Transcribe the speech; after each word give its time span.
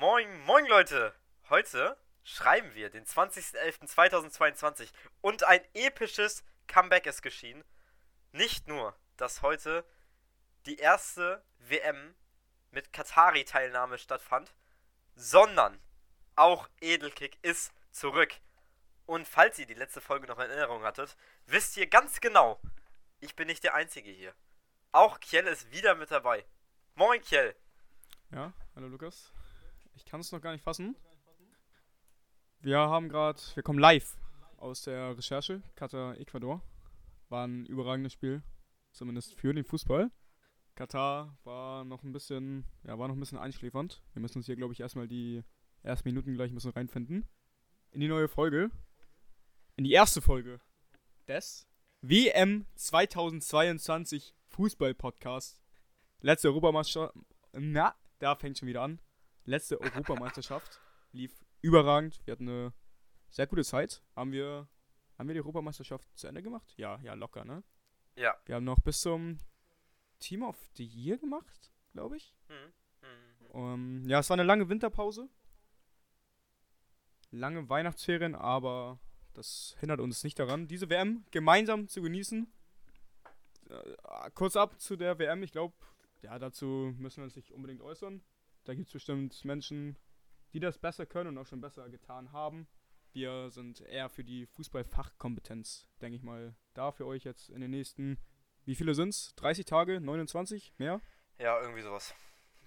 Moin, 0.00 0.28
moin 0.46 0.64
Leute! 0.66 1.12
Heute 1.48 1.98
schreiben 2.22 2.72
wir 2.76 2.88
den 2.88 3.04
20.11.2022 3.04 4.92
und 5.22 5.42
ein 5.42 5.60
episches 5.74 6.44
Comeback 6.68 7.06
ist 7.06 7.20
geschehen. 7.20 7.64
Nicht 8.30 8.68
nur, 8.68 8.96
dass 9.16 9.42
heute 9.42 9.84
die 10.66 10.76
erste 10.76 11.42
WM 11.58 12.14
mit 12.70 12.92
Katari-Teilnahme 12.92 13.98
stattfand, 13.98 14.54
sondern 15.16 15.80
auch 16.36 16.68
Edelkick 16.80 17.36
ist 17.42 17.72
zurück. 17.90 18.34
Und 19.04 19.26
falls 19.26 19.58
ihr 19.58 19.66
die 19.66 19.74
letzte 19.74 20.00
Folge 20.00 20.28
noch 20.28 20.38
in 20.38 20.48
Erinnerung 20.48 20.84
hattet, 20.84 21.16
wisst 21.46 21.76
ihr 21.76 21.88
ganz 21.88 22.20
genau, 22.20 22.60
ich 23.18 23.34
bin 23.34 23.48
nicht 23.48 23.64
der 23.64 23.74
Einzige 23.74 24.12
hier. 24.12 24.32
Auch 24.92 25.18
Kjell 25.18 25.48
ist 25.48 25.72
wieder 25.72 25.96
mit 25.96 26.12
dabei. 26.12 26.46
Moin 26.94 27.20
Kjell! 27.20 27.56
Ja, 28.30 28.52
hallo 28.76 28.86
Lukas. 28.86 29.32
Ich 29.98 30.04
kann 30.04 30.20
es 30.20 30.30
noch 30.30 30.40
gar 30.40 30.52
nicht 30.52 30.62
fassen. 30.62 30.94
Wir 32.60 32.78
haben 32.78 33.08
gerade, 33.08 33.40
wir 33.54 33.64
kommen 33.64 33.80
live 33.80 34.16
aus 34.56 34.82
der 34.82 35.18
Recherche, 35.18 35.60
Katar, 35.74 36.16
Ecuador. 36.18 36.62
War 37.30 37.48
ein 37.48 37.66
überragendes 37.66 38.12
Spiel, 38.12 38.44
zumindest 38.92 39.34
für 39.34 39.52
den 39.52 39.64
Fußball. 39.64 40.12
Katar 40.76 41.36
war 41.42 41.84
noch 41.84 42.04
ein 42.04 42.12
bisschen, 42.12 42.64
ja, 42.84 42.96
war 42.96 43.08
noch 43.08 43.16
ein 43.16 43.20
bisschen 43.20 43.38
einschläfernd. 43.38 44.00
Wir 44.12 44.22
müssen 44.22 44.38
uns 44.38 44.46
hier, 44.46 44.54
glaube 44.54 44.72
ich, 44.72 44.78
erstmal 44.78 45.08
die 45.08 45.42
ersten 45.82 46.08
Minuten 46.08 46.34
gleich 46.34 46.52
ein 46.52 46.54
bisschen 46.54 46.70
reinfinden. 46.70 47.28
In 47.90 48.00
die 48.00 48.08
neue 48.08 48.28
Folge. 48.28 48.70
In 49.74 49.82
die 49.82 49.92
erste 49.92 50.22
Folge 50.22 50.60
des 51.26 51.66
WM 52.02 52.66
2022 52.76 54.36
Fußball-Podcast. 54.46 55.60
Letzte 56.20 56.46
Europameisterschaft. 56.46 57.16
Na, 57.52 57.96
da 58.20 58.36
fängt 58.36 58.58
schon 58.58 58.68
wieder 58.68 58.82
an 58.82 59.00
letzte 59.48 59.80
Europameisterschaft 59.80 60.80
lief 61.12 61.32
überragend. 61.60 62.20
Wir 62.24 62.32
hatten 62.32 62.48
eine 62.48 62.72
sehr 63.30 63.46
gute 63.46 63.64
Zeit. 63.64 64.02
Haben 64.14 64.32
wir, 64.32 64.68
haben 65.18 65.28
wir 65.28 65.34
die 65.34 65.40
Europameisterschaft 65.40 66.08
zu 66.16 66.26
Ende 66.26 66.42
gemacht? 66.42 66.74
Ja, 66.76 67.00
ja, 67.02 67.14
locker, 67.14 67.44
ne? 67.44 67.62
Ja. 68.16 68.34
Wir 68.46 68.56
haben 68.56 68.64
noch 68.64 68.80
bis 68.80 69.00
zum 69.00 69.38
Team 70.18 70.42
of 70.42 70.56
the 70.74 70.84
Year 70.84 71.18
gemacht, 71.18 71.72
glaube 71.92 72.16
ich. 72.16 72.34
Mhm. 72.48 73.08
Mhm. 73.08 73.50
Um, 73.50 74.08
ja, 74.08 74.20
es 74.20 74.30
war 74.30 74.34
eine 74.34 74.44
lange 74.44 74.68
Winterpause. 74.68 75.28
Lange 77.30 77.68
Weihnachtsferien, 77.68 78.34
aber 78.34 78.98
das 79.34 79.76
hindert 79.80 80.00
uns 80.00 80.24
nicht 80.24 80.38
daran, 80.38 80.66
diese 80.66 80.88
WM 80.88 81.24
gemeinsam 81.30 81.88
zu 81.88 82.02
genießen. 82.02 82.52
Äh, 83.68 84.30
kurz 84.34 84.56
ab 84.56 84.80
zu 84.80 84.96
der 84.96 85.18
WM, 85.18 85.42
ich 85.42 85.52
glaube, 85.52 85.74
ja, 86.22 86.38
dazu 86.38 86.94
müssen 86.98 87.18
wir 87.18 87.24
uns 87.24 87.36
nicht 87.36 87.52
unbedingt 87.52 87.82
äußern. 87.82 88.22
Da 88.68 88.74
gibt 88.74 88.88
es 88.88 88.92
bestimmt 88.92 89.46
Menschen, 89.46 89.96
die 90.52 90.60
das 90.60 90.76
besser 90.76 91.06
können 91.06 91.30
und 91.30 91.38
auch 91.38 91.46
schon 91.46 91.62
besser 91.62 91.88
getan 91.88 92.32
haben. 92.32 92.68
Wir 93.14 93.48
sind 93.48 93.80
eher 93.80 94.10
für 94.10 94.22
die 94.22 94.44
Fußballfachkompetenz, 94.44 95.88
denke 96.02 96.16
ich 96.16 96.22
mal, 96.22 96.54
da 96.74 96.92
für 96.92 97.06
euch 97.06 97.24
jetzt 97.24 97.48
in 97.48 97.62
den 97.62 97.70
nächsten, 97.70 98.18
wie 98.66 98.74
viele 98.74 98.94
sind 98.94 99.08
es? 99.08 99.34
30 99.36 99.64
Tage? 99.64 100.02
29? 100.02 100.74
Mehr? 100.76 101.00
Ja, 101.38 101.58
irgendwie 101.62 101.80
sowas. 101.80 102.14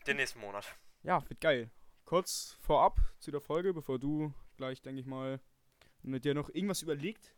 Den 0.08 0.18
nächsten 0.18 0.40
Monat. 0.40 0.76
Ja, 1.04 1.24
wird 1.30 1.40
geil. 1.40 1.70
Kurz 2.06 2.58
vorab 2.62 3.00
zu 3.20 3.30
der 3.30 3.40
Folge, 3.40 3.72
bevor 3.72 4.00
du 4.00 4.34
gleich, 4.58 4.82
denke 4.82 5.02
ich 5.02 5.06
mal, 5.06 5.40
mit 6.02 6.26
dir 6.26 6.34
noch 6.34 6.50
irgendwas 6.50 6.82
überlegt 6.82 7.36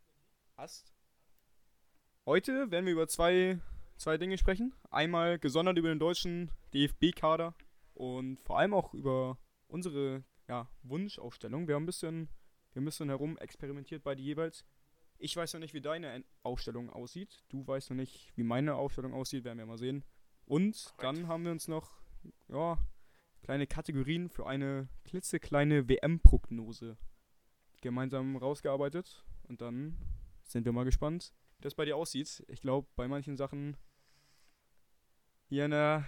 hast. 0.55 0.94
Heute 2.25 2.72
werden 2.72 2.86
wir 2.86 2.94
über 2.94 3.09
zwei, 3.09 3.59
zwei 3.98 4.17
Dinge 4.17 4.38
sprechen. 4.38 4.73
Einmal 4.89 5.38
gesondert 5.38 5.77
über 5.77 5.89
den 5.89 6.00
deutschen 6.00 6.50
DFB-Kader 6.73 7.53
und 8.03 8.41
vor 8.41 8.59
allem 8.59 8.73
auch 8.73 8.93
über 8.93 9.37
unsere 9.67 10.23
ja, 10.49 10.67
Wunschaufstellung. 10.83 11.67
Wir 11.67 11.75
haben 11.75 11.83
ein 11.83 11.87
bisschen, 11.87 12.27
wir 12.71 12.79
haben 12.79 12.83
ein 12.83 12.85
bisschen 12.85 13.09
herum 13.09 13.37
experimentiert 13.37 14.03
beide 14.03 14.21
jeweils. 14.21 14.65
Ich 15.17 15.35
weiß 15.35 15.53
noch 15.53 15.61
nicht, 15.61 15.73
wie 15.73 15.81
deine 15.81 16.25
Ausstellung 16.43 16.89
aussieht. 16.89 17.43
Du 17.47 17.65
weißt 17.65 17.92
noch 17.92 17.97
nicht, 17.97 18.33
wie 18.36 18.43
meine 18.43 18.75
Ausstellung 18.75 19.13
aussieht, 19.13 19.45
werden 19.45 19.58
wir 19.58 19.65
mal 19.65 19.77
sehen. 19.77 20.03
Und 20.45 20.93
dann 20.97 21.27
haben 21.27 21.45
wir 21.45 21.52
uns 21.52 21.69
noch 21.69 22.02
ja, 22.49 22.77
kleine 23.42 23.67
Kategorien 23.67 24.30
für 24.30 24.45
eine 24.47 24.89
klitzekleine 25.05 25.87
WM-Prognose 25.87 26.97
gemeinsam 27.81 28.36
rausgearbeitet. 28.36 29.23
Und 29.43 29.61
dann 29.61 29.97
sind 30.43 30.65
wir 30.65 30.73
mal 30.73 30.83
gespannt, 30.83 31.33
wie 31.58 31.61
das 31.61 31.75
bei 31.75 31.86
dir 31.86 31.95
aussieht. 31.95 32.43
Ich 32.49 32.61
glaube, 32.61 32.89
bei 32.97 33.08
manchen 33.08 33.37
Sachen 33.37 33.77
hier 35.47 35.65
in 35.65 35.71
der 35.71 36.05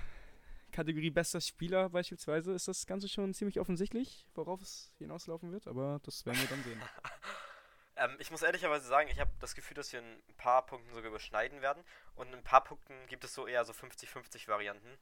Kategorie 0.75 1.09
bester 1.09 1.39
Spieler 1.39 1.89
beispielsweise 1.89 2.53
ist 2.53 2.67
das 2.67 2.85
Ganze 2.85 3.07
schon 3.07 3.33
ziemlich 3.33 3.59
offensichtlich, 3.61 4.27
worauf 4.35 4.61
es 4.61 4.91
hinauslaufen 4.97 5.51
wird, 5.53 5.67
aber 5.67 6.01
das 6.03 6.25
werden 6.25 6.39
wir 6.41 6.49
dann 6.49 6.63
sehen. 6.63 6.81
ähm, 7.95 8.17
ich 8.19 8.29
muss 8.29 8.41
ehrlicherweise 8.41 8.85
sagen, 8.85 9.09
ich 9.09 9.19
habe 9.21 9.31
das 9.39 9.55
Gefühl, 9.55 9.75
dass 9.75 9.93
wir 9.93 10.01
in 10.01 10.05
ein 10.05 10.35
paar 10.35 10.65
Punkten 10.65 10.93
sogar 10.93 11.09
überschneiden 11.09 11.61
werden 11.61 11.81
und 12.15 12.27
in 12.27 12.35
ein 12.35 12.43
paar 12.43 12.63
Punkten 12.63 12.93
gibt 13.07 13.23
es 13.23 13.33
so 13.33 13.47
eher 13.47 13.63
so 13.63 13.71
50-50 13.71 14.49
Varianten. 14.49 14.97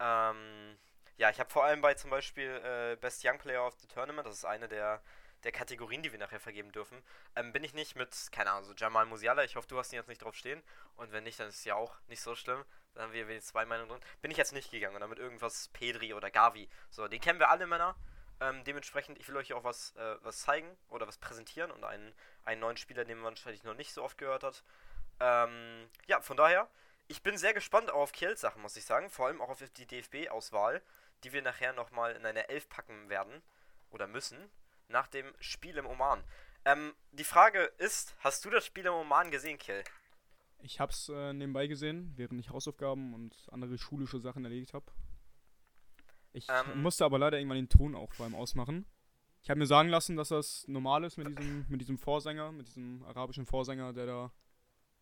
Ähm, 0.00 0.76
ja, 1.16 1.30
ich 1.30 1.38
habe 1.38 1.48
vor 1.48 1.64
allem 1.64 1.80
bei 1.80 1.94
zum 1.94 2.10
Beispiel 2.10 2.50
äh, 2.64 2.96
Best 2.96 3.24
Young 3.24 3.38
Player 3.38 3.64
of 3.64 3.74
the 3.80 3.86
Tournament, 3.86 4.26
das 4.26 4.38
ist 4.38 4.44
eine 4.44 4.66
der, 4.66 5.00
der 5.44 5.52
Kategorien, 5.52 6.02
die 6.02 6.12
wir 6.12 6.18
nachher 6.18 6.40
vergeben 6.40 6.72
dürfen, 6.72 7.02
ähm, 7.36 7.52
bin 7.52 7.64
ich 7.64 7.74
nicht 7.74 7.96
mit, 7.96 8.14
keine 8.32 8.50
Ahnung, 8.50 8.64
so 8.64 8.74
Jamal 8.74 9.06
Musiala, 9.06 9.44
ich 9.44 9.56
hoffe, 9.56 9.68
du 9.68 9.78
hast 9.78 9.92
ihn 9.92 9.96
jetzt 9.96 10.08
nicht 10.08 10.22
drauf 10.22 10.34
stehen 10.34 10.62
und 10.96 11.12
wenn 11.12 11.24
nicht, 11.24 11.38
dann 11.38 11.48
ist 11.48 11.56
es 11.56 11.64
ja 11.64 11.74
auch 11.74 11.96
nicht 12.08 12.20
so 12.20 12.34
schlimm. 12.34 12.64
Dann 12.94 13.04
haben 13.04 13.12
wir 13.12 13.28
jetzt 13.28 13.48
zwei 13.48 13.64
Meinungen 13.64 13.88
drin. 13.88 14.00
Bin 14.22 14.30
ich 14.30 14.36
jetzt 14.36 14.52
nicht 14.52 14.70
gegangen. 14.70 15.00
Damit 15.00 15.18
irgendwas 15.18 15.68
Pedri 15.68 16.14
oder 16.14 16.30
Gavi. 16.30 16.68
So, 16.90 17.08
den 17.08 17.20
kennen 17.20 17.40
wir 17.40 17.50
alle 17.50 17.66
Männer. 17.66 17.96
Ähm, 18.40 18.62
dementsprechend, 18.64 19.18
ich 19.18 19.28
will 19.28 19.36
euch 19.36 19.52
auch 19.52 19.64
was, 19.64 19.94
äh, 19.96 20.16
was 20.22 20.42
zeigen 20.42 20.76
oder 20.88 21.06
was 21.06 21.18
präsentieren 21.18 21.70
und 21.70 21.84
einen, 21.84 22.14
einen 22.44 22.60
neuen 22.60 22.76
Spieler, 22.76 23.04
den 23.04 23.18
man 23.18 23.34
wahrscheinlich 23.34 23.64
noch 23.64 23.74
nicht 23.74 23.92
so 23.92 24.02
oft 24.02 24.18
gehört 24.18 24.42
hat. 24.42 24.62
Ähm, 25.20 25.88
ja, 26.06 26.20
von 26.20 26.36
daher, 26.36 26.68
ich 27.06 27.22
bin 27.22 27.36
sehr 27.36 27.54
gespannt 27.54 27.90
auf 27.90 28.12
Kiels 28.12 28.40
Sachen, 28.40 28.62
muss 28.62 28.76
ich 28.76 28.84
sagen. 28.84 29.10
Vor 29.10 29.26
allem 29.26 29.40
auch 29.40 29.50
auf 29.50 29.62
die 29.62 29.86
DFB-Auswahl, 29.86 30.82
die 31.22 31.32
wir 31.32 31.42
nachher 31.42 31.72
nochmal 31.72 32.14
in 32.16 32.26
eine 32.26 32.48
Elf 32.48 32.68
packen 32.68 33.08
werden 33.08 33.42
oder 33.90 34.06
müssen, 34.06 34.50
nach 34.88 35.08
dem 35.08 35.26
Spiel 35.40 35.76
im 35.76 35.86
Oman. 35.86 36.22
Ähm, 36.64 36.94
die 37.12 37.24
Frage 37.24 37.60
ist, 37.78 38.16
hast 38.20 38.44
du 38.44 38.50
das 38.50 38.64
Spiel 38.64 38.86
im 38.86 38.94
Oman 38.94 39.30
gesehen, 39.30 39.58
Kiel? 39.58 39.82
Ich 40.62 40.80
hab's 40.80 41.10
äh, 41.10 41.32
nebenbei 41.32 41.66
gesehen, 41.66 42.12
während 42.16 42.40
ich 42.40 42.50
Hausaufgaben 42.50 43.12
und 43.12 43.36
andere 43.50 43.76
schulische 43.76 44.18
Sachen 44.18 44.44
erledigt 44.44 44.72
habe. 44.72 44.86
Ich 46.32 46.48
ähm, 46.48 46.82
musste 46.82 47.04
aber 47.04 47.18
leider 47.18 47.38
irgendwann 47.38 47.58
den 47.58 47.68
Ton 47.68 47.94
auch 47.94 48.12
beim 48.14 48.34
Ausmachen. 48.34 48.86
Ich 49.42 49.50
habe 49.50 49.58
mir 49.58 49.66
sagen 49.66 49.90
lassen, 49.90 50.16
dass 50.16 50.30
das 50.30 50.66
normal 50.68 51.04
ist 51.04 51.18
mit 51.18 51.38
diesem, 51.38 51.66
mit 51.68 51.80
diesem 51.82 51.98
Vorsänger, 51.98 52.50
mit 52.50 52.66
diesem 52.66 53.04
arabischen 53.04 53.44
Vorsänger, 53.44 53.92
der 53.92 54.06
da 54.06 54.32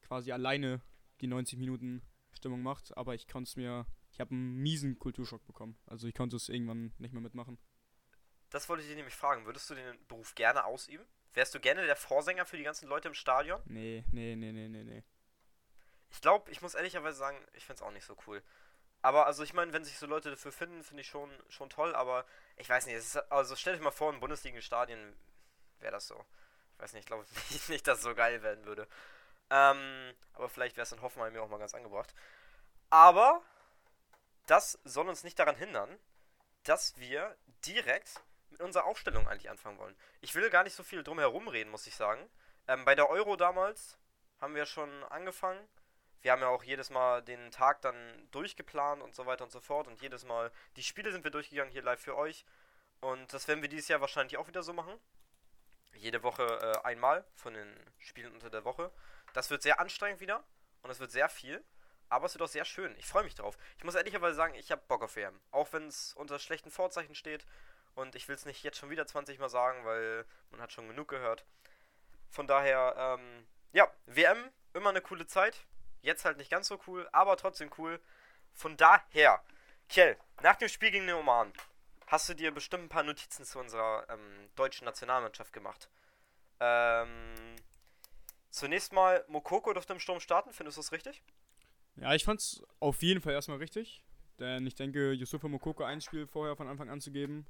quasi 0.03 0.33
alleine 0.33 0.83
die 1.21 1.29
90 1.29 1.61
Minuten 1.61 2.03
Stimmung 2.33 2.63
macht. 2.63 2.97
Aber 2.97 3.15
ich 3.15 3.29
konnte 3.29 3.49
es 3.49 3.57
mir, 3.57 3.87
ich 4.11 4.19
habe 4.19 4.33
einen 4.33 4.57
miesen 4.57 4.99
Kulturschock 4.99 5.47
bekommen. 5.47 5.79
Also 5.87 6.09
ich 6.09 6.15
konnte 6.15 6.35
es 6.35 6.49
irgendwann 6.49 6.93
nicht 6.99 7.13
mehr 7.13 7.23
mitmachen. 7.23 7.57
Das 8.53 8.69
wollte 8.69 8.83
ich 8.83 8.89
dir 8.89 8.97
nämlich 8.97 9.17
fragen. 9.17 9.47
Würdest 9.47 9.69
du 9.71 9.75
den 9.75 10.07
Beruf 10.07 10.35
gerne 10.35 10.65
ausüben? 10.67 11.05
Wärst 11.33 11.55
du 11.55 11.61
gerne 11.61 11.87
der 11.87 11.97
Vorsänger 11.97 12.45
für 12.45 12.59
die 12.59 12.63
ganzen 12.63 12.87
Leute 12.87 13.09
im 13.09 13.15
Stadion? 13.15 13.63
Nee, 13.65 14.05
nee, 14.13 14.37
nee, 14.37 14.53
nee, 14.53 14.69
nee, 14.69 14.85
nee. 14.85 15.03
Ich 16.11 16.21
glaube, 16.21 16.51
ich 16.51 16.61
muss 16.61 16.75
ehrlicherweise 16.75 17.17
sagen, 17.17 17.43
ich 17.55 17.65
finde 17.65 17.77
es 17.77 17.83
auch 17.83 17.91
nicht 17.91 18.05
so 18.05 18.15
cool. 18.27 18.43
Aber 19.01 19.27
also 19.27 19.43
ich 19.43 19.55
meine, 19.55 19.73
wenn 19.73 19.85
sich 19.85 19.99
so 19.99 20.07
Leute 20.07 20.31
dafür 20.31 20.53
finden, 20.53 20.85
finde 20.85 21.01
ich 21.01 21.09
schon, 21.09 21.31
schon 21.49 21.71
toll, 21.71 21.95
aber 21.95 22.27
ich 22.57 22.69
weiß 22.69 22.85
nicht, 22.85 22.95
ist, 22.95 23.17
also 23.33 23.57
stell 23.57 23.73
dich 23.73 23.83
mal 23.83 23.91
vor, 23.91 24.13
in 24.13 24.21
Bundesliga-Stadien 24.21 25.17
wäre 25.81 25.93
das 25.93 26.07
so. 26.07 26.23
Ich 26.75 26.83
weiß 26.83 26.93
nicht, 26.93 27.01
ich 27.01 27.07
glaube 27.07 27.25
nicht, 27.51 27.69
nicht, 27.71 27.89
dass 27.89 27.99
es 27.99 28.05
so 28.05 28.15
geil 28.15 28.43
werden 28.43 28.67
würde. 28.67 28.87
Ähm, 29.49 30.15
aber 30.35 30.51
vielleicht 30.51 30.77
wäre 30.77 30.85
es 30.85 30.93
in 30.93 31.01
Hoffenheim 31.01 31.33
mir 31.33 31.43
auch 31.43 31.49
mal 31.49 31.59
ganz 31.59 31.75
angebracht. 31.75 32.15
Aber 32.91 33.43
das 34.47 34.79
soll 34.85 35.09
uns 35.09 35.25
nicht 35.25 35.39
daran 35.39 35.57
hindern, 35.57 35.99
dass 36.65 36.99
wir 36.99 37.35
direkt 37.65 38.21
mit 38.53 38.61
unserer 38.61 38.85
Aufstellung 38.85 39.27
eigentlich 39.29 39.51
anfangen 39.51 39.79
wollen. 39.79 39.97
Ich 40.21 40.35
will 40.35 40.49
gar 40.51 40.65
nicht 40.65 40.75
so 40.75 40.83
viel 40.83 41.03
drum 41.03 41.19
herum 41.19 41.49
reden, 41.49 41.71
muss 41.71 41.87
ich 41.87 41.95
sagen. 41.95 42.29
Ähm, 42.69 42.85
bei 42.85 42.95
der 42.95 43.11
Euro 43.11 43.37
damals 43.37 43.99
haben 44.41 44.55
wir 44.55 44.67
schon 44.67 45.05
angefangen 45.05 45.69
wir 46.23 46.31
haben 46.31 46.41
ja 46.41 46.49
auch 46.49 46.63
jedes 46.63 46.91
Mal 46.91 47.21
den 47.23 47.51
Tag 47.51 47.83
dann 47.83 48.29
durchgeplant 48.31 49.03
und 49.03 49.15
so 49.15 49.27
weiter 49.27 49.45
und 49.45 49.51
so 49.51 49.61
fort. 49.61 49.89
Und 49.89 50.01
jedes 50.01 50.25
Mal 50.25 50.51
die 50.77 50.83
Spiele 50.83 51.11
sind 51.13 51.25
wir 51.25 51.33
durchgegangen 51.33 51.73
hier 51.73 51.83
live 51.83 52.01
für 52.01 52.17
euch. 52.17 52.45
Und 53.01 53.33
das 53.33 53.49
werden 53.49 53.61
wir 53.61 53.69
dieses 53.69 53.89
Jahr 53.89 54.01
wahrscheinlich 54.01 54.37
auch 54.37 54.47
wieder 54.47 54.63
so 54.63 54.73
machen. 54.73 54.95
Jede 55.95 56.23
Woche 56.23 56.45
äh, 56.45 56.87
einmal 56.87 57.25
von 57.35 57.55
den 57.55 57.77
Spielen 57.99 58.33
unter 58.33 58.51
der 58.51 58.65
Woche. 58.65 58.93
Das 59.33 59.51
wird 59.51 59.63
sehr 59.63 59.81
anstrengend 59.81 60.21
wieder 60.21 60.45
und 60.83 60.91
es 60.91 61.01
wird 61.01 61.11
sehr 61.11 61.29
viel. 61.29 61.63
Aber 62.09 62.27
es 62.27 62.35
wird 62.35 62.43
auch 62.43 62.49
sehr 62.49 62.65
schön. 62.65 62.95
Ich 62.99 63.07
freue 63.07 63.25
mich 63.25 63.35
drauf. 63.35 63.59
Ich 63.79 63.85
muss 63.85 63.95
ehrlicherweise 63.95 64.37
sagen, 64.37 64.55
ich 64.55 64.71
habe 64.71 64.83
Bock 64.87 65.03
auf 65.03 65.17
WM. 65.17 65.41
Auch 65.51 65.73
wenn 65.73 65.89
es 65.89 66.15
unter 66.15 66.39
schlechten 66.39 66.71
Vorzeichen 66.71 67.15
steht. 67.15 67.45
Und 67.95 68.15
ich 68.15 68.29
will 68.29 68.35
es 68.35 68.47
nicht 68.47 68.63
jetzt 68.63 68.79
schon 68.79 68.91
wieder 68.91 69.07
20 69.07 69.39
Mal 69.39 69.49
sagen, 69.49 69.85
weil 69.85 70.25
man 70.51 70.61
hat 70.61 70.73
schon 70.73 70.89
genug 70.89 71.09
gehört. 71.09 71.45
Von 72.31 72.47
daher, 72.47 72.95
ähm, 72.97 73.47
ja, 73.73 73.91
WM, 74.07 74.51
immer 74.73 74.91
eine 74.91 75.03
coole 75.03 75.27
Zeit. 75.27 75.67
Jetzt 76.01 76.25
halt 76.25 76.39
nicht 76.39 76.51
ganz 76.51 76.69
so 76.69 76.81
cool, 76.87 77.09
aber 77.13 77.37
trotzdem 77.37 77.71
cool. 77.79 78.01
Von 78.55 78.77
daher, 78.77 79.43
Kjell, 79.89 80.17
nach 80.43 80.57
dem 80.57 80.69
Spiel 80.69 80.91
gegen 80.91 81.07
den 81.07 81.17
Oman, 81.17 81.53
hast 82.07 82.29
du 82.29 82.35
dir 82.35 82.51
bestimmt 82.51 82.85
ein 82.85 82.89
paar 82.89 83.03
Notizen 83.03 83.45
zu 83.45 83.59
unserer 83.59 84.07
ähm, 84.09 84.49
deutschen 84.57 84.85
Nationalmannschaft 84.85 85.53
gemacht. 85.53 85.89
Ähm, 86.61 87.57
zunächst 88.51 88.93
mal, 88.93 89.25
Mokoko 89.29 89.73
durfte 89.73 89.93
im 89.93 90.01
Sturm 90.01 90.21
starten, 90.21 90.53
findest 90.53 90.79
du 90.79 90.81
das 90.81 90.93
richtig? 90.93 91.23
Ja, 91.97 92.15
ich 92.15 92.25
fand's 92.25 92.63
auf 92.81 93.03
jeden 93.03 93.21
Fall 93.21 93.35
erstmal 93.35 93.59
richtig. 93.59 94.03
Denn 94.39 94.67
ich 94.67 94.75
denke, 94.75 95.13
Yusufa 95.13 95.47
Mokoko 95.49 95.85
ein 95.85 96.01
Spiel 96.01 96.27
vorher 96.27 96.57
von 96.57 96.69
Anfang 96.69 96.89
an 96.89 97.01
zu 97.01 97.13
geben, 97.13 97.47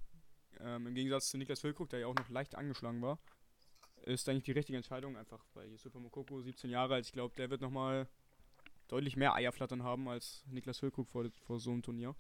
ähm, 0.63 0.87
im 0.87 0.95
Gegensatz 0.95 1.31
zu 1.31 1.39
Niklas 1.39 1.61
Füllkrug, 1.61 1.91
der 1.91 2.01
ja 2.01 2.07
auch 2.07 2.15
noch 2.15 2.29
leicht 2.29 2.55
angeschlagen 2.55 3.03
war, 3.03 3.19
ist 4.03 4.29
eigentlich 4.29 4.45
die 4.45 4.53
richtige 4.53 4.77
Entscheidung. 4.77 5.17
Einfach 5.17 5.45
bei 5.55 5.67
Yusufa 5.67 5.99
Mokoko, 5.99 6.41
17 6.41 6.71
Jahre 6.71 6.95
alt, 6.95 7.07
ich 7.07 7.13
glaube, 7.13 7.35
der 7.37 7.51
wird 7.51 7.61
nochmal 7.61 8.09
deutlich 8.89 9.17
mehr 9.17 9.35
Eierflattern 9.35 9.83
haben 9.83 10.09
als 10.09 10.45
Niklas 10.47 10.79
Füllkrug 10.79 11.09
vor, 11.09 11.31
vor 11.43 11.59
so 11.59 11.71
einem 11.71 11.83
Turnier. 11.83 12.15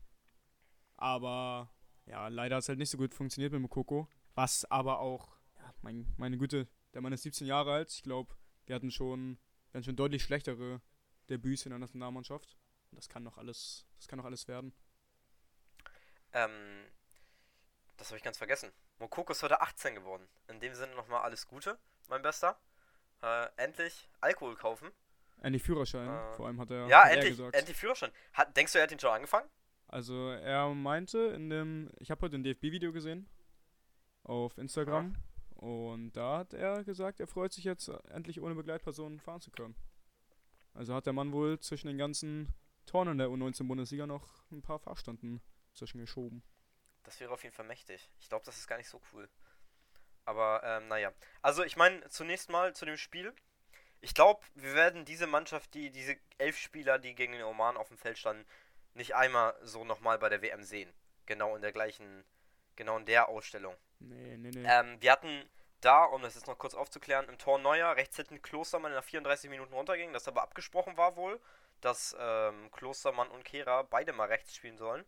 Aber 0.97 1.71
ja, 2.07 2.29
leider 2.29 2.57
hat 2.57 2.63
es 2.63 2.69
halt 2.69 2.79
nicht 2.79 2.91
so 2.91 2.99
gut 2.99 3.15
funktioniert 3.15 3.53
mit 3.53 3.61
Mokoko. 3.61 4.09
Was 4.35 4.65
aber 4.71 5.01
auch, 5.01 5.37
ja, 5.59 5.75
mein, 5.83 6.13
meine 6.17 6.39
Güte, 6.39 6.69
der 6.95 7.03
Mann 7.03 7.13
ist 7.13 7.23
17 7.23 7.47
Jahre 7.47 7.73
alt. 7.73 7.93
Ich 7.93 8.03
glaube, 8.03 8.35
wir 8.67 8.75
hatten 8.75 8.91
schon, 8.91 9.39
wir 9.71 9.79
hatten 9.79 9.85
schon 9.85 9.97
deutlich 9.97 10.23
schlechtere 10.23 10.81
Debüts 11.29 11.67
in 11.67 11.71
der 11.71 11.79
Nationalmannschaft. 11.79 12.57
Und 12.91 12.97
das 12.97 13.09
kann 13.09 13.23
noch 13.23 13.39
alles, 13.39 13.87
das 13.97 14.09
kann 14.09 14.19
noch 14.19 14.25
alles 14.25 14.49
werden. 14.49 14.73
Ähm, 16.33 16.87
das 18.03 18.09
habe 18.11 18.17
ich 18.19 18.25
ganz 18.25 18.37
vergessen. 18.39 18.73
Mokoko 18.99 19.31
ist 19.31 19.43
heute 19.45 19.61
18 19.61 19.95
geworden. 19.95 20.29
In 20.49 20.59
dem 20.59 20.75
Sinne 20.75 20.93
nochmal 20.97 21.23
alles 21.23 21.47
Gute, 21.47 21.79
mein 22.09 22.21
Bester. 22.21 22.59
Äh, 23.23 23.47
endlich 23.57 24.09
Alkohol 24.21 24.57
kaufen. 24.57 24.91
Endlich 25.41 25.63
Führerschein, 25.63 26.09
Äh, 26.09 26.35
vor 26.35 26.47
allem 26.49 26.61
hat 26.61 26.71
er, 26.73 26.89
Ja, 26.89 27.03
hat 27.03 27.11
er 27.11 27.13
endlich, 27.15 27.37
gesagt. 27.37 27.55
endlich 27.55 27.77
Führerschein. 27.77 28.11
Hat, 28.33 28.57
denkst 28.57 28.73
du, 28.73 28.79
er 28.79 28.85
hat 28.85 28.93
ihn 28.93 28.99
schon 28.99 29.11
angefangen? 29.11 29.49
Also 29.87 30.31
er 30.31 30.75
meinte 30.75 31.19
in 31.19 31.49
dem, 31.49 31.91
ich 32.01 32.11
habe 32.11 32.23
heute 32.23 32.37
ein 32.37 32.43
DFB-Video 32.43 32.93
gesehen 32.93 33.29
auf 34.25 34.59
Instagram 34.59 35.15
und 35.55 36.13
da 36.13 36.39
hat 36.39 36.55
er 36.55 36.83
gesagt, 36.83 37.21
er 37.21 37.29
freut 37.29 37.53
sich 37.53 37.63
jetzt 37.65 37.89
endlich 38.11 38.41
ohne 38.41 38.55
Begleitperson 38.57 39.21
fahren 39.21 39.41
zu 39.41 39.51
können. 39.53 39.77
Also 40.75 40.93
hat 40.95 41.07
der 41.07 41.13
Mann 41.13 41.31
wohl 41.33 41.61
zwischen 41.61 41.87
den 41.87 41.99
ganzen 41.99 42.53
Toren 42.87 43.09
in 43.09 43.19
der 43.19 43.29
U19-Bundesliga 43.29 44.07
noch 44.09 44.27
ein 44.51 44.63
paar 44.63 44.81
Fahrstunden 44.81 45.41
zwischen 45.75 45.99
geschoben. 46.01 46.43
Das 47.05 47.21
wäre 47.21 47.33
auf 47.33 47.43
jeden 47.43 47.55
Fall 47.55 47.67
mächtig. 47.67 48.11
Ich 48.21 48.29
glaube, 48.29 48.45
das 48.45 48.59
ist 48.59 48.69
gar 48.69 48.77
nicht 48.77 48.89
so 48.89 49.01
cool. 49.13 49.29
Aber, 50.25 50.63
ähm, 50.65 50.89
naja. 50.89 51.13
Also, 51.41 51.65
ich 51.65 51.77
meine, 51.77 52.09
zunächst 52.09 52.49
mal 52.49 52.75
zu 52.75 52.85
dem 52.85 52.97
Spiel. 52.97 53.35
Ich 54.01 54.15
glaube, 54.15 54.41
wir 54.55 54.75
werden 54.75 55.05
diese 55.05 55.27
Mannschaft, 55.27 55.75
die, 55.75 55.91
diese 55.91 56.17
elf 56.39 56.57
Spieler, 56.59 56.99
die 56.99 57.15
gegen 57.15 57.33
den 57.33 57.43
Oman 57.43 57.77
auf 57.77 57.89
dem 57.89 57.99
Feld 57.99 58.19
standen, 58.19 58.45
nicht 58.95 59.15
einmal 59.15 59.57
so 59.63 59.85
nochmal 59.85 60.19
bei 60.19 60.29
der 60.29 60.43
WM 60.43 60.63
sehen. 60.63 60.93
Genau 61.27 61.55
in 61.57 61.63
der 61.63 61.73
gleichen, 61.73 62.25
genau 62.77 62.97
in 62.99 63.07
der 63.07 63.29
Ausstellung. 63.29 63.77
Nee, 64.01 64.37
nee, 64.37 64.51
nee. 64.53 64.65
Ähm, 64.67 65.01
wir 65.01 65.13
hatten 65.13 65.49
da, 65.81 66.05
um 66.05 66.23
das 66.23 66.35
jetzt 66.35 66.47
noch 66.47 66.59
kurz 66.59 66.75
aufzuklären, 66.75 67.29
im 67.29 67.39
Tor 67.39 67.59
Neuer 67.59 67.97
rechts 67.97 68.17
hinten 68.17 68.43
Klostermann 68.43 68.93
in 68.93 68.97
der 68.97 69.03
34 69.03 69.51
Minuten 69.51 69.73
runterging, 69.73 70.13
das 70.13 70.29
aber 70.29 70.43
abgesprochen 70.43 70.97
war 70.97 71.17
wohl, 71.17 71.41
dass 71.81 72.17
ähm, 72.19 72.71
Klostermann 72.71 73.29
und 73.29 73.45
Kehra 73.45 73.83
beide 73.83 74.13
mal 74.13 74.29
rechts 74.29 74.55
spielen 74.55 74.79
sollen. 74.79 75.05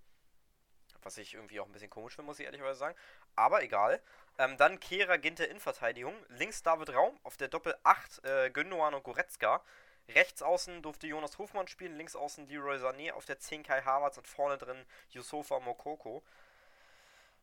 Was 1.04 1.18
ich 1.18 1.34
irgendwie 1.34 1.60
auch 1.60 1.66
ein 1.66 1.72
bisschen 1.72 1.90
komisch 1.90 2.16
finde, 2.16 2.26
muss 2.26 2.38
ich 2.38 2.46
ehrlicherweise 2.46 2.78
sagen. 2.78 2.96
Aber 3.36 3.62
egal. 3.62 4.00
Ähm, 4.38 4.56
dann 4.56 4.80
Kehra 4.80 5.16
Ginter 5.16 5.48
in 5.48 5.60
Verteidigung. 5.60 6.14
Links 6.28 6.62
David 6.62 6.92
Raum, 6.94 7.18
auf 7.22 7.36
der 7.36 7.48
Doppel 7.48 7.76
8 7.84 8.24
äh, 8.24 8.50
Gündogan 8.50 8.94
und 8.94 9.04
Goretzka. 9.04 9.62
Rechts 10.08 10.42
außen 10.42 10.82
durfte 10.82 11.06
Jonas 11.06 11.38
Hofmann 11.38 11.66
spielen, 11.66 11.96
links 11.96 12.14
außen 12.14 12.46
Leroy 12.48 12.76
Sané, 12.76 13.12
auf 13.12 13.24
der 13.24 13.38
10 13.38 13.62
Kai 13.62 13.80
Havertz 13.82 14.18
und 14.18 14.26
vorne 14.26 14.58
drin 14.58 14.84
Yusufa 15.10 15.60
Mokoko. 15.60 16.22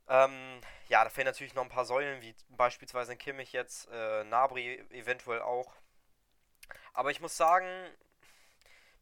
Ähm, 0.08 0.62
ja, 0.88 1.04
da 1.04 1.10
fehlen 1.10 1.26
natürlich 1.26 1.56
noch 1.56 1.64
ein 1.64 1.70
paar 1.70 1.86
Säulen, 1.86 2.22
wie 2.22 2.36
beispielsweise 2.50 3.16
Kimmich 3.16 3.54
jetzt, 3.54 3.90
äh, 3.92 4.24
Nabri 4.26 4.84
eventuell 4.92 5.42
auch. 5.42 5.74
Aber 6.94 7.12
ich 7.12 7.22
muss 7.22 7.38
sagen, 7.38 7.66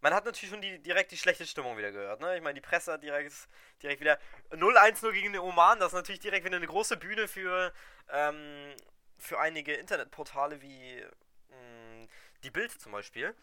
man 0.01 0.13
hat 0.13 0.25
natürlich 0.25 0.50
schon 0.50 0.62
die, 0.62 0.80
direkt 0.80 1.12
die 1.12 1.18
schlechte 1.18 1.46
Stimmung 1.46 1.78
wieder 1.78 1.92
gehört. 1.92 2.22
Ne? 2.22 2.38
Ich 2.38 2.42
meine, 2.42 2.56
die 2.56 2.66
Presse 2.66 2.94
hat 2.94 3.04
direkt, 3.04 3.34
direkt 3.81 4.01
wieder 4.01 4.18
0-1-0 4.51 5.12
gegen 5.12 5.34
den 5.34 5.42
Oman. 5.42 5.80
Das 5.80 5.90
ist 5.90 5.94
natürlich 5.94 6.22
direkt 6.22 6.46
wieder 6.46 6.57
eine 6.57 6.68
große 6.68 6.98
Bühne 6.98 7.28
für, 7.28 7.74
ähm, 8.10 8.74
für 9.18 9.40
einige 9.40 9.74
Internetportale 9.74 10.62
wie 10.62 11.04
mh, 11.50 12.07
die 12.44 12.51
Bild 12.51 12.72
zum 12.72 12.92
Beispiel. 12.92 13.36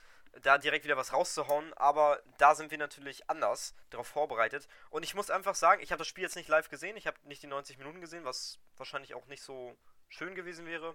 Da 0.43 0.59
direkt 0.59 0.85
wieder 0.85 0.99
was 0.99 1.15
rauszuhauen, 1.15 1.73
aber 1.75 2.23
da 2.37 2.55
sind 2.55 2.71
wir 2.71 2.77
natürlich 2.77 3.31
anders 3.31 3.75
darauf 3.89 4.07
vorbereitet. 4.07 4.69
Und 4.91 5.03
ich 5.03 5.15
muss 5.15 5.31
einfach 5.31 5.55
sagen, 5.55 5.83
ich 5.83 5.93
habe 5.93 5.99
das 5.99 6.09
Spiel 6.09 6.25
jetzt 6.25 6.37
nicht 6.37 6.49
live 6.49 6.69
gesehen, 6.69 6.97
ich 6.99 7.07
habe 7.07 7.17
nicht 7.25 7.43
die 7.43 7.47
90 7.47 7.79
Minuten 7.79 8.03
gesehen, 8.03 8.25
was 8.27 8.59
wahrscheinlich 8.77 9.15
auch 9.15 9.25
nicht 9.27 9.43
so 9.43 9.75
schön 10.11 10.35
gewesen 10.35 10.67
wäre. 10.67 10.95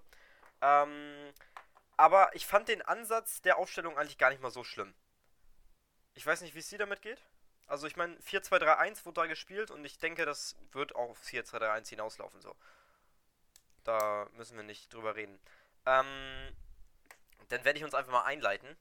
Ähm, 0.61 1.33
aber 1.97 2.35
ich 2.35 2.45
fand 2.45 2.67
den 2.67 2.83
Ansatz 2.83 3.41
der 3.41 3.57
Aufstellung 3.57 3.97
eigentlich 3.97 4.19
gar 4.19 4.29
nicht 4.29 4.41
mal 4.41 4.51
so 4.51 4.63
schlimm. 4.63 4.93
Ich 6.13 6.25
weiß 6.25 6.41
nicht, 6.41 6.55
wie 6.55 6.59
es 6.59 6.69
dir 6.69 6.79
damit 6.79 7.01
geht. 7.01 7.21
Also 7.67 7.87
ich 7.87 7.95
meine, 7.95 8.15
4-2-3-1 8.17 9.05
wurde 9.05 9.21
da 9.21 9.25
gespielt 9.27 9.71
und 9.71 9.85
ich 9.85 9.97
denke, 9.97 10.25
das 10.25 10.55
wird 10.73 10.93
auch 10.95 11.11
auf 11.11 11.21
4-2-3-1 11.25 11.89
hinauslaufen 11.89 12.41
so. 12.41 12.55
Da 13.83 14.27
müssen 14.35 14.57
wir 14.57 14.63
nicht 14.63 14.93
drüber 14.93 15.15
reden. 15.15 15.39
Ähm, 15.85 16.05
dann 17.47 17.63
werde 17.63 17.79
ich 17.79 17.85
uns 17.85 17.93
einfach 17.93 18.11
mal 18.11 18.23
einleiten. 18.23 18.75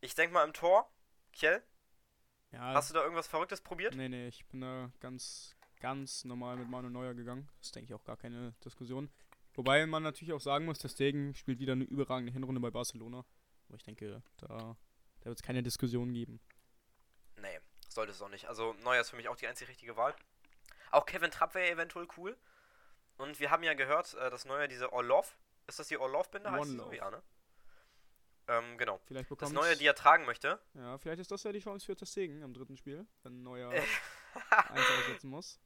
Ich 0.00 0.14
denke 0.14 0.34
mal 0.34 0.44
im 0.44 0.52
Tor, 0.52 0.90
Kjell, 1.32 1.62
Ja, 2.52 2.74
hast 2.74 2.90
du 2.90 2.94
da 2.94 3.02
irgendwas 3.02 3.28
Verrücktes 3.28 3.60
probiert? 3.60 3.94
nee, 3.94 4.08
nee, 4.08 4.28
ich 4.28 4.44
bin 4.46 4.60
da 4.60 4.90
ganz, 5.00 5.56
ganz 5.80 6.24
normal 6.24 6.56
mit 6.56 6.68
Manuel 6.68 6.92
Neuer 6.92 7.14
gegangen. 7.14 7.48
Das 7.60 7.70
denke 7.72 7.86
ich, 7.92 7.94
auch 7.94 8.04
gar 8.04 8.16
keine 8.16 8.52
Diskussion. 8.64 9.10
Wobei 9.54 9.86
man 9.86 10.02
natürlich 10.02 10.32
auch 10.34 10.40
sagen 10.40 10.64
muss, 10.66 10.78
der 10.78 10.88
Stegen 10.88 11.34
spielt 11.34 11.58
wieder 11.60 11.72
eine 11.72 11.84
überragende 11.84 12.32
Hinrunde 12.32 12.60
bei 12.60 12.70
Barcelona. 12.70 13.24
Aber 13.68 13.76
ich 13.76 13.82
denke, 13.84 14.22
da, 14.38 14.76
da 15.20 15.24
wird 15.24 15.36
es 15.38 15.42
keine 15.42 15.62
Diskussion 15.62 16.12
geben. 16.12 16.40
Sollte 17.98 18.12
es 18.12 18.22
auch 18.22 18.28
nicht. 18.28 18.46
Also 18.46 18.74
Neuer 18.84 19.00
ist 19.00 19.10
für 19.10 19.16
mich 19.16 19.28
auch 19.28 19.34
die 19.34 19.48
einzig 19.48 19.66
richtige 19.68 19.96
Wahl. 19.96 20.14
Auch 20.92 21.04
Kevin 21.04 21.32
Trapp 21.32 21.56
wäre 21.56 21.68
eventuell 21.68 22.06
cool. 22.16 22.36
Und 23.16 23.40
wir 23.40 23.50
haben 23.50 23.64
ja 23.64 23.74
gehört, 23.74 24.14
äh, 24.14 24.30
dass 24.30 24.44
Neuer 24.44 24.68
diese 24.68 24.92
Orlov, 24.92 25.36
ist 25.66 25.80
das 25.80 25.88
die 25.88 25.98
Orlov-Binde? 25.98 26.48
Heißt 26.48 26.70
Love. 26.74 26.94
Ja, 26.94 27.10
ne? 27.10 27.20
Ähm, 28.46 28.78
genau. 28.78 29.00
Vielleicht 29.06 29.28
Das 29.42 29.50
Neue, 29.50 29.76
die 29.76 29.84
er 29.84 29.96
tragen 29.96 30.26
möchte. 30.26 30.60
Ja, 30.74 30.96
vielleicht 30.98 31.18
ist 31.22 31.32
das 31.32 31.42
ja 31.42 31.50
die 31.50 31.58
Chance 31.58 31.84
für 31.86 31.96
Testegen 31.96 32.40
am 32.44 32.54
dritten 32.54 32.76
Spiel, 32.76 33.04
wenn 33.24 33.42
Neuer 33.42 33.68
eins 34.50 34.84
aussetzen 35.00 35.28
muss. 35.28 35.58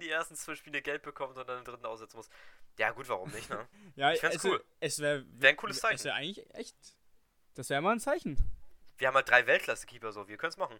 die 0.00 0.10
ersten 0.10 0.36
zwei 0.36 0.54
Spiele 0.54 0.80
Geld 0.80 1.02
bekommt 1.02 1.36
und 1.36 1.48
dann 1.48 1.58
im 1.58 1.64
dritten 1.64 1.86
aussetzen 1.86 2.18
muss. 2.18 2.28
Ja, 2.78 2.92
gut, 2.92 3.08
warum 3.08 3.32
nicht, 3.32 3.50
ne? 3.50 3.66
Ja, 3.96 4.12
Ich 4.12 4.20
fänd's 4.20 4.36
es, 4.36 4.44
cool. 4.44 4.64
Es 4.78 5.00
wäre 5.00 5.24
Wär 5.40 5.50
ein 5.50 5.56
cooles 5.56 5.78
Es 5.78 5.82
Zeichen. 5.82 6.04
wäre 6.04 6.14
eigentlich 6.14 6.54
echt. 6.54 6.76
Das 7.56 7.68
wäre 7.68 7.82
mal 7.82 7.90
ein 7.96 8.00
Zeichen. 8.00 8.38
Wir 8.96 9.08
haben 9.08 9.16
halt 9.16 9.28
drei 9.28 9.44
Weltklasse-Keeper 9.48 10.12
so, 10.12 10.28
wir 10.28 10.36
können 10.36 10.50
es 10.52 10.56
machen. 10.56 10.78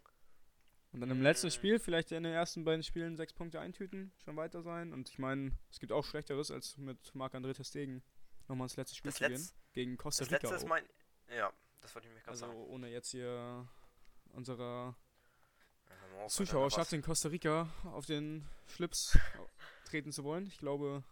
Und 0.94 1.00
dann 1.00 1.10
im 1.10 1.22
letzten. 1.22 1.50
Spiel 1.50 1.80
vielleicht 1.80 2.12
in 2.12 2.22
den 2.22 2.32
ersten 2.32 2.64
beiden 2.64 2.84
Spielen 2.84 3.16
sechs 3.16 3.32
Punkte 3.32 3.58
eintüten, 3.58 4.12
schon 4.24 4.36
weiter 4.36 4.62
sein. 4.62 4.92
Und 4.92 5.08
ich 5.08 5.18
meine, 5.18 5.50
es 5.68 5.80
gibt 5.80 5.90
auch 5.90 6.04
Schlechteres, 6.04 6.52
als 6.52 6.76
mit 6.76 7.14
Marc-André 7.16 7.52
Testegen 7.52 8.02
nochmal 8.46 8.66
ins 8.66 8.76
letzte 8.76 8.94
Spiel 8.94 9.10
Das 9.10 9.18
zu 9.18 9.28
gehen. 9.28 9.48
Gegen 9.72 9.96
Costa 9.96 10.24
Das 10.24 10.32
Rica. 10.32 10.42
letzte 10.42 10.54
ist 10.54 10.68
mein. 10.68 10.84
Ja, 11.28 11.52
das 11.80 11.92
wollte 11.96 12.06
ich 12.06 12.14
mir 12.14 12.20
gerade 12.20 12.30
also 12.30 12.46
sagen. 12.46 12.58
ohne 12.68 12.88
jetzt 12.90 13.10
hier 13.10 13.66
unserer 14.34 14.96
Ja, 16.16 16.28
Zuschauerschaft 16.28 16.92
in 16.92 17.02
Costa 17.02 17.28
Rica 17.28 17.68
auf 17.84 18.06
den 18.06 18.48
Schlips 18.68 19.18
treten 19.86 20.12
zu 20.12 20.22
wollen. 20.22 20.46
Ich 20.46 20.58
glaube, 20.58 21.02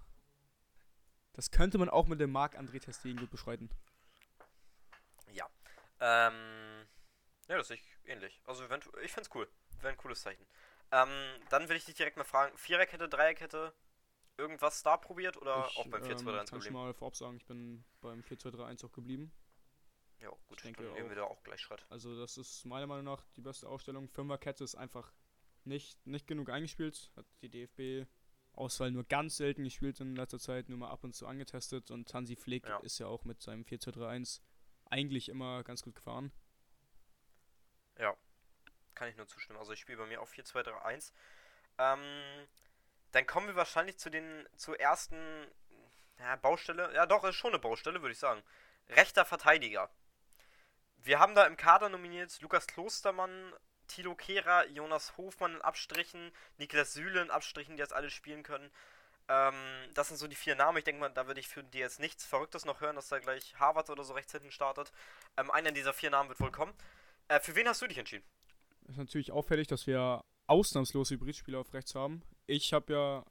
das 1.32 1.50
könnte 1.50 1.78
man 1.78 1.88
auch 1.88 2.06
mit 2.06 2.20
dem 2.20 2.30
Marc-André 2.30 2.78
Testegen 2.80 3.18
gut 3.18 3.30
beschreiten. 3.30 3.68
Ja. 5.32 5.46
Ähm. 5.98 6.86
Ja, 7.48 7.56
das 7.56 7.70
ich 7.70 7.82
ähnlich. 8.04 8.40
Also, 8.44 8.64
ich 9.02 9.12
find's 9.12 9.30
cool. 9.34 9.48
Wäre 9.82 9.92
ein 9.92 9.98
cooles 9.98 10.22
Zeichen. 10.22 10.46
Ähm, 10.90 11.08
dann 11.50 11.68
will 11.68 11.76
ich 11.76 11.84
dich 11.84 11.94
direkt 11.94 12.16
mal 12.16 12.24
fragen: 12.24 12.56
Viererkette, 12.56 13.08
Dreierkette, 13.08 13.72
irgendwas 14.36 14.82
da 14.82 14.96
probiert 14.96 15.36
oder 15.36 15.66
ich, 15.70 15.76
auch 15.78 15.86
beim 15.88 16.02
4-2-3-1 16.02 16.08
ähm, 16.08 16.24
kann 16.24 16.46
schon 16.46 16.58
geblieben? 16.58 16.74
mal 16.74 16.94
vorab 16.94 17.16
sagen, 17.16 17.36
ich 17.36 17.46
bin 17.46 17.84
beim 18.00 18.20
4-2-3-1 18.20 18.86
auch 18.86 18.92
geblieben. 18.92 19.32
Ja, 20.20 20.28
gut, 20.48 20.58
ich 20.58 20.62
denke 20.62 20.84
dann 20.84 20.92
nehmen 20.92 21.06
auch. 21.06 21.10
wir 21.10 21.16
da 21.16 21.24
auch 21.24 21.42
gleich 21.42 21.60
Schritt. 21.60 21.84
Also 21.90 22.16
das 22.16 22.38
ist 22.38 22.64
meiner 22.64 22.86
Meinung 22.86 23.04
nach 23.04 23.24
die 23.36 23.40
beste 23.40 23.68
Ausstellung. 23.68 24.08
Fünferkette 24.08 24.62
ist 24.62 24.76
einfach 24.76 25.12
nicht, 25.64 26.06
nicht 26.06 26.26
genug 26.26 26.48
eingespielt. 26.50 27.10
Hat 27.16 27.26
die 27.40 27.48
DFB-Auswahl 27.48 28.92
nur 28.92 29.04
ganz 29.04 29.36
selten 29.36 29.64
gespielt 29.64 29.98
in 30.00 30.14
letzter 30.14 30.38
Zeit, 30.38 30.68
nur 30.68 30.78
mal 30.78 30.90
ab 30.90 31.02
und 31.02 31.14
zu 31.14 31.26
angetestet. 31.26 31.90
Und 31.90 32.12
Hansi 32.14 32.36
Flick 32.36 32.66
Ja. 32.66 32.78
ist 32.78 32.98
ja 32.98 33.06
auch 33.08 33.24
mit 33.24 33.42
seinem 33.42 33.64
4-2-3-1 33.64 34.40
eigentlich 34.84 35.28
immer 35.28 35.64
ganz 35.64 35.82
gut 35.82 35.96
gefahren. 35.96 36.30
Kann 38.94 39.08
ich 39.08 39.16
nur 39.16 39.26
zustimmen. 39.26 39.58
Also, 39.58 39.72
ich 39.72 39.80
spiele 39.80 39.98
bei 39.98 40.06
mir 40.06 40.20
auch 40.20 40.28
4-2-3-1. 40.28 41.12
Ähm, 41.78 42.48
dann 43.12 43.26
kommen 43.26 43.46
wir 43.46 43.56
wahrscheinlich 43.56 43.98
zu 43.98 44.10
den 44.10 44.48
zur 44.56 44.78
ersten 44.80 45.46
ja, 46.18 46.36
Baustelle. 46.36 46.92
Ja, 46.94 47.06
doch, 47.06 47.24
ist 47.24 47.36
schon 47.36 47.52
eine 47.52 47.58
Baustelle, 47.58 48.00
würde 48.00 48.12
ich 48.12 48.18
sagen. 48.18 48.42
Rechter 48.88 49.24
Verteidiger. 49.24 49.90
Wir 50.96 51.18
haben 51.18 51.34
da 51.34 51.46
im 51.46 51.56
Kader 51.56 51.88
nominiert 51.88 52.40
Lukas 52.40 52.66
Klostermann, 52.66 53.52
Tilo 53.88 54.14
Kehrer, 54.14 54.66
Jonas 54.68 55.16
Hofmann 55.16 55.54
in 55.54 55.62
Abstrichen, 55.62 56.32
Niklas 56.58 56.92
Süle 56.92 57.20
in 57.20 57.30
Abstrichen, 57.30 57.76
die 57.76 57.80
jetzt 57.80 57.92
alle 57.92 58.10
spielen 58.10 58.42
können. 58.42 58.70
Ähm, 59.28 59.54
das 59.94 60.08
sind 60.08 60.16
so 60.16 60.28
die 60.28 60.36
vier 60.36 60.54
Namen. 60.54 60.78
Ich 60.78 60.84
denke 60.84 61.00
mal, 61.00 61.08
da 61.08 61.26
würde 61.26 61.40
ich 61.40 61.48
für 61.48 61.64
dir 61.64 61.80
jetzt 61.80 62.00
nichts 62.00 62.24
Verrücktes 62.24 62.64
noch 62.64 62.80
hören, 62.80 62.96
dass 62.96 63.08
da 63.08 63.18
gleich 63.18 63.58
Harvard 63.58 63.90
oder 63.90 64.04
so 64.04 64.14
rechts 64.14 64.32
hinten 64.32 64.52
startet. 64.52 64.92
Ähm, 65.36 65.50
einer 65.50 65.72
dieser 65.72 65.92
vier 65.92 66.10
Namen 66.10 66.28
wird 66.28 66.40
wohl 66.40 66.52
kommen. 66.52 66.74
Äh, 67.28 67.40
für 67.40 67.54
wen 67.54 67.68
hast 67.68 67.82
du 67.82 67.86
dich 67.86 67.98
entschieden? 67.98 68.24
Ist 68.88 68.98
natürlich 68.98 69.32
auffällig, 69.32 69.68
dass 69.68 69.86
wir 69.86 70.24
ausnahmslos 70.46 71.10
Hybridspieler 71.10 71.60
auf 71.60 71.72
rechts 71.72 71.94
haben. 71.94 72.22
Ich 72.46 72.72
habe 72.72 72.92
ja 72.92 73.24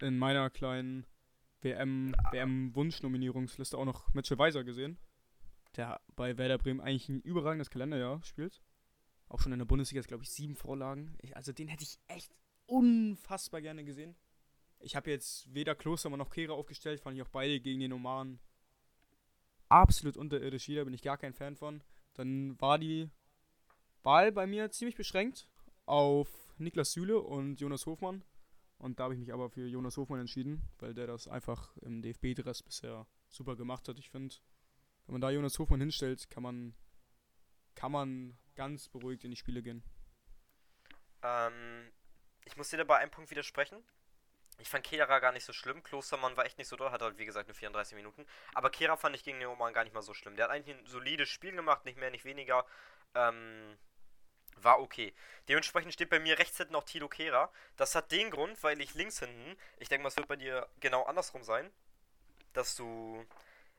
in 0.00 0.18
meiner 0.18 0.50
kleinen 0.50 1.06
WM, 1.62 2.14
WM-Wunschnominierungsliste 2.32 3.78
auch 3.78 3.84
noch 3.84 4.12
Mitchell 4.14 4.38
Weiser 4.38 4.64
gesehen, 4.64 4.98
der 5.76 6.00
bei 6.16 6.36
Werder 6.36 6.58
Bremen 6.58 6.80
eigentlich 6.80 7.08
ein 7.08 7.20
überragendes 7.22 7.70
Kalenderjahr 7.70 8.22
spielt. 8.22 8.62
Auch 9.28 9.40
schon 9.40 9.52
in 9.52 9.58
der 9.58 9.66
Bundesliga 9.66 10.00
ist, 10.00 10.08
glaube 10.08 10.22
ich, 10.22 10.30
sieben 10.30 10.54
Vorlagen. 10.54 11.16
Ich, 11.22 11.36
also 11.36 11.52
den 11.52 11.68
hätte 11.68 11.82
ich 11.82 11.98
echt 12.08 12.34
unfassbar 12.66 13.60
gerne 13.60 13.84
gesehen. 13.84 14.16
Ich 14.80 14.94
habe 14.94 15.10
jetzt 15.10 15.52
weder 15.52 15.74
Klostermann 15.74 16.18
noch 16.18 16.30
Kehre 16.30 16.52
aufgestellt, 16.52 17.00
fand 17.00 17.16
ich 17.16 17.22
auch 17.22 17.28
beide 17.28 17.60
gegen 17.60 17.80
den 17.80 17.92
Oman 17.92 18.38
absolut 19.68 20.16
unterirdisch 20.16 20.68
wieder, 20.68 20.84
bin 20.84 20.94
ich 20.94 21.02
gar 21.02 21.18
kein 21.18 21.32
Fan 21.32 21.56
von. 21.56 21.82
Dann 22.14 22.60
war 22.60 22.78
die 22.78 23.10
Wahl 24.06 24.30
bei 24.30 24.46
mir 24.46 24.70
ziemlich 24.70 24.94
beschränkt 24.94 25.48
auf 25.84 26.28
Niklas 26.58 26.92
Süle 26.92 27.18
und 27.18 27.60
Jonas 27.60 27.86
Hofmann. 27.86 28.22
Und 28.78 29.00
da 29.00 29.04
habe 29.04 29.14
ich 29.14 29.18
mich 29.18 29.32
aber 29.32 29.50
für 29.50 29.66
Jonas 29.66 29.96
Hofmann 29.96 30.20
entschieden, 30.20 30.62
weil 30.78 30.94
der 30.94 31.08
das 31.08 31.26
einfach 31.26 31.76
im 31.78 32.02
DFB-Dress 32.02 32.62
bisher 32.62 33.04
super 33.28 33.56
gemacht 33.56 33.88
hat. 33.88 33.98
Ich 33.98 34.10
finde, 34.10 34.36
wenn 35.06 35.14
man 35.14 35.20
da 35.22 35.30
Jonas 35.30 35.58
Hofmann 35.58 35.80
hinstellt, 35.80 36.30
kann 36.30 36.44
man, 36.44 36.76
kann 37.74 37.90
man 37.90 38.38
ganz 38.54 38.88
beruhigt 38.88 39.24
in 39.24 39.32
die 39.32 39.36
Spiele 39.36 39.60
gehen. 39.60 39.82
Ähm, 41.24 41.90
ich 42.44 42.56
muss 42.56 42.68
dir 42.68 42.76
dabei 42.76 42.98
einen 42.98 43.10
Punkt 43.10 43.32
widersprechen. 43.32 43.82
Ich 44.58 44.68
fand 44.68 44.84
Kehra 44.84 45.18
gar 45.18 45.32
nicht 45.32 45.44
so 45.44 45.52
schlimm. 45.52 45.82
Klostermann 45.82 46.36
war 46.36 46.46
echt 46.46 46.58
nicht 46.58 46.68
so 46.68 46.76
doll, 46.76 46.92
hat 46.92 47.02
halt 47.02 47.18
wie 47.18 47.26
gesagt 47.26 47.48
nur 47.48 47.56
34 47.56 47.96
Minuten. 47.96 48.24
Aber 48.54 48.70
Kehra 48.70 48.96
fand 48.96 49.16
ich 49.16 49.24
gegen 49.24 49.40
den 49.40 49.48
Oman 49.48 49.74
gar 49.74 49.82
nicht 49.82 49.94
mal 49.94 50.02
so 50.02 50.14
schlimm. 50.14 50.36
Der 50.36 50.44
hat 50.44 50.52
eigentlich 50.52 50.76
ein 50.76 50.86
solides 50.86 51.28
Spiel 51.28 51.56
gemacht, 51.56 51.84
nicht 51.84 51.98
mehr, 51.98 52.12
nicht 52.12 52.24
weniger. 52.24 52.64
Ähm, 53.16 53.76
war 54.56 54.80
okay. 54.80 55.14
Dementsprechend 55.48 55.92
steht 55.92 56.10
bei 56.10 56.18
mir 56.18 56.38
rechts 56.38 56.56
hinten 56.56 56.74
auch 56.74 56.84
Tilo 56.84 57.08
Kehra. 57.08 57.50
Das 57.76 57.94
hat 57.94 58.10
den 58.10 58.30
Grund, 58.30 58.62
weil 58.62 58.80
ich 58.80 58.94
links 58.94 59.18
hinten, 59.18 59.56
ich 59.78 59.88
denke 59.88 60.02
mal, 60.02 60.08
es 60.08 60.16
wird 60.16 60.28
bei 60.28 60.36
dir 60.36 60.68
genau 60.80 61.04
andersrum 61.04 61.42
sein, 61.42 61.70
dass 62.52 62.76
du. 62.76 63.24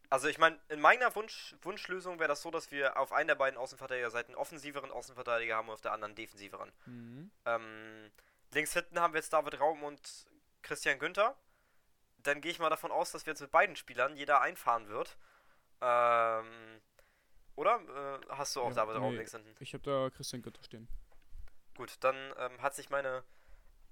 Also 0.09 0.29
ich 0.29 0.37
meine, 0.37 0.57
in 0.69 0.79
meiner 0.79 1.13
Wunsch, 1.15 1.55
Wunschlösung 1.63 2.17
wäre 2.19 2.29
das 2.29 2.41
so, 2.41 2.49
dass 2.49 2.71
wir 2.71 2.97
auf 2.97 3.11
einen 3.11 3.27
der 3.27 3.35
beiden 3.35 3.57
Außenverteidigerseiten 3.57 4.35
offensiveren 4.35 4.89
Außenverteidiger 4.89 5.57
haben 5.57 5.67
und 5.67 5.73
auf 5.73 5.81
der 5.81 5.91
anderen 5.91 6.15
defensiveren. 6.15 6.71
Mhm. 6.85 7.29
Ähm, 7.45 8.11
links 8.53 8.71
hinten 8.71 9.01
haben 9.01 9.13
wir 9.13 9.19
jetzt 9.19 9.33
David 9.33 9.59
Raum 9.59 9.83
und 9.83 10.27
Christian 10.61 10.99
Günther. 10.99 11.35
Dann 12.19 12.39
gehe 12.39 12.51
ich 12.51 12.59
mal 12.59 12.69
davon 12.69 12.91
aus, 12.91 13.11
dass 13.11 13.25
wir 13.25 13.31
jetzt 13.31 13.41
mit 13.41 13.51
beiden 13.51 13.75
Spielern 13.75 14.15
jeder 14.15 14.39
einfahren 14.39 14.87
wird. 14.87 15.17
Ähm, 15.81 16.81
oder? 17.57 17.81
Äh, 17.81 18.25
hast 18.29 18.55
du 18.55 18.61
auch 18.61 18.69
ja, 18.69 18.75
David 18.75 18.95
nee, 18.95 19.01
Raum 19.01 19.15
links 19.15 19.31
hinten? 19.33 19.53
Ich 19.59 19.73
habe 19.73 19.83
da 19.83 20.09
Christian 20.09 20.41
Günther 20.41 20.63
stehen. 20.63 20.87
Gut, 21.75 21.95
dann 21.99 22.15
ähm, 22.37 22.61
hat 22.61 22.75
sich 22.75 22.89
meine, 22.89 23.23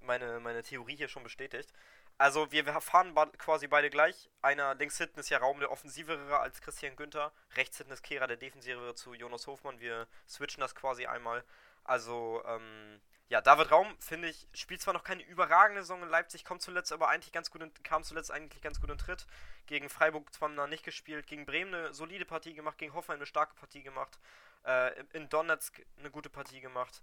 meine, 0.01 0.39
meine 0.39 0.63
Theorie 0.63 0.95
hier 0.95 1.09
schon 1.09 1.23
bestätigt. 1.23 1.73
Also 2.17 2.49
wir, 2.51 2.65
fahren 2.79 3.13
quasi 3.37 3.67
beide 3.67 3.89
gleich. 3.89 4.29
Einer 4.41 4.73
links 4.75 4.97
hinten 4.97 5.19
ist 5.19 5.29
ja 5.29 5.39
Raum 5.39 5.59
der 5.59 5.71
offensivere 5.71 6.39
als 6.39 6.61
Christian 6.61 6.95
Günther. 6.95 7.33
Rechts 7.55 7.77
hinten 7.77 7.91
ist 7.91 8.03
Kehra 8.03 8.25
der 8.25 8.37
defensivere 8.37 8.95
zu 8.95 9.13
Jonas 9.13 9.47
Hofmann. 9.47 9.81
Wir 9.81 10.07
switchen 10.27 10.61
das 10.61 10.75
quasi 10.75 11.07
einmal. 11.07 11.43
Also, 11.83 12.41
ähm, 12.45 13.01
ja, 13.29 13.41
David 13.41 13.71
Raum, 13.71 13.95
finde 13.99 14.29
ich, 14.29 14.47
spielt 14.53 14.81
zwar 14.81 14.93
noch 14.93 15.03
keine 15.03 15.23
überragende 15.23 15.81
Saison 15.81 16.03
in 16.03 16.09
Leipzig, 16.09 16.45
kommt 16.45 16.61
zuletzt 16.61 16.91
aber 16.91 17.09
eigentlich 17.09 17.31
ganz 17.31 17.49
gut 17.49 17.63
in, 17.63 17.73
kam 17.83 18.03
zuletzt 18.03 18.31
eigentlich 18.31 18.61
ganz 18.61 18.79
gut 18.79 18.91
in 18.91 18.97
Tritt. 18.99 19.25
Gegen 19.65 19.89
Freiburg 19.89 20.31
zwar 20.31 20.49
noch 20.49 20.67
nicht 20.67 20.83
gespielt, 20.83 21.25
gegen 21.25 21.45
Bremen 21.45 21.73
eine 21.73 21.93
solide 21.93 22.25
Partie 22.25 22.53
gemacht, 22.53 22.77
gegen 22.77 22.93
Hoffenheim 22.93 23.19
eine 23.19 23.25
starke 23.25 23.55
Partie 23.55 23.81
gemacht, 23.81 24.19
äh, 24.63 24.93
in 25.13 25.27
Donetsk 25.29 25.83
eine 25.97 26.11
gute 26.11 26.29
Partie 26.29 26.61
gemacht. 26.61 27.01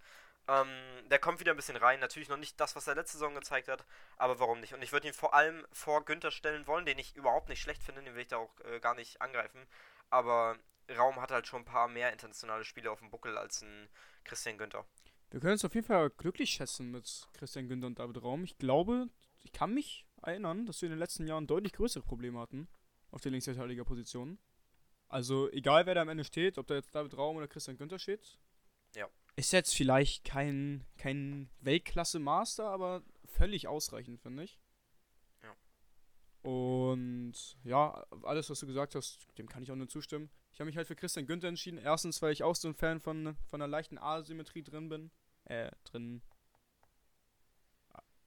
Ähm, 0.49 0.69
der 1.09 1.19
kommt 1.19 1.41
wieder 1.41 1.53
ein 1.53 1.57
bisschen 1.57 1.77
rein. 1.77 2.01
Natürlich 2.01 2.29
noch 2.29 2.37
nicht 2.37 2.59
das, 2.61 2.77
was 2.77 2.87
er 2.87 2.95
letzte 2.95 3.19
Saison 3.19 3.35
gezeigt 3.35 3.69
hat, 3.69 3.85
aber 4.17 4.39
warum 4.39 4.61
nicht? 4.61 4.75
Und 4.75 4.83
ich 4.83 4.93
würde 4.93 5.09
ihn 5.09 5.15
vor 5.15 5.35
allem 5.35 5.67
vor 5.73 6.05
Günther 6.05 6.31
stellen 6.31 6.67
wollen, 6.69 6.87
den 6.87 6.99
ich 6.99 7.17
überhaupt 7.17 7.49
nicht 7.49 7.61
schlecht 7.61 7.83
finde, 7.83 8.03
den 8.03 8.15
will 8.15 8.23
ich 8.23 8.29
da 8.29 8.37
auch 8.37 8.61
äh, 8.61 8.79
gar 8.79 8.95
nicht 8.95 9.21
angreifen. 9.21 9.67
Aber 10.11 10.57
Raum 10.97 11.21
hat 11.21 11.31
halt 11.33 11.47
schon 11.47 11.63
ein 11.63 11.65
paar 11.65 11.89
mehr 11.89 12.13
internationale 12.13 12.65
Spiele 12.65 12.91
auf 12.91 12.99
dem 13.01 13.11
Buckel 13.11 13.39
als 13.39 13.63
ein 13.63 13.89
Christian 14.25 14.59
Günther. 14.59 14.85
Wir 15.33 15.41
können 15.41 15.53
uns 15.53 15.65
auf 15.65 15.75
jeden 15.75 15.87
Fall 15.87 16.11
glücklich 16.11 16.51
schätzen 16.51 16.91
mit 16.91 17.27
Christian 17.33 17.67
Günther 17.67 17.87
und 17.87 17.99
David 17.99 18.23
Raum. 18.23 18.45
Ich 18.45 18.59
glaube, 18.59 19.09
ich 19.41 19.51
kann 19.51 19.73
mich 19.73 20.07
erinnern, 20.21 20.67
dass 20.67 20.83
wir 20.83 20.89
in 20.89 20.91
den 20.91 20.99
letzten 20.99 21.27
Jahren 21.27 21.47
deutlich 21.47 21.73
größere 21.73 22.05
Probleme 22.05 22.39
hatten 22.39 22.69
auf 23.11 23.23
der 23.23 23.33
Linksverteidiger-Position. 23.33 24.39
Also 25.09 25.51
egal, 25.51 25.87
wer 25.87 25.95
da 25.95 26.03
am 26.03 26.11
Ende 26.11 26.25
steht, 26.25 26.59
ob 26.59 26.67
da 26.67 26.75
jetzt 26.75 26.95
David 26.95 27.17
Raum 27.17 27.37
oder 27.37 27.49
Christian 27.49 27.79
Günther 27.79 27.99
steht. 27.99 28.39
Ja. 28.95 29.09
Ist 29.35 29.55
jetzt 29.55 29.75
vielleicht 29.75 30.25
kein, 30.25 30.85
kein 30.99 31.49
Weltklasse-Master, 31.61 32.69
aber 32.69 33.03
völlig 33.25 33.67
ausreichend, 33.67 34.21
finde 34.21 34.45
ich. 34.45 34.61
Ja. 35.43 35.57
Und 36.43 37.57
ja, 37.65 38.07
alles, 38.23 38.51
was 38.51 38.61
du 38.61 38.67
gesagt 38.67 38.95
hast, 38.95 39.27
dem 39.39 39.49
kann 39.49 39.63
ich 39.63 39.73
auch 39.73 39.77
nur 39.77 39.89
zustimmen. 39.89 40.29
Ich 40.53 40.61
habe 40.61 40.67
mich 40.67 40.77
halt 40.77 40.89
für 40.89 40.97
Christian 40.97 41.25
Günther 41.25 41.49
entschieden. 41.49 41.79
Erstens, 41.79 42.21
weil 42.21 42.35
ich 42.35 42.43
auch 42.43 42.55
so 42.55 42.69
ein 42.69 42.75
Fan 42.75 43.01
von, 43.01 43.35
von 43.49 43.63
einer 43.63 43.71
leichten 43.71 43.97
Asymmetrie 43.97 44.63
drin 44.63 44.91
bin 44.91 45.11
äh, 45.53 45.71
drin 45.85 46.23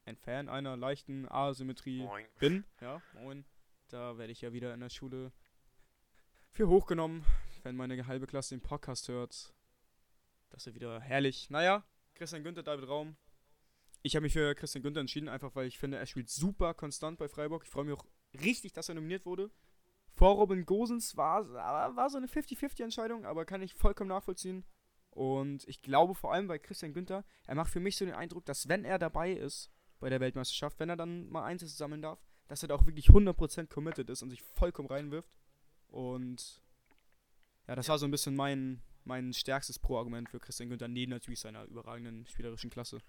ein 0.05 0.15
Fan 0.15 0.49
einer 0.49 0.77
leichten 0.77 1.27
Asymmetrie 1.29 2.03
moin. 2.03 2.25
bin. 2.37 2.63
Ja, 2.79 3.01
moin. 3.13 3.43
Da 3.87 4.17
werde 4.17 4.31
ich 4.31 4.41
ja 4.41 4.53
wieder 4.53 4.73
in 4.73 4.79
der 4.79 4.89
Schule 4.89 5.31
für 6.51 6.67
hochgenommen, 6.67 7.25
wenn 7.63 7.75
meine 7.75 8.05
halbe 8.05 8.27
Klasse 8.27 8.55
den 8.55 8.61
Podcast 8.61 9.07
hört. 9.07 9.53
Das 10.49 10.67
ist 10.67 10.75
wieder 10.75 11.01
herrlich. 11.01 11.49
Naja, 11.49 11.83
Christian 12.13 12.43
Günther, 12.43 12.63
David 12.63 12.87
Raum. 12.87 13.17
Ich 14.03 14.15
habe 14.15 14.23
mich 14.23 14.33
für 14.33 14.53
Christian 14.53 14.83
Günther 14.83 15.01
entschieden, 15.01 15.27
einfach 15.27 15.55
weil 15.55 15.65
ich 15.65 15.79
finde, 15.79 15.97
er 15.97 16.05
spielt 16.05 16.29
super 16.29 16.75
konstant 16.75 17.17
bei 17.17 17.27
Freiburg. 17.27 17.63
Ich 17.63 17.71
freue 17.71 17.85
mich 17.85 17.97
auch 17.97 18.05
richtig, 18.39 18.73
dass 18.73 18.89
er 18.89 18.95
nominiert 18.95 19.25
wurde. 19.25 19.49
Vor 20.11 20.35
Robin 20.35 20.65
Gosens 20.65 21.17
war, 21.17 21.51
war 21.51 22.09
so 22.09 22.17
eine 22.17 22.27
50-50-Entscheidung, 22.27 23.25
aber 23.25 23.43
kann 23.45 23.63
ich 23.63 23.73
vollkommen 23.73 24.09
nachvollziehen. 24.09 24.63
Und 25.15 25.65
ich 25.69 25.81
glaube 25.81 26.13
vor 26.13 26.33
allem 26.33 26.47
bei 26.47 26.59
Christian 26.59 26.93
Günther, 26.93 27.23
er 27.47 27.55
macht 27.55 27.71
für 27.71 27.79
mich 27.79 27.95
so 27.95 28.03
den 28.03 28.13
Eindruck, 28.13 28.45
dass 28.45 28.67
wenn 28.67 28.83
er 28.83 28.99
dabei 28.99 29.31
ist 29.31 29.71
bei 30.01 30.09
der 30.09 30.19
Weltmeisterschaft, 30.19 30.77
wenn 30.77 30.89
er 30.89 30.97
dann 30.97 31.29
mal 31.29 31.45
Einsätze 31.45 31.73
sammeln 31.73 32.01
darf, 32.01 32.19
dass 32.49 32.61
er 32.61 32.67
da 32.67 32.75
auch 32.75 32.85
wirklich 32.85 33.07
100% 33.07 33.67
committed 33.67 34.09
ist 34.09 34.21
und 34.21 34.29
sich 34.29 34.41
vollkommen 34.41 34.89
reinwirft. 34.89 35.33
Und 35.87 36.61
ja, 37.65 37.75
das 37.75 37.87
war 37.87 37.97
so 37.97 38.05
ein 38.05 38.11
bisschen 38.11 38.35
mein, 38.35 38.81
mein 39.05 39.31
stärkstes 39.31 39.79
Pro-Argument 39.79 40.27
für 40.29 40.41
Christian 40.41 40.67
Günther, 40.67 40.89
neben 40.89 41.11
natürlich 41.11 41.39
seiner 41.39 41.63
überragenden 41.63 42.27
spielerischen 42.27 42.69
Klasse. 42.69 42.99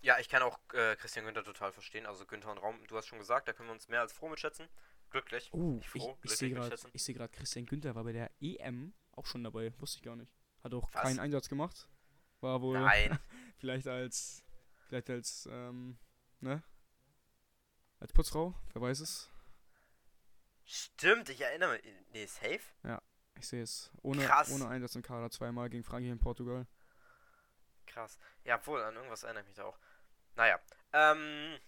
Ja, 0.00 0.18
ich 0.18 0.30
kann 0.30 0.42
auch 0.42 0.58
äh, 0.72 0.96
Christian 0.96 1.26
Günther 1.26 1.44
total 1.44 1.70
verstehen. 1.72 2.06
Also 2.06 2.24
Günther 2.24 2.50
und 2.50 2.58
Raum, 2.58 2.78
du 2.88 2.96
hast 2.96 3.08
schon 3.08 3.18
gesagt, 3.18 3.46
da 3.46 3.52
können 3.52 3.68
wir 3.68 3.74
uns 3.74 3.88
mehr 3.88 4.00
als 4.00 4.14
froh 4.14 4.30
mitschätzen. 4.30 4.68
Glücklich. 5.10 5.50
Oh, 5.52 5.80
froh, 5.82 6.16
ich, 6.22 6.30
ich 6.30 6.38
sehe 6.38 6.50
gerade 6.50 6.74
seh 6.94 7.28
Christian 7.28 7.66
Günther 7.66 7.94
war 7.94 8.04
bei 8.04 8.12
der 8.12 8.30
EM 8.40 8.94
auch 9.12 9.26
schon 9.26 9.44
dabei. 9.44 9.70
Wusste 9.78 9.98
ich 9.98 10.02
gar 10.02 10.16
nicht. 10.16 10.32
Hat 10.64 10.74
auch 10.74 10.88
Was? 10.92 11.02
keinen 11.02 11.20
Einsatz 11.20 11.48
gemacht. 11.48 11.88
War 12.40 12.60
wohl 12.62 12.80
Nein. 12.80 13.18
vielleicht 13.58 13.86
als 13.86 14.42
vielleicht 14.88 15.10
als 15.10 15.46
ähm, 15.50 15.98
ne? 16.40 16.62
Als 18.00 18.12
Putzfrau, 18.12 18.54
wer 18.72 18.82
weiß 18.82 19.00
es. 19.00 19.30
Stimmt, 20.64 21.28
ich 21.28 21.40
erinnere 21.40 21.72
mich. 21.72 21.82
Nee, 22.12 22.26
safe? 22.26 22.60
Ja, 22.82 23.00
ich 23.36 23.46
sehe 23.46 23.62
es. 23.62 23.90
Ohne, 24.02 24.24
Krass. 24.24 24.50
ohne 24.50 24.68
Einsatz 24.68 24.94
im 24.94 25.02
Kader 25.02 25.30
zweimal 25.30 25.68
gegen 25.68 25.84
Frankreich 25.84 26.12
und 26.12 26.20
Portugal. 26.20 26.66
Krass. 27.86 28.18
Ja, 28.44 28.64
wohl, 28.66 28.82
an 28.82 28.94
irgendwas 28.96 29.22
erinnere 29.22 29.42
ich 29.42 29.48
mich 29.48 29.56
da 29.56 29.64
auch. 29.64 29.78
Naja. 30.36 30.58
Ähm, 30.92 31.58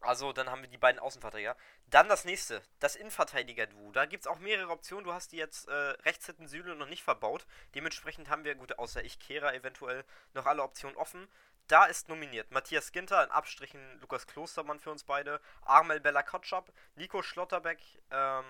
also, 0.00 0.32
dann 0.32 0.50
haben 0.50 0.62
wir 0.62 0.68
die 0.68 0.78
beiden 0.78 1.00
Außenverteidiger. 1.00 1.56
Dann 1.88 2.08
das 2.08 2.24
nächste, 2.24 2.62
das 2.80 2.96
Innenverteidiger-Duo. 2.96 3.92
Da 3.92 4.06
gibt 4.06 4.24
es 4.24 4.26
auch 4.26 4.38
mehrere 4.38 4.70
Optionen. 4.70 5.04
Du 5.04 5.12
hast 5.12 5.32
die 5.32 5.36
jetzt 5.36 5.68
äh, 5.68 5.72
rechts 5.72 6.26
hinten 6.26 6.48
Süle 6.48 6.76
noch 6.76 6.88
nicht 6.88 7.02
verbaut. 7.02 7.46
Dementsprechend 7.74 8.28
haben 8.28 8.44
wir, 8.44 8.54
gut, 8.54 8.78
außer 8.78 9.02
ich, 9.04 9.18
Kehrer 9.18 9.54
eventuell, 9.54 10.04
noch 10.34 10.46
alle 10.46 10.62
Optionen 10.62 10.96
offen. 10.96 11.28
Da 11.68 11.86
ist 11.86 12.08
nominiert 12.08 12.52
Matthias 12.52 12.92
Ginter, 12.92 13.24
in 13.24 13.30
Abstrichen 13.30 13.98
Lukas 14.00 14.28
Klostermann 14.28 14.78
für 14.78 14.92
uns 14.92 15.02
beide, 15.02 15.40
Armel 15.62 15.98
Bella 15.98 16.22
Kotschap, 16.22 16.72
Nico 16.94 17.22
Schlotterbeck 17.22 17.80
ähm, 18.12 18.44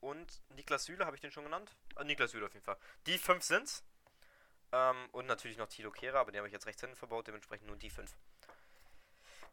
und 0.00 0.40
Niklas 0.54 0.84
Süle, 0.84 1.04
habe 1.04 1.14
ich 1.14 1.20
den 1.20 1.32
schon 1.32 1.44
genannt? 1.44 1.76
Äh, 1.96 2.04
Niklas 2.04 2.30
Süle 2.30 2.46
auf 2.46 2.54
jeden 2.54 2.64
Fall. 2.64 2.78
Die 3.06 3.18
fünf 3.18 3.42
sind's. 3.42 3.84
Ähm, 4.72 5.10
und 5.12 5.26
natürlich 5.26 5.58
noch 5.58 5.68
Tilo 5.68 5.90
Kehrer, 5.90 6.20
aber 6.20 6.32
den 6.32 6.38
habe 6.38 6.48
ich 6.48 6.54
jetzt 6.54 6.66
rechts 6.66 6.80
hinten 6.80 6.96
verbaut, 6.96 7.26
dementsprechend 7.26 7.66
nur 7.66 7.76
die 7.76 7.90
fünf. 7.90 8.16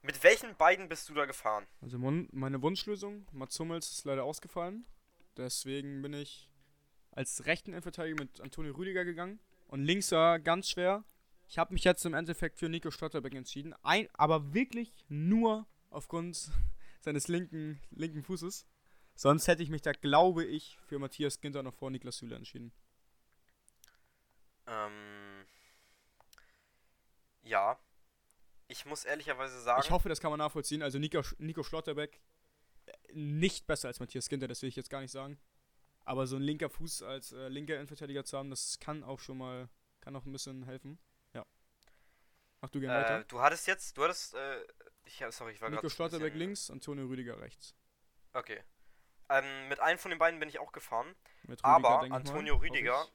Mit 0.01 0.23
welchen 0.23 0.55
beiden 0.55 0.87
bist 0.87 1.09
du 1.09 1.13
da 1.13 1.25
gefahren? 1.25 1.67
Also 1.81 1.97
meine 1.97 2.61
Wunschlösung, 2.61 3.27
Mats 3.31 3.59
Hummels 3.59 3.91
ist 3.91 4.05
leider 4.05 4.23
ausgefallen. 4.23 4.85
Deswegen 5.35 6.01
bin 6.01 6.13
ich 6.13 6.49
als 7.11 7.45
rechten 7.45 7.71
Innenverteidiger 7.71 8.21
mit 8.21 8.39
Antonio 8.39 8.73
Rüdiger 8.73 9.03
gegangen. 9.03 9.39
Und 9.67 9.83
links 9.83 10.11
war 10.11 10.39
ganz 10.39 10.69
schwer. 10.69 11.03
Ich 11.47 11.57
habe 11.57 11.73
mich 11.73 11.83
jetzt 11.83 12.05
im 12.05 12.13
Endeffekt 12.13 12.59
für 12.59 12.69
Nico 12.69 12.91
Schlotterbeck 12.91 13.33
entschieden. 13.35 13.73
Ein, 13.83 14.07
aber 14.13 14.53
wirklich 14.53 14.93
nur 15.09 15.67
aufgrund 15.89 16.51
seines 17.01 17.27
linken, 17.27 17.81
linken 17.91 18.23
Fußes. 18.23 18.67
Sonst 19.15 19.47
hätte 19.47 19.63
ich 19.63 19.69
mich 19.69 19.81
da, 19.81 19.91
glaube 19.91 20.45
ich, 20.45 20.77
für 20.87 20.97
Matthias 20.97 21.41
Ginter 21.41 21.61
noch 21.61 21.73
vor 21.73 21.91
Niklas 21.91 22.17
Süle 22.17 22.35
entschieden. 22.35 22.71
Ähm, 24.65 25.45
ja. 27.43 27.77
Ich 28.69 28.85
muss 28.85 29.03
ehrlicherweise 29.03 29.59
sagen. 29.59 29.81
Ich 29.83 29.89
hoffe, 29.89 30.09
das 30.09 30.21
kann 30.21 30.29
man 30.29 30.37
nachvollziehen. 30.37 30.83
Also 30.83 30.99
Nico, 30.99 31.21
Nico 31.39 31.63
Schlotterbeck 31.63 32.21
äh, 32.85 32.91
nicht 33.13 33.65
besser 33.65 33.87
als 33.87 33.99
Matthias 33.99 34.29
Ginter, 34.29 34.47
das 34.47 34.61
will 34.61 34.69
ich 34.69 34.75
jetzt 34.75 34.91
gar 34.91 35.01
nicht 35.01 35.11
sagen. 35.11 35.39
Aber 36.05 36.27
so 36.27 36.35
ein 36.35 36.43
linker 36.43 36.69
Fuß 36.69 37.01
als 37.01 37.31
äh, 37.31 37.47
linker 37.47 37.73
Innenverteidiger 37.75 38.23
zu 38.23 38.37
haben, 38.37 38.51
das 38.51 38.79
kann 38.79 39.03
auch 39.03 39.19
schon 39.19 39.39
mal, 39.39 39.69
kann 40.01 40.15
auch 40.15 40.25
ein 40.25 40.31
bisschen 40.31 40.63
helfen. 40.63 40.99
Ja. 41.33 41.45
Mach 42.61 42.69
du 42.69 42.79
gerne 42.79 42.99
äh, 42.99 43.01
weiter. 43.01 43.23
Du 43.23 43.41
hattest 43.41 43.65
jetzt, 43.65 43.97
du 43.97 44.03
hattest, 44.03 44.35
äh, 44.35 44.63
ich, 45.03 45.23
sorry, 45.31 45.53
ich 45.53 45.61
war 45.61 45.71
Nico 45.71 45.89
Schlotterbeck 45.89 46.35
links, 46.35 46.69
Antonio 46.69 47.07
Rüdiger 47.07 47.41
rechts. 47.41 47.73
Okay. 48.33 48.63
Ähm, 49.29 49.67
mit 49.67 49.79
einem 49.79 49.97
von 49.97 50.11
den 50.11 50.19
beiden 50.19 50.39
bin 50.39 50.47
ich 50.47 50.59
auch 50.59 50.71
gefahren. 50.71 51.15
Rüdiger, 51.47 51.65
aber 51.65 52.01
Antonio 52.11 52.55
mal, 52.55 52.61
Rüdiger. 52.61 53.07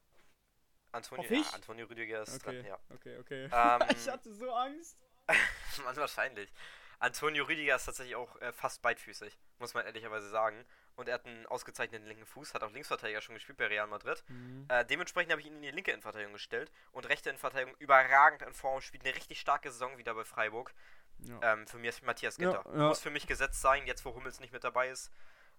Antonio, 0.91 1.33
ja, 1.33 1.43
Antonio 1.53 1.87
Rüdiger 1.87 2.23
ist 2.23 2.35
okay. 2.45 2.57
dran, 2.57 2.67
ja. 2.67 2.79
Okay, 2.91 3.19
okay. 3.19 3.49
Ähm, 3.53 3.89
ich 3.97 4.09
hatte 4.09 4.35
so 4.35 4.53
Angst. 4.53 4.99
Man, 5.85 5.97
wahrscheinlich. 5.97 6.53
Antonio 7.01 7.45
Rüdiger 7.45 7.77
ist 7.77 7.85
tatsächlich 7.85 8.17
auch 8.17 8.41
äh, 8.41 8.53
fast 8.53 8.81
beidfüßig, 8.83 9.37
muss 9.59 9.75
man 9.75 9.85
ehrlicherweise 9.85 10.29
sagen. 10.29 10.65
Und 10.97 11.09
er 11.09 11.15
hat 11.15 11.27
einen 11.27 11.45
ausgezeichneten 11.47 12.07
linken 12.07 12.25
Fuß, 12.25 12.55
hat 12.55 12.63
auch 12.63 12.71
Linksverteidiger 12.71 13.21
schon 13.21 13.35
gespielt 13.35 13.59
bei 13.59 13.67
Real 13.67 13.87
Madrid. 13.87 14.23
Mhm. 14.29 14.67
Äh, 14.69 14.85
dementsprechend 14.85 15.33
habe 15.33 15.41
ich 15.41 15.49
ihn 15.49 15.57
in 15.57 15.63
die 15.63 15.71
linke 15.71 15.91
Innenverteidigung 15.91 16.33
gestellt 16.33 16.71
und 16.93 17.09
rechte 17.09 17.31
Innenverteidigung 17.31 17.75
überragend 17.79 18.43
in 18.43 18.55
Form, 18.55 18.81
spielt 18.81 19.05
eine 19.05 19.15
richtig 19.15 19.41
starke 19.41 19.71
Saison 19.71 19.99
wieder 19.99 20.15
bei 20.15 20.25
Freiburg. 20.25 20.73
Ja. 21.19 21.53
Ähm, 21.53 21.67
für 21.67 21.79
mich 21.79 21.91
ist 21.91 22.05
Matthias 22.05 22.37
Ginter. 22.37 22.65
Ja, 22.67 22.79
ja. 22.79 22.89
Muss 22.89 23.01
für 23.01 23.11
mich 23.11 23.27
gesetzt 23.27 23.61
sein, 23.61 23.87
jetzt 23.87 24.05
wo 24.05 24.15
Hummels 24.15 24.41
nicht 24.41 24.53
mit 24.53 24.65
dabei 24.65 24.89
ist. 24.89 25.11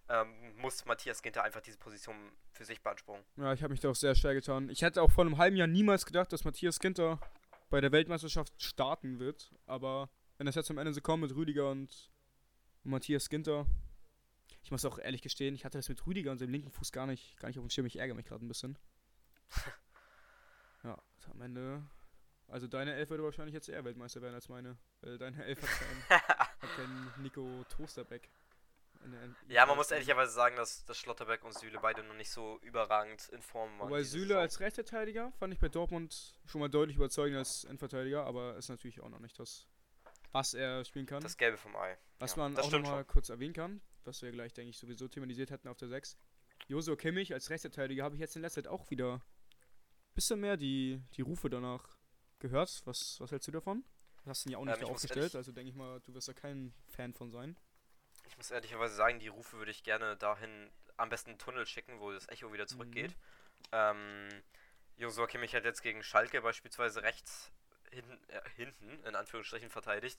Ähm, 0.08 0.56
muss 0.56 0.84
Matthias 0.84 1.20
Ginter 1.20 1.42
einfach 1.42 1.60
diese 1.60 1.78
Position 1.78 2.32
für 2.52 2.64
sich 2.64 2.80
beanspruchen. 2.80 3.24
Ja, 3.36 3.52
ich 3.52 3.62
habe 3.62 3.72
mich 3.72 3.80
da 3.80 3.90
auch 3.90 3.96
sehr 3.96 4.14
schwer 4.14 4.34
getan. 4.34 4.68
Ich 4.70 4.82
hätte 4.82 5.02
auch 5.02 5.10
vor 5.10 5.24
einem 5.24 5.36
halben 5.36 5.56
Jahr 5.56 5.66
niemals 5.66 6.06
gedacht, 6.06 6.32
dass 6.32 6.44
Matthias 6.44 6.78
Ginter 6.78 7.18
bei 7.70 7.80
der 7.80 7.92
Weltmeisterschaft 7.92 8.60
starten 8.62 9.18
wird. 9.18 9.52
Aber 9.66 10.10
wenn 10.38 10.46
das 10.46 10.54
jetzt 10.54 10.70
am 10.70 10.78
Ende 10.78 10.92
so 10.92 11.00
kommt 11.00 11.22
mit 11.22 11.34
Rüdiger 11.34 11.70
und 11.70 12.10
Matthias 12.82 13.28
Ginter, 13.28 13.66
ich 14.62 14.70
muss 14.70 14.84
auch 14.84 14.98
ehrlich 14.98 15.22
gestehen, 15.22 15.54
ich 15.54 15.64
hatte 15.64 15.78
das 15.78 15.88
mit 15.88 16.06
Rüdiger 16.06 16.32
und 16.32 16.38
seinem 16.38 16.50
linken 16.50 16.70
Fuß 16.70 16.92
gar 16.92 17.06
nicht, 17.06 17.36
gar 17.38 17.48
nicht 17.48 17.58
auf 17.58 17.64
dem 17.64 17.70
Schirm. 17.70 17.86
Ich 17.86 17.98
ärgere 17.98 18.16
mich 18.16 18.26
gerade 18.26 18.44
ein 18.44 18.48
bisschen. 18.48 18.78
ja, 20.82 20.98
am 21.30 21.40
Ende. 21.40 21.82
Also 22.48 22.66
deine 22.66 22.94
Elf 22.94 23.10
würde 23.10 23.24
wahrscheinlich 23.24 23.54
jetzt 23.54 23.68
eher 23.68 23.84
Weltmeister 23.84 24.22
werden 24.22 24.34
als 24.34 24.48
meine. 24.48 24.76
Weil 25.00 25.18
deine 25.18 25.44
Elf 25.44 25.62
hat 25.62 25.68
keinen, 25.68 26.02
hat 26.28 26.76
keinen 26.76 27.22
Nico 27.22 27.64
Toasterbeck. 29.10 29.36
Ja, 29.48 29.66
man 29.66 29.76
muss 29.76 29.90
ehrlicherweise 29.90 30.32
sagen, 30.32 30.56
dass, 30.56 30.84
dass 30.84 30.98
Schlotterbeck 30.98 31.44
und 31.44 31.54
Süle 31.54 31.78
beide 31.80 32.02
noch 32.02 32.14
nicht 32.14 32.30
so 32.30 32.58
überragend 32.62 33.28
in 33.30 33.42
Form 33.42 33.78
waren. 33.78 33.88
Wobei 33.88 34.02
Süle 34.02 34.38
als 34.38 34.60
Rechtsverteidiger 34.60 35.32
fand 35.32 35.52
ich 35.52 35.58
bei 35.58 35.68
Dortmund 35.68 36.34
schon 36.46 36.60
mal 36.60 36.68
deutlich 36.68 36.96
überzeugender 36.96 37.40
als 37.40 37.64
Endverteidiger, 37.64 38.24
aber 38.24 38.56
ist 38.56 38.68
natürlich 38.68 39.00
auch 39.00 39.08
noch 39.08 39.20
nicht 39.20 39.38
das, 39.38 39.66
was 40.32 40.54
er 40.54 40.84
spielen 40.84 41.06
kann. 41.06 41.22
Das 41.22 41.36
Gelbe 41.36 41.56
vom 41.56 41.76
Ei. 41.76 41.96
Was 42.18 42.32
ja, 42.32 42.38
man 42.38 42.56
auch 42.58 42.70
noch 42.70 42.82
mal 42.82 43.04
kurz 43.04 43.28
erwähnen 43.28 43.54
kann, 43.54 43.80
was 44.04 44.22
wir 44.22 44.32
gleich, 44.32 44.52
denke 44.54 44.70
ich, 44.70 44.78
sowieso 44.78 45.08
thematisiert 45.08 45.50
hätten 45.50 45.68
auf 45.68 45.76
der 45.76 45.88
6. 45.88 46.16
Joso 46.68 46.96
Kimmich 46.96 47.32
als 47.32 47.50
Rechtsverteidiger 47.50 48.04
habe 48.04 48.16
ich 48.16 48.20
jetzt 48.20 48.36
in 48.36 48.42
letzter 48.42 48.62
Zeit 48.62 48.70
auch 48.70 48.90
wieder 48.90 49.14
ein 49.14 50.14
bisschen 50.14 50.40
mehr 50.40 50.56
die, 50.56 51.02
die 51.16 51.22
Rufe 51.22 51.50
danach 51.50 51.96
gehört. 52.38 52.82
Was, 52.86 53.20
was 53.20 53.30
hältst 53.30 53.48
du 53.48 53.52
davon? 53.52 53.84
Du 54.24 54.30
hast 54.30 54.44
ihn 54.46 54.52
ja 54.52 54.58
auch 54.58 54.64
nicht 54.64 54.82
ähm, 54.82 54.88
aufgestellt, 54.88 55.36
also 55.36 55.52
denke 55.52 55.70
ich 55.70 55.76
mal, 55.76 56.00
du 56.00 56.12
wirst 56.14 56.26
da 56.26 56.32
kein 56.32 56.74
Fan 56.88 57.12
von 57.12 57.30
sein. 57.30 57.56
Ich 58.26 58.36
muss 58.36 58.50
ehrlicherweise 58.50 58.94
sagen, 58.94 59.18
die 59.18 59.28
Rufe 59.28 59.56
würde 59.58 59.70
ich 59.70 59.82
gerne 59.82 60.16
dahin 60.16 60.70
am 60.96 61.08
besten 61.08 61.30
einen 61.30 61.38
Tunnel 61.38 61.66
schicken, 61.66 62.00
wo 62.00 62.12
das 62.12 62.28
Echo 62.28 62.52
wieder 62.52 62.66
zurückgeht. 62.66 63.10
Mhm. 63.10 63.16
Ähm, 63.72 64.42
Joshua 64.96 65.26
Kimmich 65.26 65.54
hat 65.54 65.64
jetzt 65.64 65.82
gegen 65.82 66.02
Schalke 66.02 66.40
beispielsweise 66.40 67.02
rechts 67.02 67.50
hinten, 67.90 68.18
äh, 68.28 68.40
hinten 68.56 69.04
in 69.04 69.14
Anführungsstrichen 69.14 69.70
verteidigt. 69.70 70.18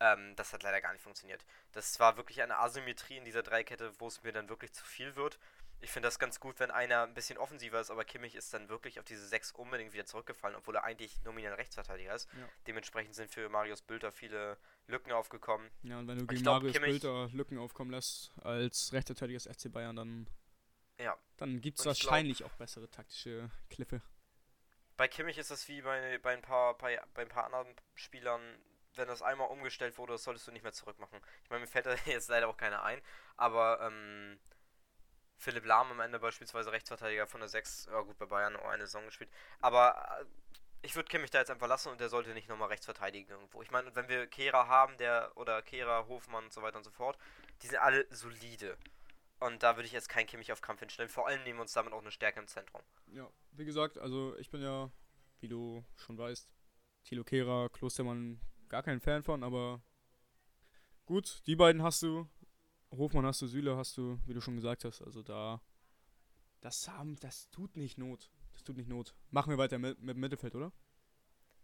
Ähm, 0.00 0.36
das 0.36 0.52
hat 0.52 0.62
leider 0.62 0.80
gar 0.80 0.92
nicht 0.92 1.02
funktioniert. 1.02 1.44
Das 1.72 1.98
war 1.98 2.16
wirklich 2.16 2.42
eine 2.42 2.58
Asymmetrie 2.58 3.16
in 3.16 3.24
dieser 3.24 3.42
Dreikette, 3.42 3.92
wo 3.98 4.06
es 4.06 4.22
mir 4.22 4.32
dann 4.32 4.48
wirklich 4.48 4.72
zu 4.72 4.84
viel 4.84 5.16
wird. 5.16 5.38
Ich 5.80 5.90
finde 5.90 6.08
das 6.08 6.18
ganz 6.18 6.40
gut, 6.40 6.58
wenn 6.58 6.70
einer 6.70 7.04
ein 7.04 7.14
bisschen 7.14 7.38
offensiver 7.38 7.80
ist, 7.80 7.90
aber 7.90 8.04
Kimmich 8.04 8.34
ist 8.34 8.52
dann 8.52 8.68
wirklich 8.68 8.98
auf 8.98 9.04
diese 9.04 9.26
6 9.26 9.52
unbedingt 9.52 9.92
wieder 9.92 10.06
zurückgefallen, 10.06 10.56
obwohl 10.56 10.74
er 10.74 10.84
eigentlich 10.84 11.22
nominell 11.22 11.52
Rechtsverteidiger 11.54 12.14
ist. 12.14 12.28
Ja. 12.32 12.48
Dementsprechend 12.66 13.14
sind 13.14 13.30
für 13.30 13.48
Marius 13.48 13.82
Bülter 13.82 14.10
viele 14.10 14.58
Lücken 14.88 15.12
aufgekommen. 15.12 15.70
Ja, 15.82 15.98
und 15.98 16.08
wenn 16.08 16.18
du 16.18 16.26
gegen 16.26 16.42
glaub, 16.42 16.62
Marius 16.62 16.72
Kimmich 16.72 17.00
Bülter 17.00 17.28
Lücken 17.32 17.58
aufkommen 17.58 17.92
lässt 17.92 18.32
als 18.42 18.92
Rechtsverteidiger 18.92 19.38
des 19.38 19.46
FC 19.46 19.72
Bayern, 19.72 19.94
dann, 19.94 20.26
ja. 20.98 21.16
dann 21.36 21.60
gibt 21.60 21.78
es 21.78 21.86
wahrscheinlich 21.86 22.38
glaub, 22.38 22.50
auch 22.50 22.56
bessere 22.56 22.90
taktische 22.90 23.48
Kliffe. 23.70 24.02
Bei 24.96 25.06
Kimmich 25.06 25.38
ist 25.38 25.52
das 25.52 25.68
wie 25.68 25.80
bei, 25.80 26.18
bei, 26.18 26.32
ein 26.32 26.42
paar, 26.42 26.76
bei, 26.76 27.00
bei 27.14 27.22
ein 27.22 27.28
paar 27.28 27.44
anderen 27.44 27.68
Spielern, 27.94 28.42
wenn 28.96 29.06
das 29.06 29.22
einmal 29.22 29.48
umgestellt 29.48 29.96
wurde, 29.96 30.14
das 30.14 30.24
solltest 30.24 30.48
du 30.48 30.50
nicht 30.50 30.64
mehr 30.64 30.72
zurückmachen. 30.72 31.20
Ich 31.44 31.50
meine, 31.50 31.60
mir 31.60 31.68
fällt 31.68 31.86
da 31.86 31.94
jetzt 32.06 32.28
leider 32.28 32.48
auch 32.48 32.56
keiner 32.56 32.82
ein, 32.82 33.00
aber 33.36 33.80
ähm, 33.80 34.40
Philipp 35.38 35.64
Lahm 35.64 35.90
am 35.90 36.00
Ende 36.00 36.18
beispielsweise 36.18 36.72
Rechtsverteidiger 36.72 37.26
von 37.26 37.40
der 37.40 37.48
6, 37.48 37.88
ja 37.90 38.00
gut, 38.00 38.18
bei 38.18 38.26
Bayern 38.26 38.56
auch 38.56 38.68
eine 38.68 38.86
Saison 38.86 39.04
gespielt. 39.06 39.30
Aber 39.60 40.20
äh, 40.20 40.24
ich 40.82 40.94
würde 40.94 41.08
Kimmich 41.08 41.30
da 41.30 41.38
jetzt 41.38 41.50
einfach 41.50 41.68
lassen 41.68 41.90
und 41.90 42.00
der 42.00 42.08
sollte 42.08 42.34
nicht 42.34 42.48
nochmal 42.48 42.68
rechts 42.68 42.84
verteidigen 42.84 43.30
irgendwo. 43.30 43.62
Ich 43.62 43.70
meine, 43.70 43.94
wenn 43.94 44.08
wir 44.08 44.26
Kehra 44.26 44.66
haben, 44.66 44.96
der, 44.98 45.32
oder 45.36 45.62
Kehra, 45.62 46.06
Hofmann 46.08 46.44
und 46.44 46.52
so 46.52 46.62
weiter 46.62 46.78
und 46.78 46.84
so 46.84 46.90
fort, 46.90 47.18
die 47.62 47.68
sind 47.68 47.78
alle 47.78 48.06
solide. 48.10 48.76
Und 49.40 49.62
da 49.62 49.76
würde 49.76 49.86
ich 49.86 49.92
jetzt 49.92 50.08
kein 50.08 50.26
Kimmich 50.26 50.50
auf 50.52 50.60
Kampf 50.60 50.80
hinstellen. 50.80 51.08
Vor 51.08 51.28
allem 51.28 51.42
nehmen 51.44 51.58
wir 51.58 51.62
uns 51.62 51.72
damit 51.72 51.92
auch 51.92 52.00
eine 52.00 52.10
Stärke 52.10 52.40
im 52.40 52.48
Zentrum. 52.48 52.82
Ja, 53.12 53.28
wie 53.52 53.64
gesagt, 53.64 53.98
also 53.98 54.36
ich 54.38 54.50
bin 54.50 54.62
ja, 54.62 54.90
wie 55.40 55.48
du 55.48 55.84
schon 55.96 56.18
weißt, 56.18 56.48
Thilo 57.04 57.22
Kehra, 57.22 57.68
Klostermann 57.68 58.40
gar 58.68 58.82
kein 58.82 59.00
Fan 59.00 59.22
von, 59.22 59.42
aber 59.44 59.80
gut, 61.06 61.42
die 61.46 61.56
beiden 61.56 61.82
hast 61.82 62.02
du. 62.02 62.28
Hofmann 62.90 63.26
hast 63.26 63.40
du, 63.42 63.46
Süle 63.46 63.76
hast 63.76 63.96
du, 63.96 64.18
wie 64.26 64.34
du 64.34 64.40
schon 64.40 64.56
gesagt 64.56 64.84
hast. 64.84 65.02
Also 65.02 65.22
da. 65.22 65.60
Das 66.60 66.88
haben, 66.88 67.16
das 67.20 67.50
tut 67.50 67.76
nicht 67.76 67.98
Not. 67.98 68.30
Das 68.52 68.64
tut 68.64 68.76
nicht 68.76 68.88
Not. 68.88 69.14
Machen 69.30 69.50
wir 69.50 69.58
weiter 69.58 69.78
mit, 69.78 70.00
mit 70.00 70.16
dem 70.16 70.20
Mittelfeld, 70.20 70.54
oder? 70.54 70.72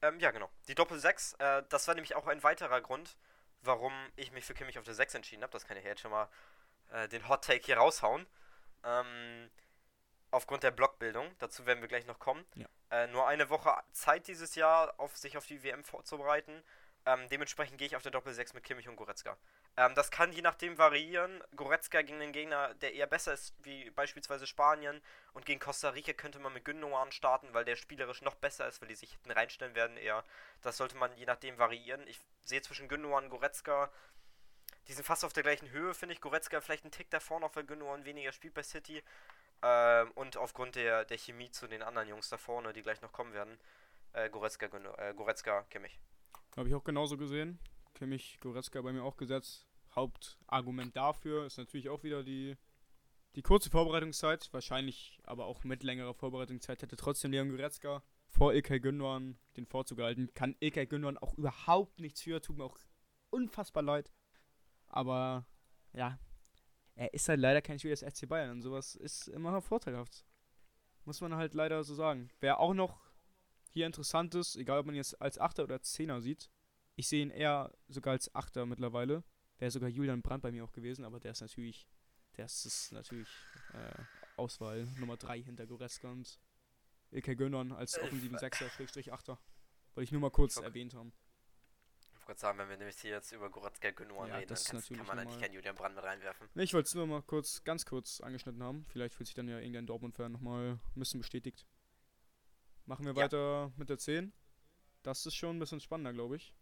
Ähm, 0.03 0.21
ja, 0.21 0.31
genau. 0.31 0.51
Die 0.69 0.75
Doppel 0.75 0.99
6, 0.99 1.35
äh, 1.35 1.63
das 1.69 1.89
war 1.89 1.95
nämlich 1.95 2.15
auch 2.15 2.27
ein 2.27 2.43
weiterer 2.43 2.81
Grund, 2.81 3.17
warum 3.63 3.93
ich 4.17 4.31
mich 4.33 4.45
für 4.45 4.55
Kimmich 4.55 4.79
auf 4.79 4.85
der 4.85 4.95
6 4.95 5.15
entschieden 5.15 5.43
habe. 5.43 5.53
Das 5.53 5.67
kann 5.67 5.77
ich 5.77 5.85
jetzt 5.85 6.01
schon 6.01 6.11
mal 6.11 6.29
äh, 6.91 7.09
den 7.09 7.29
Hot 7.29 7.45
Take 7.45 7.65
hier 7.65 7.79
raushauen. 7.79 8.27
Ähm, 8.85 9.51
aufgrund 10.31 10.63
der 10.63 10.71
Blockbildung, 10.71 11.35
dazu 11.39 11.67
werden 11.67 11.81
wir 11.81 11.89
gleich 11.89 12.07
noch 12.07 12.19
kommen. 12.19 12.45
Ja. 12.55 12.67
Äh, 12.91 13.07
nur 13.09 13.27
eine 13.27 13.49
Woche 13.51 13.75
Zeit 13.93 14.29
dieses 14.29 14.55
Jahr, 14.55 14.95
auf 14.99 15.17
sich 15.17 15.37
auf 15.37 15.47
die 15.47 15.63
WM 15.63 15.83
vorzubereiten. 15.83 16.63
Ähm, 17.07 17.29
dementsprechend 17.29 17.79
gehe 17.79 17.87
ich 17.87 17.97
auf 17.97 18.03
der 18.03 18.13
Doppel 18.13 18.33
6 18.33 18.55
mit 18.55 18.65
Kimmich 18.65 18.89
und 18.89 18.97
Goretzka. 18.97 19.37
Ähm, 19.77 19.95
das 19.95 20.11
kann 20.11 20.33
je 20.33 20.43
nachdem 20.43 20.79
variieren. 20.79 21.43
Goretzka 21.57 22.03
gegen 22.03 22.21
einen 22.21 22.33
Gegner, 22.33 22.75
der 22.75 22.95
eher 22.95 23.07
besser 23.07 23.33
ist, 23.33 23.55
wie 23.63 23.91
beispielsweise 23.91 24.47
Spanien. 24.47 25.03
Und 25.33 25.47
gegen 25.47 25.59
Costa 25.59 25.91
Rica 25.91 26.13
könnte 26.13 26.39
man 26.39 26.53
mit 26.53 26.65
Gündogan 26.65 27.11
starten, 27.11 27.49
weil 27.53 27.65
der 27.65 27.77
spielerisch 27.77 28.23
noch 28.23 28.37
besser 28.37 28.69
ist, 28.69 28.81
weil 28.81 28.89
die 28.89 28.95
sich 28.95 29.11
hinten 29.11 29.33
reinstellen 29.33 29.75
werden 29.75 29.97
eher. 29.97 30.25
Das 30.63 30.77
sollte 30.77 30.97
man 30.97 31.15
je 31.17 31.27
nachdem 31.27 31.59
variieren. 31.59 32.07
Ich 32.07 32.21
sehe 32.43 32.63
zwischen 32.63 32.89
Gündogan 32.89 33.25
und 33.25 33.31
Goretzka, 33.31 33.91
die 34.87 34.93
sind 34.93 35.05
fast 35.05 35.25
auf 35.25 35.33
der 35.33 35.43
gleichen 35.43 35.71
Höhe, 35.71 35.95
finde 35.95 36.15
ich. 36.15 36.21
Goretzka 36.21 36.61
vielleicht 36.61 36.85
einen 36.85 36.93
Tick 36.93 37.11
davor 37.11 37.41
noch, 37.41 37.57
weil 37.57 37.65
Gündogan 37.65 38.05
weniger 38.05 38.33
spielt 38.33 38.55
bei 38.55 38.63
City. 38.63 39.03
Ähm, 39.63 40.13
und 40.13 40.37
aufgrund 40.37 40.77
der, 40.77 41.05
der 41.05 41.19
Chemie 41.19 41.51
zu 41.51 41.67
den 41.67 41.83
anderen 41.83 42.09
Jungs 42.09 42.29
da 42.29 42.37
vorne, 42.37 42.73
die 42.73 42.83
gleich 42.83 43.01
noch 43.01 43.13
kommen 43.13 43.33
werden, 43.33 43.59
äh, 44.13 44.31
Goretzka, 44.31 44.67
äh, 44.99 45.15
Goretzka, 45.15 45.63
Kimmich. 45.71 45.99
Habe 46.57 46.69
ich 46.69 46.75
auch 46.75 46.85
genauso 46.85 47.17
gesehen. 47.17 47.59
Kimmich, 47.95 48.39
Goretzka 48.41 48.81
bei 48.83 48.93
mir 48.93 49.03
auch 49.03 49.17
gesetzt. 49.17 49.67
Hauptargument 49.95 50.97
dafür 50.97 51.47
ist 51.47 51.59
natürlich 51.59 51.89
auch 51.89 52.03
wieder 52.03 52.23
die, 52.25 52.57
die 53.37 53.43
kurze 53.43 53.71
Vorbereitungszeit. 53.71 54.53
Wahrscheinlich 54.53 55.21
aber 55.25 55.47
auch 55.47 55.65
mit 55.65 55.83
längerer 55.83 56.15
Vorbereitungszeit 56.15 56.83
hätte 56.83 56.97
trotzdem 56.97 57.33
Leon 57.33 57.51
Goretzka 57.51 58.03
vor 58.29 58.53
Ilkay 58.53 58.81
Gündogan 58.81 59.39
den 59.57 59.67
Vorzug 59.67 59.99
gehalten. 59.99 60.29
Kann 60.35 60.57
Ilkay 60.61 60.87
Gündogan 60.87 61.19
auch 61.19 61.35
überhaupt 61.35 62.01
nichts 62.01 62.23
für. 62.23 62.43
Tut 62.43 62.59
mir 62.59 62.65
auch 62.65 62.79
unfassbar 63.31 63.83
leid. 63.83 64.13
Aber 64.89 65.47
ja, 65.93 66.19
er 66.97 67.15
ist 67.15 67.29
halt 67.29 67.41
leider 67.41 67.63
kein 67.63 67.79
Spieler 67.79 67.95
des 67.95 68.03
FC 68.03 68.29
Bayern 68.29 68.51
und 68.51 68.63
sowas 68.63 68.95
ist 68.95 69.29
immer 69.29 69.61
vorteilhaft. 69.63 70.25
Muss 71.05 71.21
man 71.21 71.35
halt 71.35 71.55
leider 71.55 71.85
so 71.85 71.95
sagen. 71.95 72.31
Wer 72.41 72.61
auch 72.61 72.75
noch 72.75 73.01
hier 73.69 73.87
interessant 73.87 74.35
ist, 74.35 74.57
egal 74.57 74.81
ob 74.81 74.87
man 74.87 74.95
jetzt 74.95 75.21
als 75.21 75.39
Achter 75.39 75.65
oder 75.65 75.83
Zehner 75.83 76.21
sieht, 76.21 76.51
ich 76.97 77.09
sehe 77.09 77.23
ihn 77.23 77.31
eher 77.31 77.73
sogar 77.89 78.13
als 78.13 78.35
Achter 78.35 78.67
mittlerweile. 78.67 79.25
Wäre 79.59 79.71
sogar 79.71 79.89
Julian 79.89 80.23
Brandt 80.23 80.43
bei 80.43 80.53
mir 80.53 80.65
auch 80.65 80.73
gewesen, 80.73 81.05
aber 81.05 81.21
der 81.21 81.33
ist 81.33 81.41
natürlich, 81.41 81.87
der 82.37 82.45
ist, 82.47 82.93
natürlich 82.93 83.29
äh, 83.73 84.05
Auswahl 84.37 84.87
Nummer 84.99 85.17
3 85.17 85.43
hinter 85.43 85.67
Goretzka 85.67 86.11
und 86.11 86.41
Ilke 87.11 87.37
Gönnern 87.37 87.73
als 87.73 87.99
offensiven 87.99 88.39
Sechser, 88.39 88.69
Schrägstrich 88.71 89.13
Achter. 89.13 89.39
Wollte 89.95 90.05
ich 90.05 90.13
nur 90.13 90.21
mal 90.21 90.31
kurz 90.31 90.57
Okay. 90.57 90.67
erwähnt 90.67 90.95
haben. 90.95 91.13
Ich 92.01 92.09
wollte 92.17 92.27
gerade 92.27 92.41
sagen, 92.41 92.59
wenn 92.59 92.69
wir 92.71 92.77
nämlich 92.79 92.97
hier 92.97 93.11
jetzt 93.13 93.31
über 93.33 93.51
Goretzka 93.51 93.91
Gündogan 93.91 94.29
Ja, 94.29 94.37
reden, 94.37 94.49
dann 94.49 94.57
ist 94.57 94.65
kannst, 94.65 94.89
kann 94.89 95.07
man 95.07 95.19
eigentlich 95.19 95.41
keinen 95.41 95.53
Julian 95.53 95.77
Brandt 95.77 95.95
mit 95.95 96.05
reinwerfen. 96.05 96.49
Ne, 96.55 96.63
ich 96.65 96.75
wollte 96.75 96.87
es 96.89 96.95
nur 96.95 97.07
mal 97.07 97.23
kurz, 97.23 97.63
ganz 97.65 97.85
kurz 97.87 98.21
angeschnitten 98.21 98.63
haben. 98.63 98.87
Vielleicht 98.89 99.15
fühlt 99.15 99.27
sich 99.29 99.35
dann 99.35 99.47
ja 99.47 99.59
irgendein 99.59 99.87
Dortmund-Fan 99.87 100.33
nochmal 100.33 100.81
ein 100.97 100.99
bisschen 100.99 101.21
bestätigt. 101.21 101.67
Machen 102.87 103.05
wir 103.05 103.13
Ja. 103.13 103.17
weiter 103.25 103.73
mit 103.77 103.89
der 103.89 103.99
10. 103.99 104.33
Das 105.03 105.27
ist 105.27 105.35
schon 105.35 105.57
ein 105.57 105.59
bisschen 105.61 105.81
spannender, 105.81 106.13
glaube 106.13 106.37
ich. 106.37 106.55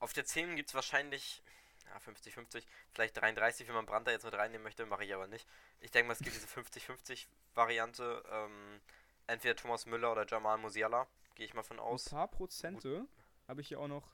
Auf 0.00 0.12
der 0.12 0.24
10 0.24 0.56
gibt 0.56 0.70
es 0.70 0.74
wahrscheinlich 0.74 1.42
ja, 1.86 1.96
50-50, 1.98 2.64
vielleicht 2.92 3.16
33, 3.20 3.66
wenn 3.68 3.74
man 3.74 3.86
Brandt 3.86 4.06
da 4.08 4.12
jetzt 4.12 4.24
mit 4.24 4.34
reinnehmen 4.34 4.62
möchte, 4.62 4.86
mache 4.86 5.04
ich 5.04 5.14
aber 5.14 5.26
nicht. 5.26 5.46
Ich 5.80 5.90
denke 5.90 6.08
mal, 6.08 6.12
es 6.14 6.20
gibt 6.20 6.34
diese 6.34 6.46
50-50-Variante. 6.46 8.22
Ähm, 8.30 8.80
entweder 9.26 9.56
Thomas 9.56 9.86
Müller 9.86 10.12
oder 10.12 10.26
Jamal 10.26 10.58
Musiala, 10.58 11.06
gehe 11.34 11.46
ich 11.46 11.54
mal 11.54 11.62
von 11.62 11.78
Ein 11.78 11.84
aus. 11.84 12.08
paar 12.08 12.28
Prozente 12.28 13.06
habe 13.48 13.60
ich 13.60 13.68
hier 13.68 13.80
auch 13.80 13.88
noch. 13.88 14.08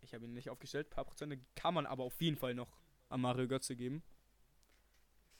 Ich 0.00 0.14
habe 0.14 0.24
ihn 0.24 0.32
nicht 0.32 0.50
aufgestellt. 0.50 0.88
Ein 0.88 0.90
paar 0.94 1.04
Prozente 1.04 1.38
kann 1.54 1.74
man 1.74 1.86
aber 1.86 2.02
auf 2.04 2.20
jeden 2.20 2.36
Fall 2.36 2.54
noch 2.54 2.76
an 3.08 3.20
Mario 3.20 3.46
Götze 3.46 3.76
geben. 3.76 4.02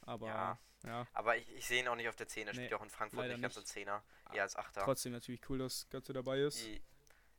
Aber 0.03 0.27
Ja. 0.29 0.59
ja, 0.85 1.07
Aber 1.14 1.37
ich, 1.37 1.49
ich 1.55 1.66
sehe 1.66 1.81
ihn 1.81 1.88
auch 1.88 1.97
nicht 1.97 2.09
auf 2.09 2.16
der 2.16 2.29
10, 2.29 2.47
er 2.47 2.53
Nee, 2.55 2.61
spielt 2.66 2.75
auch 2.75 2.83
in 2.83 2.90
Frankfurt 2.90 3.27
nicht 3.27 3.40
ganz 3.42 3.57
als 3.57 3.75
10er, 3.75 4.03
eher 4.33 4.42
als 4.42 4.57
8er. 4.57 4.85
trotzdem 4.85 5.12
natürlich 5.12 5.40
cool, 5.49 5.59
dass 5.59 5.88
Götze 5.90 6.12
dabei 6.12 6.40
ist. 6.40 6.61
I- 6.66 6.83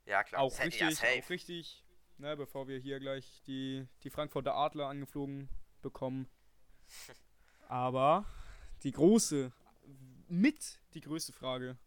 Ja, 0.05 0.23
klar. 0.23 0.41
Auch 0.41 0.51
Sa- 0.51 0.63
richtig, 0.63 0.81
ja, 0.99 1.09
auch 1.23 1.29
richtig. 1.29 1.82
Ne, 2.17 2.37
bevor 2.37 2.67
wir 2.67 2.77
hier 2.79 2.99
gleich 2.99 3.41
die, 3.47 3.87
die 4.03 4.09
Frankfurter 4.09 4.55
Adler 4.55 4.87
angeflogen 4.87 5.49
bekommen. 5.81 6.29
Aber 7.67 8.25
die 8.83 8.91
große, 8.91 9.51
mit 10.27 10.79
die 10.93 11.01
größte 11.01 11.33
Frage 11.33 11.77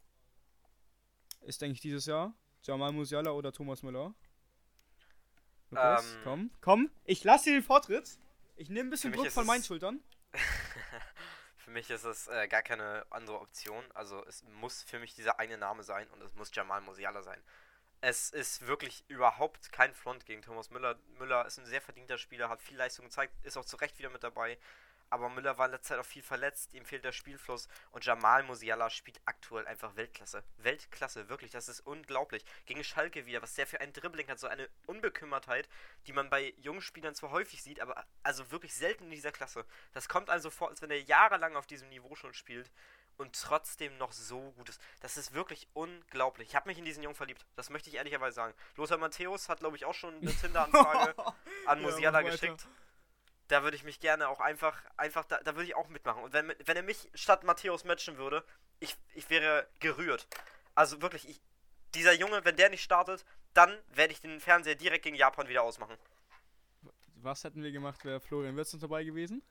ist, 1.41 1.61
denke 1.61 1.73
ich, 1.73 1.81
dieses 1.81 2.05
Jahr 2.05 2.33
Jamal 2.63 2.91
Musiala 2.91 3.31
oder 3.31 3.53
Thomas 3.53 3.83
Müller? 3.83 4.13
Lukas, 5.69 6.13
Ähm. 6.13 6.21
komm, 6.23 6.51
komm, 6.61 6.91
ich 7.05 7.23
lasse 7.23 7.45
dir 7.45 7.53
den 7.53 7.63
Vortritt. 7.63 8.17
Ich 8.55 8.69
nehme 8.69 8.87
ein 8.87 8.89
bisschen 8.89 9.13
Druck 9.13 9.29
von 9.31 9.45
meinen 9.45 9.63
Schultern. 9.63 10.01
für 11.57 11.71
mich 11.71 11.89
ist 11.89 12.03
es 12.03 12.27
äh, 12.27 12.47
gar 12.47 12.63
keine 12.63 13.05
andere 13.09 13.39
Option. 13.39 13.83
Also 13.93 14.25
es 14.25 14.43
muss 14.59 14.83
für 14.83 14.99
mich 14.99 15.13
dieser 15.13 15.39
eine 15.39 15.57
Name 15.57 15.83
sein 15.83 16.07
und 16.09 16.21
es 16.21 16.33
muss 16.35 16.53
Jamal 16.53 16.81
Musiala 16.81 17.21
sein. 17.21 17.41
Es 18.01 18.29
ist 18.29 18.67
wirklich 18.67 19.03
überhaupt 19.07 19.71
kein 19.71 19.93
Front 19.93 20.25
gegen 20.25 20.43
Thomas 20.43 20.69
Müller. 20.69 20.99
Müller 21.17 21.45
ist 21.47 21.57
ein 21.57 21.65
sehr 21.65 21.81
verdienter 21.81 22.19
Spieler, 22.19 22.47
hat 22.47 22.61
viel 22.61 22.77
Leistung 22.77 23.05
gezeigt, 23.05 23.33
ist 23.43 23.57
auch 23.57 23.65
zu 23.65 23.75
Recht 23.77 23.97
wieder 23.97 24.11
mit 24.11 24.23
dabei. 24.23 24.57
Aber 25.09 25.29
Müller 25.29 25.57
war 25.57 25.67
in 25.67 25.71
letzter 25.71 25.95
Zeit 25.95 25.99
auch 25.99 26.05
viel 26.05 26.21
verletzt, 26.21 26.73
ihm 26.73 26.85
fehlt 26.85 27.05
der 27.05 27.13
Spielfluss 27.13 27.69
und 27.91 28.05
Jamal 28.05 28.43
Musiala 28.43 28.89
spielt 28.89 29.21
aktuell 29.25 29.65
einfach 29.65 29.95
Weltklasse. 29.95 30.43
Weltklasse, 30.57 31.29
wirklich, 31.29 31.51
das 31.51 31.69
ist 31.69 31.79
unglaublich. 31.79 32.43
Gegen 32.65 32.83
Schalke 32.83 33.25
wieder, 33.25 33.41
was 33.41 33.55
der 33.55 33.65
für 33.65 33.79
ein 33.79 33.93
Dribbling 33.93 34.27
hat, 34.27 34.37
so 34.37 34.47
eine 34.47 34.69
Unbekümmertheit, 34.85 35.69
die 36.07 36.13
man 36.13 36.29
bei 36.29 36.53
jungen 36.57 36.81
Spielern 36.81 37.15
zwar 37.15 37.31
häufig 37.31 37.63
sieht, 37.63 37.79
aber 37.79 38.05
also 38.21 38.51
wirklich 38.51 38.75
selten 38.75 39.05
in 39.05 39.11
dieser 39.11 39.31
Klasse. 39.31 39.65
Das 39.93 40.09
kommt 40.09 40.29
also 40.29 40.49
vor, 40.49 40.69
als 40.69 40.81
wenn 40.81 40.91
er 40.91 41.01
jahrelang 41.01 41.55
auf 41.55 41.67
diesem 41.67 41.87
Niveau 41.87 42.15
schon 42.15 42.33
spielt 42.33 42.69
und 43.17 43.39
trotzdem 43.41 43.97
noch 43.97 44.11
so 44.11 44.51
gut 44.51 44.69
ist. 44.69 44.79
Das 45.01 45.17
ist 45.17 45.33
wirklich 45.33 45.67
unglaublich. 45.73 46.49
Ich 46.49 46.55
habe 46.55 46.69
mich 46.69 46.77
in 46.77 46.85
diesen 46.85 47.03
Jungen 47.03 47.15
verliebt. 47.15 47.45
Das 47.55 47.69
möchte 47.69 47.89
ich 47.89 47.95
ehrlicherweise 47.95 48.35
sagen. 48.35 48.53
Lothar 48.75 48.97
Matthäus 48.97 49.49
hat, 49.49 49.59
glaube 49.59 49.75
ich, 49.75 49.85
auch 49.85 49.93
schon 49.93 50.15
eine 50.15 50.31
Tinder-Anfrage 50.33 51.15
an 51.65 51.81
Ja, 51.81 51.87
Musiala 51.89 52.19
weiter. 52.19 52.31
geschickt. 52.31 52.67
Da 53.47 53.63
würde 53.63 53.77
ich 53.77 53.83
mich 53.83 53.99
gerne 53.99 54.27
auch 54.27 54.39
einfach, 54.41 54.77
einfach, 54.97 55.23
da, 55.25 55.37
da 55.39 55.55
würde 55.55 55.65
ich 55.65 55.75
auch 55.75 55.87
mitmachen. 55.87 56.21
Und 56.23 56.33
wenn, 56.33 56.53
wenn 56.65 56.77
er 56.77 56.83
mich 56.83 57.09
statt 57.13 57.43
Matthäus 57.43 57.85
matchen 57.85 58.17
würde, 58.17 58.43
ich, 58.79 58.95
ich 59.13 59.29
wäre 59.29 59.67
gerührt. 59.79 60.27
Also 60.75 61.01
wirklich, 61.01 61.27
ich, 61.29 61.41
dieser 61.95 62.13
Junge, 62.13 62.43
wenn 62.45 62.57
der 62.57 62.69
nicht 62.69 62.83
startet, 62.83 63.25
dann 63.53 63.75
werde 63.87 64.13
ich 64.13 64.21
den 64.21 64.39
Fernseher 64.41 64.75
direkt 64.75 65.03
gegen 65.03 65.15
Japan 65.15 65.47
wieder 65.47 65.63
ausmachen. 65.63 65.97
Was 67.15 67.43
hätten 67.43 67.63
wir 67.63 67.71
gemacht, 67.71 68.05
wäre 68.05 68.19
Florian 68.19 68.55
Wirtz 68.55 68.71
dabei 68.77 69.03
gewesen? 69.03 69.41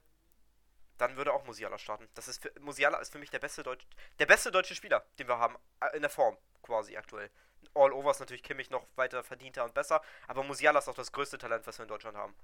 Dann 0.99 1.17
würde 1.17 1.33
auch 1.33 1.45
Musiala 1.45 1.79
starten. 1.79 2.09
Das 2.15 2.29
ist 2.29 2.41
für, 2.43 2.53
Musiala 2.61 2.99
ist 2.99 3.13
für 3.13 3.19
mich 3.19 3.31
der 3.31 3.39
beste, 3.39 3.63
Deutsch, 3.63 3.87
der 4.19 4.27
beste 4.27 4.51
deutsche 4.51 4.75
Spieler, 4.75 5.05
den 5.19 5.29
wir 5.29 5.39
haben. 5.39 5.57
äh, 5.81 5.95
In 5.97 6.03
der 6.03 6.11
Form 6.11 6.37
quasi 6.63 6.97
aktuell. 6.97 7.31
All 7.75 7.93
over 7.93 8.11
ist 8.11 8.21
natürlich 8.21 8.43
Kimmich 8.43 8.71
noch 8.71 8.87
weiter 8.97 9.23
verdienter 9.23 9.65
und 9.65 9.75
besser, 9.75 10.01
aber 10.29 10.43
Musiala 10.43 10.79
ist 10.79 10.89
auch 10.89 10.95
das 10.95 11.13
größte 11.13 11.37
Talent, 11.39 11.67
was 11.67 11.79
wir 11.79 11.83
in 11.83 11.89
Deutschland 11.89 12.17
haben. 12.17 12.35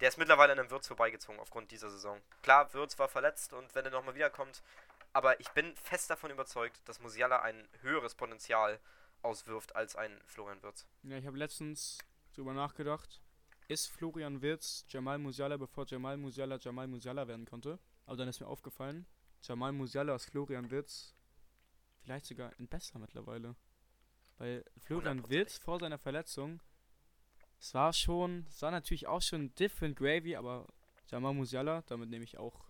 Der 0.00 0.08
ist 0.08 0.18
mittlerweile 0.18 0.52
an 0.52 0.58
einem 0.58 0.70
Wirtz 0.70 0.88
vorbeigezogen 0.88 1.38
aufgrund 1.38 1.70
dieser 1.70 1.90
Saison. 1.90 2.20
Klar, 2.42 2.72
Wirtz 2.74 2.98
war 2.98 3.08
verletzt 3.08 3.52
und 3.52 3.72
wenn 3.74 3.84
er 3.84 3.92
nochmal 3.92 4.14
wiederkommt, 4.16 4.62
aber 5.12 5.38
ich 5.40 5.48
bin 5.50 5.76
fest 5.76 6.10
davon 6.10 6.30
überzeugt, 6.30 6.80
dass 6.86 6.98
Musiala 7.00 7.40
ein 7.40 7.68
höheres 7.82 8.14
Potenzial 8.16 8.80
auswirft 9.22 9.76
als 9.76 9.94
ein 9.94 10.20
Florian 10.26 10.60
Wirtz. 10.62 10.86
Ja, 11.04 11.16
ich 11.18 11.26
habe 11.26 11.36
letztens 11.36 11.98
drüber 12.34 12.52
nachgedacht. 12.52 13.20
Ist 13.68 13.86
Florian 13.88 14.42
Wirtz 14.42 14.84
Jamal 14.88 15.18
Musiala, 15.18 15.56
bevor 15.56 15.86
Jamal 15.86 16.16
Musiala 16.16 16.56
Jamal 16.60 16.88
Musiala 16.88 17.28
werden 17.28 17.46
konnte? 17.46 17.78
Aber 18.06 18.16
dann 18.16 18.28
ist 18.28 18.40
mir 18.40 18.46
aufgefallen, 18.46 19.06
Jamal 19.42 19.72
Musiala 19.72 20.14
ist 20.14 20.26
Florian 20.26 20.70
Wirtz 20.70 21.14
vielleicht 22.02 22.26
sogar 22.26 22.52
ein 22.58 22.68
besser 22.68 22.98
mittlerweile. 22.98 23.56
Weil 24.38 24.64
Florian. 24.78 25.28
Wirtz 25.28 25.58
vor 25.58 25.78
seiner 25.78 25.98
Verletzung, 25.98 26.60
es 27.58 27.74
war 27.74 27.92
schon, 27.92 28.46
es 28.48 28.60
war 28.62 28.70
natürlich 28.70 29.06
auch 29.06 29.22
schon 29.22 29.54
different 29.54 29.96
gravy, 29.96 30.36
aber 30.36 30.66
Jamal 31.06 31.34
Musiala, 31.34 31.82
damit 31.82 32.10
nehme 32.10 32.24
ich 32.24 32.38
auch 32.38 32.68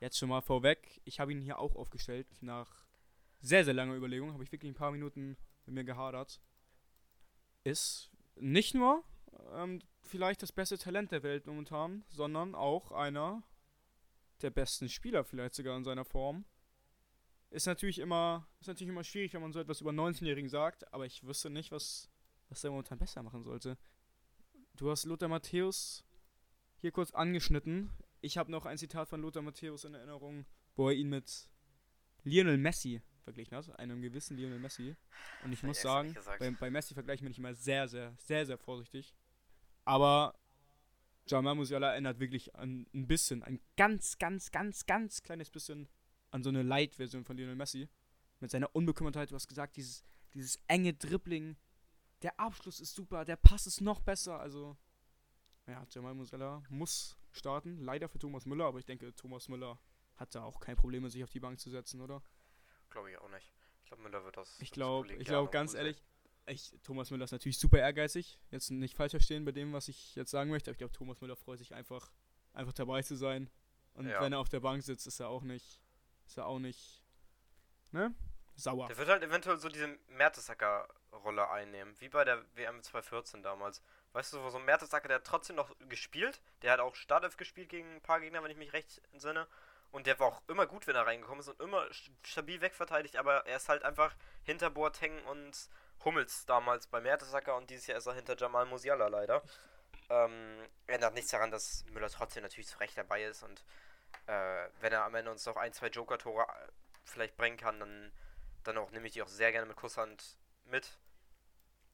jetzt 0.00 0.18
schon 0.18 0.28
mal 0.28 0.42
vorweg. 0.42 1.00
Ich 1.04 1.20
habe 1.20 1.32
ihn 1.32 1.40
hier 1.40 1.58
auch 1.58 1.74
aufgestellt 1.74 2.26
nach 2.42 2.86
sehr, 3.40 3.64
sehr 3.64 3.74
langer 3.74 3.94
Überlegung, 3.94 4.32
habe 4.32 4.44
ich 4.44 4.52
wirklich 4.52 4.70
ein 4.70 4.76
paar 4.76 4.90
Minuten 4.90 5.36
mit 5.64 5.74
mir 5.74 5.84
gehadert. 5.84 6.40
Ist 7.64 8.10
nicht 8.34 8.74
nur 8.74 9.02
ähm, 9.54 9.80
vielleicht 10.02 10.42
das 10.42 10.52
beste 10.52 10.78
Talent 10.78 11.12
der 11.12 11.22
Welt 11.22 11.46
momentan, 11.46 12.04
sondern 12.08 12.54
auch 12.54 12.92
einer 12.92 13.42
der 14.42 14.50
besten 14.50 14.88
Spieler 14.88 15.24
vielleicht 15.24 15.54
sogar 15.54 15.76
in 15.76 15.84
seiner 15.84 16.04
Form. 16.04 16.44
Ist 17.50 17.66
natürlich 17.66 17.98
immer, 17.98 18.46
ist 18.60 18.66
natürlich 18.66 18.90
immer 18.90 19.04
schwierig, 19.04 19.32
wenn 19.34 19.40
man 19.40 19.52
so 19.52 19.60
etwas 19.60 19.80
über 19.80 19.90
einen 19.90 20.00
19-Jährigen 20.00 20.48
sagt, 20.48 20.92
aber 20.92 21.06
ich 21.06 21.24
wüsste 21.24 21.48
nicht, 21.48 21.70
was, 21.70 22.10
was 22.48 22.64
er 22.64 22.70
momentan 22.70 22.98
besser 22.98 23.22
machen 23.22 23.42
sollte. 23.44 23.78
Du 24.74 24.90
hast 24.90 25.04
Lothar 25.04 25.28
Matthäus 25.28 26.04
hier 26.76 26.92
kurz 26.92 27.12
angeschnitten. 27.12 27.90
Ich 28.20 28.36
habe 28.36 28.50
noch 28.50 28.66
ein 28.66 28.78
Zitat 28.78 29.08
von 29.08 29.22
Lothar 29.22 29.42
Matthäus 29.42 29.84
in 29.84 29.94
Erinnerung, 29.94 30.44
wo 30.74 30.88
er 30.88 30.96
ihn 30.96 31.08
mit 31.08 31.48
Lionel 32.24 32.58
Messi 32.58 33.00
verglichen 33.22 33.56
hat, 33.56 33.78
einem 33.78 34.02
gewissen 34.02 34.36
Lionel 34.36 34.58
Messi. 34.58 34.96
Und 35.44 35.52
ich 35.52 35.62
muss 35.62 35.80
sagen, 35.80 36.14
bei, 36.38 36.50
bei 36.50 36.70
Messi 36.70 36.94
vergleichen 36.94 37.24
bin 37.24 37.32
ich 37.32 37.38
immer 37.38 37.54
sehr, 37.54 37.88
sehr, 37.88 38.14
sehr, 38.18 38.44
sehr 38.44 38.58
vorsichtig. 38.58 39.14
Aber 39.84 40.34
Jamal 41.28 41.56
Musiala 41.56 41.90
erinnert 41.90 42.20
wirklich 42.20 42.54
an 42.54 42.86
ein 42.94 43.06
bisschen, 43.06 43.42
ein 43.42 43.60
ganz, 43.76 44.18
ganz, 44.18 44.50
ganz, 44.50 44.86
ganz 44.86 45.22
kleines 45.22 45.50
bisschen 45.50 45.88
an 46.30 46.42
so 46.42 46.50
eine 46.50 46.62
Light-Version 46.62 47.24
von 47.24 47.36
Lionel 47.36 47.56
Messi. 47.56 47.88
Mit 48.40 48.50
seiner 48.50 48.74
Unbekümmertheit, 48.74 49.30
du 49.30 49.34
hast 49.34 49.48
gesagt, 49.48 49.76
dieses, 49.76 50.04
dieses 50.34 50.58
enge 50.68 50.94
Dribbling. 50.94 51.56
Der 52.22 52.38
Abschluss 52.38 52.80
ist 52.80 52.94
super, 52.94 53.24
der 53.24 53.36
Pass 53.36 53.66
ist 53.66 53.80
noch 53.80 54.00
besser. 54.00 54.38
Also, 54.38 54.76
ja, 55.66 55.84
Jamal 55.90 56.14
Musiala 56.14 56.62
muss 56.68 57.16
starten. 57.32 57.80
Leider 57.80 58.08
für 58.08 58.18
Thomas 58.18 58.46
Müller, 58.46 58.66
aber 58.66 58.78
ich 58.78 58.86
denke, 58.86 59.14
Thomas 59.14 59.48
Müller 59.48 59.78
hat 60.16 60.34
da 60.34 60.44
auch 60.44 60.60
kein 60.60 60.76
Problem, 60.76 61.08
sich 61.08 61.24
auf 61.24 61.30
die 61.30 61.40
Bank 61.40 61.58
zu 61.58 61.70
setzen, 61.70 62.00
oder? 62.00 62.22
Glaube 62.90 63.10
ich 63.10 63.18
auch 63.18 63.30
nicht. 63.30 63.52
Ich 63.82 63.88
glaube, 63.88 64.02
Müller 64.02 64.24
wird 64.24 64.36
das. 64.36 64.60
Ich 64.60 64.70
glaube, 64.70 65.12
ich 65.12 65.26
glaube 65.26 65.50
ganz 65.50 65.74
ehrlich, 65.74 66.02
ich, 66.46 66.72
Thomas 66.82 67.10
Müller 67.10 67.24
ist 67.24 67.32
natürlich 67.32 67.58
super 67.58 67.78
ehrgeizig. 67.78 68.38
Jetzt 68.50 68.70
nicht 68.70 68.96
falsch 68.96 69.10
verstehen 69.12 69.44
bei 69.44 69.52
dem, 69.52 69.72
was 69.72 69.88
ich 69.88 70.14
jetzt 70.14 70.30
sagen 70.30 70.50
möchte, 70.50 70.70
aber 70.70 70.72
ich 70.74 70.78
glaube, 70.78 70.92
Thomas 70.92 71.20
Müller 71.20 71.36
freut 71.36 71.58
sich 71.58 71.74
einfach, 71.74 72.10
einfach 72.52 72.72
dabei 72.72 73.02
zu 73.02 73.16
sein. 73.16 73.50
Und 73.94 74.08
Ja. 74.08 74.20
wenn 74.20 74.32
er 74.32 74.38
auf 74.38 74.48
der 74.48 74.60
Bank 74.60 74.82
sitzt, 74.82 75.06
ist 75.06 75.20
er 75.20 75.28
auch 75.28 75.42
nicht, 75.42 75.80
ist 76.26 76.36
er 76.38 76.46
auch 76.46 76.58
nicht, 76.58 77.02
ne? 77.92 78.14
Sauer. 78.58 78.86
Der 78.88 78.96
wird 78.96 79.08
halt 79.08 79.22
eventuell 79.22 79.58
so 79.58 79.68
diese 79.68 79.98
Mertesacker-Rolle 80.08 81.50
einnehmen, 81.50 81.94
wie 82.00 82.08
bei 82.08 82.24
der 82.24 82.42
WM 82.54 82.82
2014 82.82 83.42
damals. 83.42 83.82
Weißt 84.12 84.32
du, 84.32 84.42
wo 84.42 84.48
so 84.50 84.58
ein 84.58 84.64
Mertesacker, 84.64 85.08
der 85.08 85.16
hat 85.18 85.24
trotzdem 85.26 85.56
noch 85.56 85.74
gespielt, 85.88 86.40
der 86.62 86.72
hat 86.72 86.80
auch 86.80 86.94
Startelf 86.94 87.36
gespielt 87.36 87.68
gegen 87.68 87.96
ein 87.96 88.00
paar 88.00 88.20
Gegner, 88.20 88.42
wenn 88.42 88.50
ich 88.50 88.56
mich 88.56 88.72
recht 88.72 89.02
entsinne. 89.12 89.46
Und 89.92 90.06
der 90.06 90.18
war 90.18 90.28
auch 90.28 90.42
immer 90.48 90.66
gut, 90.66 90.86
wenn 90.86 90.96
er 90.96 91.06
reingekommen 91.06 91.40
ist 91.40 91.48
und 91.48 91.60
immer 91.60 91.82
st- 91.88 92.10
stabil 92.22 92.60
wegverteidigt, 92.60 93.16
aber 93.16 93.46
er 93.46 93.56
ist 93.56 93.68
halt 93.68 93.82
einfach 93.82 94.14
hinter 94.42 94.70
Boateng 94.70 95.22
und 95.26 95.68
Hummels 96.04 96.44
damals 96.46 96.86
bei 96.86 97.00
Mertesacker 97.00 97.56
und 97.56 97.68
dieses 97.70 97.86
Jahr 97.88 97.98
ist 97.98 98.06
er 98.06 98.14
hinter 98.14 98.36
Jamal 98.36 98.66
Musiala 98.66 99.08
leider. 99.08 99.42
Ähm, 100.08 100.58
ändert 100.86 101.14
nichts 101.14 101.30
daran, 101.32 101.50
dass 101.50 101.84
Müller 101.86 102.08
trotzdem 102.08 102.42
natürlich 102.44 102.68
zu 102.68 102.78
Recht 102.78 102.96
dabei 102.96 103.24
ist 103.24 103.42
und 103.42 103.64
äh, 104.26 104.68
wenn 104.80 104.92
er 104.92 105.04
am 105.04 105.14
Ende 105.16 105.30
uns 105.32 105.44
noch 105.46 105.56
ein, 105.56 105.72
zwei 105.72 105.88
Joker-Tore 105.88 106.42
äh, 106.44 106.68
vielleicht 107.04 107.36
bringen 107.36 107.56
kann, 107.56 107.80
dann, 107.80 108.12
dann 108.62 108.78
auch 108.78 108.90
nehme 108.92 109.06
ich 109.06 109.12
die 109.14 109.22
auch 109.22 109.28
sehr 109.28 109.50
gerne 109.52 109.66
mit 109.66 109.76
Kusshand 109.76 110.38
mit. 110.66 110.96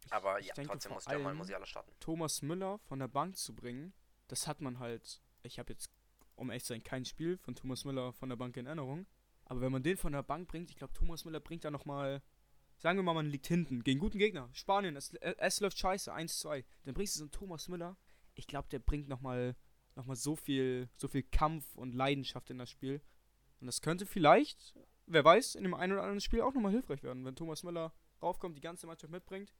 Ich- 0.05 0.13
Aber 0.13 0.41
ich 0.41 0.47
ja, 0.49 0.55
denke 0.55 0.73
trotzdem 0.73 0.93
muss 0.93 1.07
Jamal 1.07 1.35
Musiala 1.35 1.65
starten. 1.65 1.91
Thomas 2.01 2.43
Müller 2.43 2.79
von 2.81 2.99
der 2.99 3.09
Bank 3.09 3.37
zu 3.39 3.55
bringen, 3.55 3.95
das 4.29 4.47
hat 4.47 4.61
man 4.61 4.79
halt, 4.79 5.23
ich 5.43 5.59
habe 5.59 5.73
jetzt, 5.73 5.91
um 6.37 6.51
ehrlich 6.51 6.65
zu 6.65 6.75
sein, 6.75 6.83
kein 6.85 7.05
Spiel 7.07 7.39
von 7.39 7.55
Thomas 7.55 7.85
Müller 7.85 8.13
von 8.13 8.29
der 8.29 8.37
Bank 8.37 8.57
in 8.59 8.67
Erinnerung. 8.67 9.07
Aber 9.47 9.61
wenn 9.61 9.73
man 9.73 9.83
den 9.83 9.97
von 9.97 10.13
der 10.13 10.23
Bank 10.23 10.49
bringt, 10.49 10.71
ich 10.71 10.77
glaube, 10.77 10.93
Thomas 10.93 11.25
Müller 11.25 11.41
bringt 11.41 11.65
da 11.65 11.71
nochmal 11.71 12.23
sagen 12.83 12.99
wir 12.99 13.05
mal, 13.05 13.15
man 13.15 13.31
liegt 13.31 13.47
hinten 13.47 13.85
gegen 13.85 14.01
guten 14.01 14.19
Gegner. 14.19 14.49
Spanien, 14.53 14.97
es, 14.97 15.15
es 15.15 15.61
läuft 15.61 15.79
scheiße, 15.79 16.13
1-2. 16.13 16.65
Dann 16.85 16.95
bringst 16.95 17.15
du 17.15 17.19
so 17.19 17.25
einen 17.25 17.31
Thomas 17.31 17.69
Müller. 17.69 17.97
Ich 18.35 18.49
glaube, 18.49 18.69
der 18.71 18.81
bringt 18.81 19.09
nochmal 19.09 19.55
noch 19.95 20.07
mal 20.07 20.17
so 20.17 20.35
viel, 20.35 20.89
so 20.97 21.07
viel 21.07 21.23
Kampf 21.23 21.77
und 21.77 21.95
Leidenschaft 21.95 22.51
in 22.51 22.59
das 22.59 22.71
Spiel. 22.71 23.01
Und 23.61 23.67
das 23.67 23.83
könnte 23.83 24.05
vielleicht, 24.05 24.75
wer 25.07 25.25
weiß, 25.25 25.55
in 25.55 25.63
dem 25.63 25.75
einen 25.75 25.93
oder 25.93 26.03
anderen 26.03 26.21
Spiel 26.21 26.41
auch 26.41 26.55
nochmal 26.55 26.73
hilfreich 26.73 27.03
werden, 27.03 27.25
wenn 27.25 27.37
Thomas 27.37 27.63
Müller 27.63 27.93
raufkommt, 28.21 28.57
die 28.57 28.63
ganze 28.63 28.87
Mannschaft 28.87 29.13
mitbringt. 29.13 29.55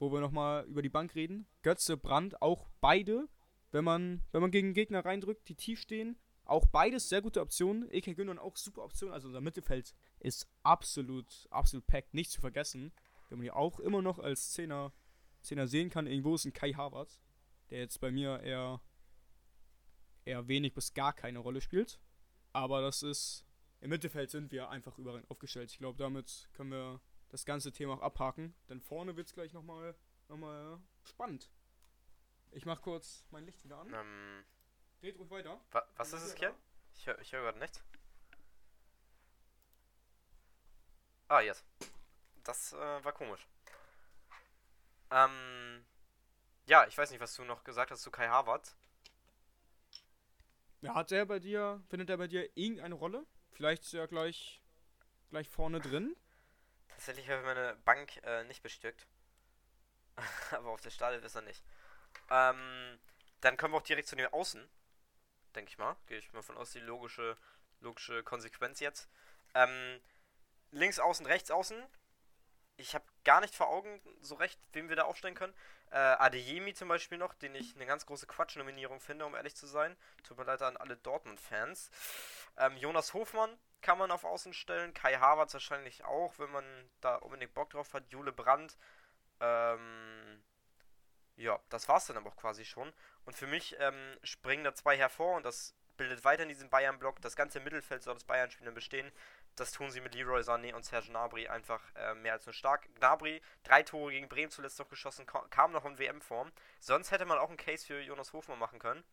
Wo 0.00 0.10
wir 0.10 0.20
nochmal 0.20 0.64
über 0.64 0.82
die 0.82 0.88
Bank 0.88 1.14
reden. 1.14 1.46
Götze, 1.62 1.96
Brandt, 1.96 2.42
auch 2.42 2.66
beide, 2.80 3.28
wenn 3.70 3.84
man, 3.84 4.22
wenn 4.32 4.40
man 4.40 4.50
gegen 4.50 4.74
Gegner 4.74 5.04
reindrückt, 5.04 5.48
die 5.48 5.54
tief 5.54 5.80
stehen. 5.80 6.18
Auch 6.44 6.66
beides 6.66 7.08
sehr 7.08 7.22
gute 7.22 7.40
Optionen. 7.40 7.88
Eke 7.90 8.14
Gündogan 8.14 8.40
auch 8.40 8.56
super 8.56 8.82
Optionen. 8.82 9.14
Also 9.14 9.28
unser 9.28 9.40
Mittelfeld 9.40 9.94
ist 10.24 10.48
absolut, 10.62 11.46
absolut 11.50 11.86
packed. 11.86 12.14
Nicht 12.14 12.30
zu 12.30 12.40
vergessen. 12.40 12.92
Wenn 13.28 13.38
man 13.38 13.44
die 13.44 13.50
auch 13.50 13.78
immer 13.80 14.02
noch 14.02 14.18
als 14.18 14.52
Zehner, 14.52 14.92
Zehner 15.42 15.66
sehen 15.66 15.90
kann. 15.90 16.06
Irgendwo 16.06 16.34
ist 16.34 16.44
ein 16.44 16.52
Kai 16.52 16.72
Havertz, 16.72 17.20
der 17.70 17.80
jetzt 17.80 18.00
bei 18.00 18.10
mir 18.10 18.40
eher, 18.40 18.80
eher 20.24 20.48
wenig 20.48 20.74
bis 20.74 20.94
gar 20.94 21.12
keine 21.12 21.38
Rolle 21.38 21.60
spielt. 21.60 22.00
Aber 22.52 22.80
das 22.80 23.02
ist, 23.02 23.44
im 23.80 23.90
Mittelfeld 23.90 24.30
sind 24.30 24.50
wir 24.52 24.70
einfach 24.70 24.98
überall 24.98 25.24
aufgestellt. 25.28 25.70
Ich 25.70 25.78
glaube, 25.78 25.98
damit 25.98 26.48
können 26.54 26.70
wir 26.70 27.00
das 27.28 27.44
ganze 27.44 27.72
Thema 27.72 27.94
auch 27.94 28.02
abhaken. 28.02 28.54
Denn 28.68 28.80
vorne 28.80 29.16
wird 29.16 29.26
es 29.26 29.34
gleich 29.34 29.52
nochmal 29.52 29.94
noch 30.28 30.38
mal 30.38 30.80
spannend. 31.04 31.50
Ich 32.52 32.64
mach 32.64 32.80
kurz 32.80 33.26
mein 33.30 33.44
Licht 33.44 33.62
wieder 33.64 33.78
an. 33.78 33.92
Ähm, 33.92 34.44
Red 35.02 35.18
ruhig 35.18 35.30
weiter. 35.30 35.60
wa 35.72 35.82
was 35.96 36.12
ist 36.12 36.22
es, 36.22 36.34
Kiel? 36.34 36.54
Ich 36.94 37.06
höre 37.06 37.18
hör 37.18 37.42
gerade 37.42 37.58
nichts. 37.58 37.84
Ah, 41.28 41.40
jetzt. 41.40 41.64
Das 42.44 42.72
äh, 42.72 43.04
war 43.04 43.12
komisch. 43.12 43.46
Ähm, 45.10 45.84
ja, 46.66 46.86
ich 46.86 46.96
weiß 46.96 47.10
nicht, 47.10 47.20
was 47.20 47.34
du 47.34 47.44
noch 47.44 47.64
gesagt 47.64 47.90
hast 47.90 48.02
zu 48.02 48.10
Kai 48.10 48.28
Havertz. 48.28 48.76
Ja, 50.80 50.94
hat 50.94 51.12
er 51.12 51.24
bei 51.24 51.38
dir, 51.38 51.82
findet 51.88 52.10
er 52.10 52.18
bei 52.18 52.26
dir 52.26 52.50
irgendeine 52.56 52.94
Rolle? 52.94 53.24
Vielleicht 53.52 53.84
ist 53.84 53.94
er 53.94 54.06
gleich, 54.06 54.60
gleich 55.30 55.48
vorne 55.48 55.80
drin. 55.80 56.14
Tatsächlich 56.88 57.28
habe 57.28 57.40
ich 57.40 57.46
meine 57.46 57.76
Bank 57.84 58.20
äh, 58.24 58.44
nicht 58.44 58.62
bestückt. 58.62 59.06
Aber 60.50 60.70
auf 60.70 60.80
der 60.80 60.90
Stadion 60.90 61.22
ist 61.22 61.34
er 61.34 61.42
nicht. 61.42 61.64
Ähm, 62.30 62.98
dann 63.40 63.56
kommen 63.56 63.74
wir 63.74 63.78
auch 63.78 63.82
direkt 63.82 64.08
zu 64.08 64.16
den 64.16 64.26
Außen. 64.26 64.68
Denke 65.54 65.70
ich 65.70 65.78
mal. 65.78 65.96
Gehe 66.06 66.18
ich 66.18 66.32
mal 66.32 66.42
von 66.42 66.56
aus, 66.56 66.72
die 66.72 66.80
logische, 66.80 67.36
logische 67.80 68.22
Konsequenz 68.22 68.80
jetzt. 68.80 69.08
Ähm, 69.54 70.00
links 70.74 70.98
außen, 70.98 71.26
rechts 71.26 71.50
außen. 71.50 71.76
Ich 72.76 72.94
habe 72.94 73.04
gar 73.24 73.40
nicht 73.40 73.54
vor 73.54 73.68
Augen 73.68 74.02
so 74.20 74.34
recht, 74.34 74.60
wem 74.72 74.88
wir 74.88 74.96
da 74.96 75.04
aufstellen 75.04 75.36
können. 75.36 75.54
Äh, 75.90 75.96
Adeyemi 75.96 76.74
zum 76.74 76.88
Beispiel 76.88 77.18
noch, 77.18 77.32
den 77.34 77.54
ich 77.54 77.76
eine 77.76 77.86
ganz 77.86 78.04
große 78.04 78.26
Quatschnominierung 78.26 79.00
finde, 79.00 79.26
um 79.26 79.34
ehrlich 79.34 79.54
zu 79.54 79.66
sein. 79.66 79.96
Tut 80.24 80.36
mir 80.36 80.44
leid 80.44 80.60
an 80.62 80.76
alle 80.76 80.96
Dortmund-Fans. 80.96 81.90
Ähm, 82.56 82.76
Jonas 82.76 83.14
Hofmann 83.14 83.56
kann 83.80 83.98
man 83.98 84.10
auf 84.10 84.24
Außen 84.24 84.52
stellen. 84.54 84.92
Kai 84.92 85.14
Havertz 85.14 85.54
wahrscheinlich 85.54 86.04
auch, 86.04 86.36
wenn 86.38 86.50
man 86.50 86.64
da 87.00 87.16
unbedingt 87.16 87.54
Bock 87.54 87.70
drauf 87.70 87.92
hat. 87.94 88.10
Jule 88.10 88.32
Brandt. 88.32 88.76
Ähm, 89.40 90.42
ja, 91.36 91.60
das 91.68 91.88
war's 91.88 92.06
dann 92.06 92.16
aber 92.16 92.30
auch 92.30 92.36
quasi 92.36 92.64
schon. 92.64 92.92
Und 93.24 93.36
für 93.36 93.46
mich 93.46 93.76
ähm, 93.78 94.18
springen 94.24 94.64
da 94.64 94.74
zwei 94.74 94.96
hervor 94.96 95.36
und 95.36 95.44
das 95.44 95.74
bildet 95.96 96.24
weiter 96.24 96.42
in 96.42 96.48
diesem 96.48 96.70
Bayern-Block. 96.70 97.20
Das 97.20 97.36
ganze 97.36 97.60
Mittelfeld 97.60 98.02
soll 98.02 98.14
das 98.14 98.24
Bayern-Spiel 98.24 98.64
dann 98.66 98.74
bestehen. 98.74 99.12
Das 99.56 99.72
tun 99.72 99.90
sie 99.90 100.00
mit 100.00 100.14
Leroy 100.14 100.40
Sané 100.40 100.74
und 100.74 100.84
Serge 100.84 101.08
Gnabry 101.08 101.48
einfach 101.48 101.80
äh, 101.94 102.14
mehr 102.14 102.32
als 102.32 102.46
nur 102.46 102.52
stark. 102.52 102.88
Gnabry, 102.96 103.40
drei 103.62 103.82
Tore 103.82 104.12
gegen 104.12 104.28
Bremen 104.28 104.50
zuletzt 104.50 104.78
noch 104.78 104.88
geschossen, 104.88 105.26
kam 105.26 105.72
noch 105.72 105.84
in 105.84 105.98
WM-Form. 105.98 106.50
Sonst 106.80 107.10
hätte 107.10 107.24
man 107.24 107.38
auch 107.38 107.48
einen 107.48 107.56
Case 107.56 107.86
für 107.86 108.00
Jonas 108.00 108.32
Hofmann 108.32 108.58
machen 108.58 108.78
können. 108.78 109.04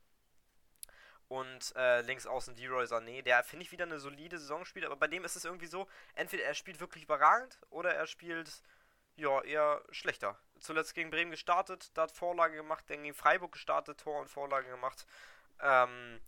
Und 1.28 1.74
äh, 1.78 2.02
links 2.02 2.28
außen 2.28 2.58
Leroy 2.58 2.84
Sané, 2.84 3.22
der 3.22 3.44
finde 3.44 3.64
ich 3.64 3.72
wieder 3.72 3.86
eine 3.86 4.00
solide 4.00 4.38
Saison 4.38 4.66
spielt, 4.66 4.86
aber 4.86 4.98
bei 4.98 5.08
dem 5.08 5.24
ist 5.24 5.38
es 5.38 5.46
irgendwie 5.46 5.68
so, 5.68 5.88
entweder 6.14 6.44
er 6.44 6.56
spielt 6.56 6.82
wirklich 6.82 7.06
überragend 7.06 7.58
oder 7.70 7.94
er 7.94 8.06
spielt 8.06 8.62
ja 9.16 9.42
eher 9.44 9.82
schlechter. 9.92 10.38
Zuletzt 10.60 10.94
gegen 10.94 11.10
Bremen 11.10 11.32
gestartet, 11.32 11.92
da 11.94 12.04
hat 12.04 12.12
Vorlage 12.12 12.58
gemacht, 12.58 12.84
dann 12.90 13.04
gegen 13.04 13.16
Freiburg 13.16 13.54
gestartet, 13.54 14.02
Tor 14.02 14.20
und 14.20 14.30
Vorlage 14.30 14.70
gemacht. 14.70 15.06
Ähm, 15.62 16.20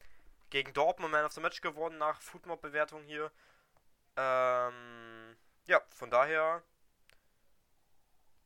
gegen 0.51 0.71
Dortmund 0.71 1.11
Man 1.11 1.25
of 1.25 1.33
the 1.33 1.41
Match 1.41 1.61
gewonnen 1.61 1.97
nach 1.97 2.21
Foodmob-Bewertung 2.21 3.03
hier. 3.03 3.31
Ähm, 4.15 5.35
ja, 5.67 5.81
von 5.89 6.09
daher. 6.09 6.63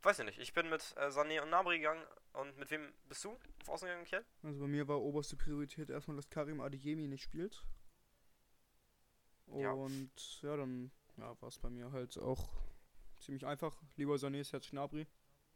Weiß 0.04 0.20
ich 0.20 0.26
nicht. 0.26 0.40
Ich 0.40 0.54
bin 0.54 0.70
mit 0.70 0.96
äh, 0.98 1.08
Sané 1.08 1.42
und 1.42 1.50
Nabri 1.50 1.78
gegangen. 1.78 2.04
Und 2.34 2.58
mit 2.58 2.70
wem 2.70 2.94
bist 3.10 3.24
du 3.24 3.32
auf 3.62 3.70
Außen 3.70 3.88
gegangen, 3.88 4.06
Kiel? 4.06 4.24
Also 4.44 4.60
bei 4.60 4.68
mir 4.68 4.88
war 4.88 5.02
oberste 5.02 5.36
Priorität 5.36 5.90
erstmal, 5.90 6.16
dass 6.16 6.30
Karim 6.30 6.62
Adeyemi 6.62 7.08
nicht 7.08 7.24
spielt. 7.24 7.64
Ja. 9.48 9.72
Und 9.72 10.42
ja, 10.42 10.56
dann 10.56 10.92
ja, 11.18 11.42
war 11.42 11.50
es 11.50 11.58
bei 11.58 11.70
mir 11.70 11.92
halt 11.92 12.18
auch 12.20 12.50
ziemlich 13.20 13.46
einfach. 13.46 13.82
Lieber 13.96 14.16
Sané, 14.16 14.44
Serge 14.44 14.68
Gnabry. 14.70 15.08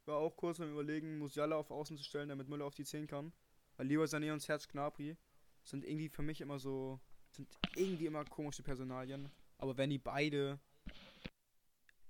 War 0.05 0.17
auch 0.17 0.35
kurz 0.35 0.59
am 0.59 0.71
überlegen, 0.71 1.19
Musiala 1.19 1.55
auf 1.55 1.69
Außen 1.69 1.97
zu 1.97 2.03
stellen, 2.03 2.29
damit 2.29 2.49
Müller 2.49 2.65
auf 2.65 2.73
die 2.73 2.85
10 2.85 3.07
kann. 3.07 3.31
Weil 3.77 3.87
lieber 3.87 4.05
Sané 4.05 4.33
und 4.33 4.41
Serge 4.41 4.65
Gnabry 4.71 5.15
sind 5.63 5.85
irgendwie 5.85 6.09
für 6.09 6.23
mich 6.23 6.41
immer 6.41 6.57
so, 6.57 6.99
sind 7.29 7.47
irgendwie 7.75 8.07
immer 8.07 8.25
komische 8.25 8.63
Personalien. 8.63 9.31
Aber 9.61 9.77
wenn 9.77 9.91
die 9.91 9.99
beide 9.99 10.59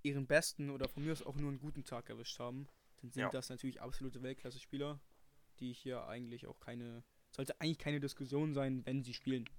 ihren 0.03 0.25
besten 0.25 0.69
oder 0.69 0.87
von 0.87 1.03
mir 1.03 1.11
aus 1.11 1.21
auch 1.21 1.35
nur 1.35 1.49
einen 1.49 1.59
guten 1.59 1.83
Tag 1.83 2.09
erwischt 2.09 2.39
haben, 2.39 2.67
dann 3.01 3.11
sind 3.11 3.21
Ja. 3.23 3.29
das 3.29 3.49
natürlich 3.49 3.81
absolute 3.81 4.23
Weltklasse-Spieler, 4.23 4.99
die 5.59 5.73
hier 5.73 6.07
eigentlich 6.07 6.47
auch 6.47 6.59
keine, 6.61 7.03
sollte 7.29 7.59
eigentlich 7.59 7.77
keine 7.77 7.99
Diskussion 7.99 8.53
sein, 8.53 8.85
wenn 8.85 9.03
sie 9.03 9.13
spielen. 9.13 9.49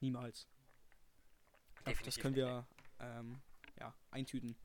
Niemals. 0.00 0.48
Glaub, 1.84 2.02
das 2.02 2.16
können 2.16 2.34
wir 2.34 2.66
ähm, 3.00 3.40
ja, 3.78 3.94
eintüten. 4.10 4.56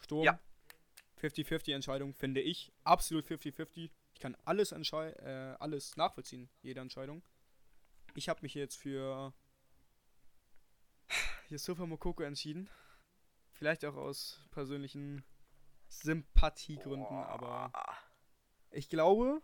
Sturm. 0.00 0.24
Ja. 0.24 0.38
50-50 1.20 1.74
Entscheidung, 1.74 2.14
finde 2.14 2.42
ich. 2.42 2.72
Absolut 2.84 3.24
50-50. 3.24 3.90
Ich 4.12 4.20
kann 4.20 4.36
alles, 4.44 4.70
äh, 4.72 5.56
alles 5.58 5.96
nachvollziehen, 5.96 6.50
jede 6.60 6.80
Entscheidung. 6.80 7.22
Ich 8.14 8.28
habe 8.28 8.42
mich 8.42 8.54
jetzt 8.54 8.76
für 8.76 9.32
Yusufa 11.48 11.86
Mokoko 11.86 12.22
entschieden. 12.22 12.68
Vielleicht 13.52 13.84
auch 13.84 13.96
aus 13.96 14.40
persönlichen 14.50 15.24
Sympathiegründen, 15.88 17.16
aber 17.16 17.70
Boah. 17.72 17.98
ich 18.70 18.88
glaube, 18.88 19.42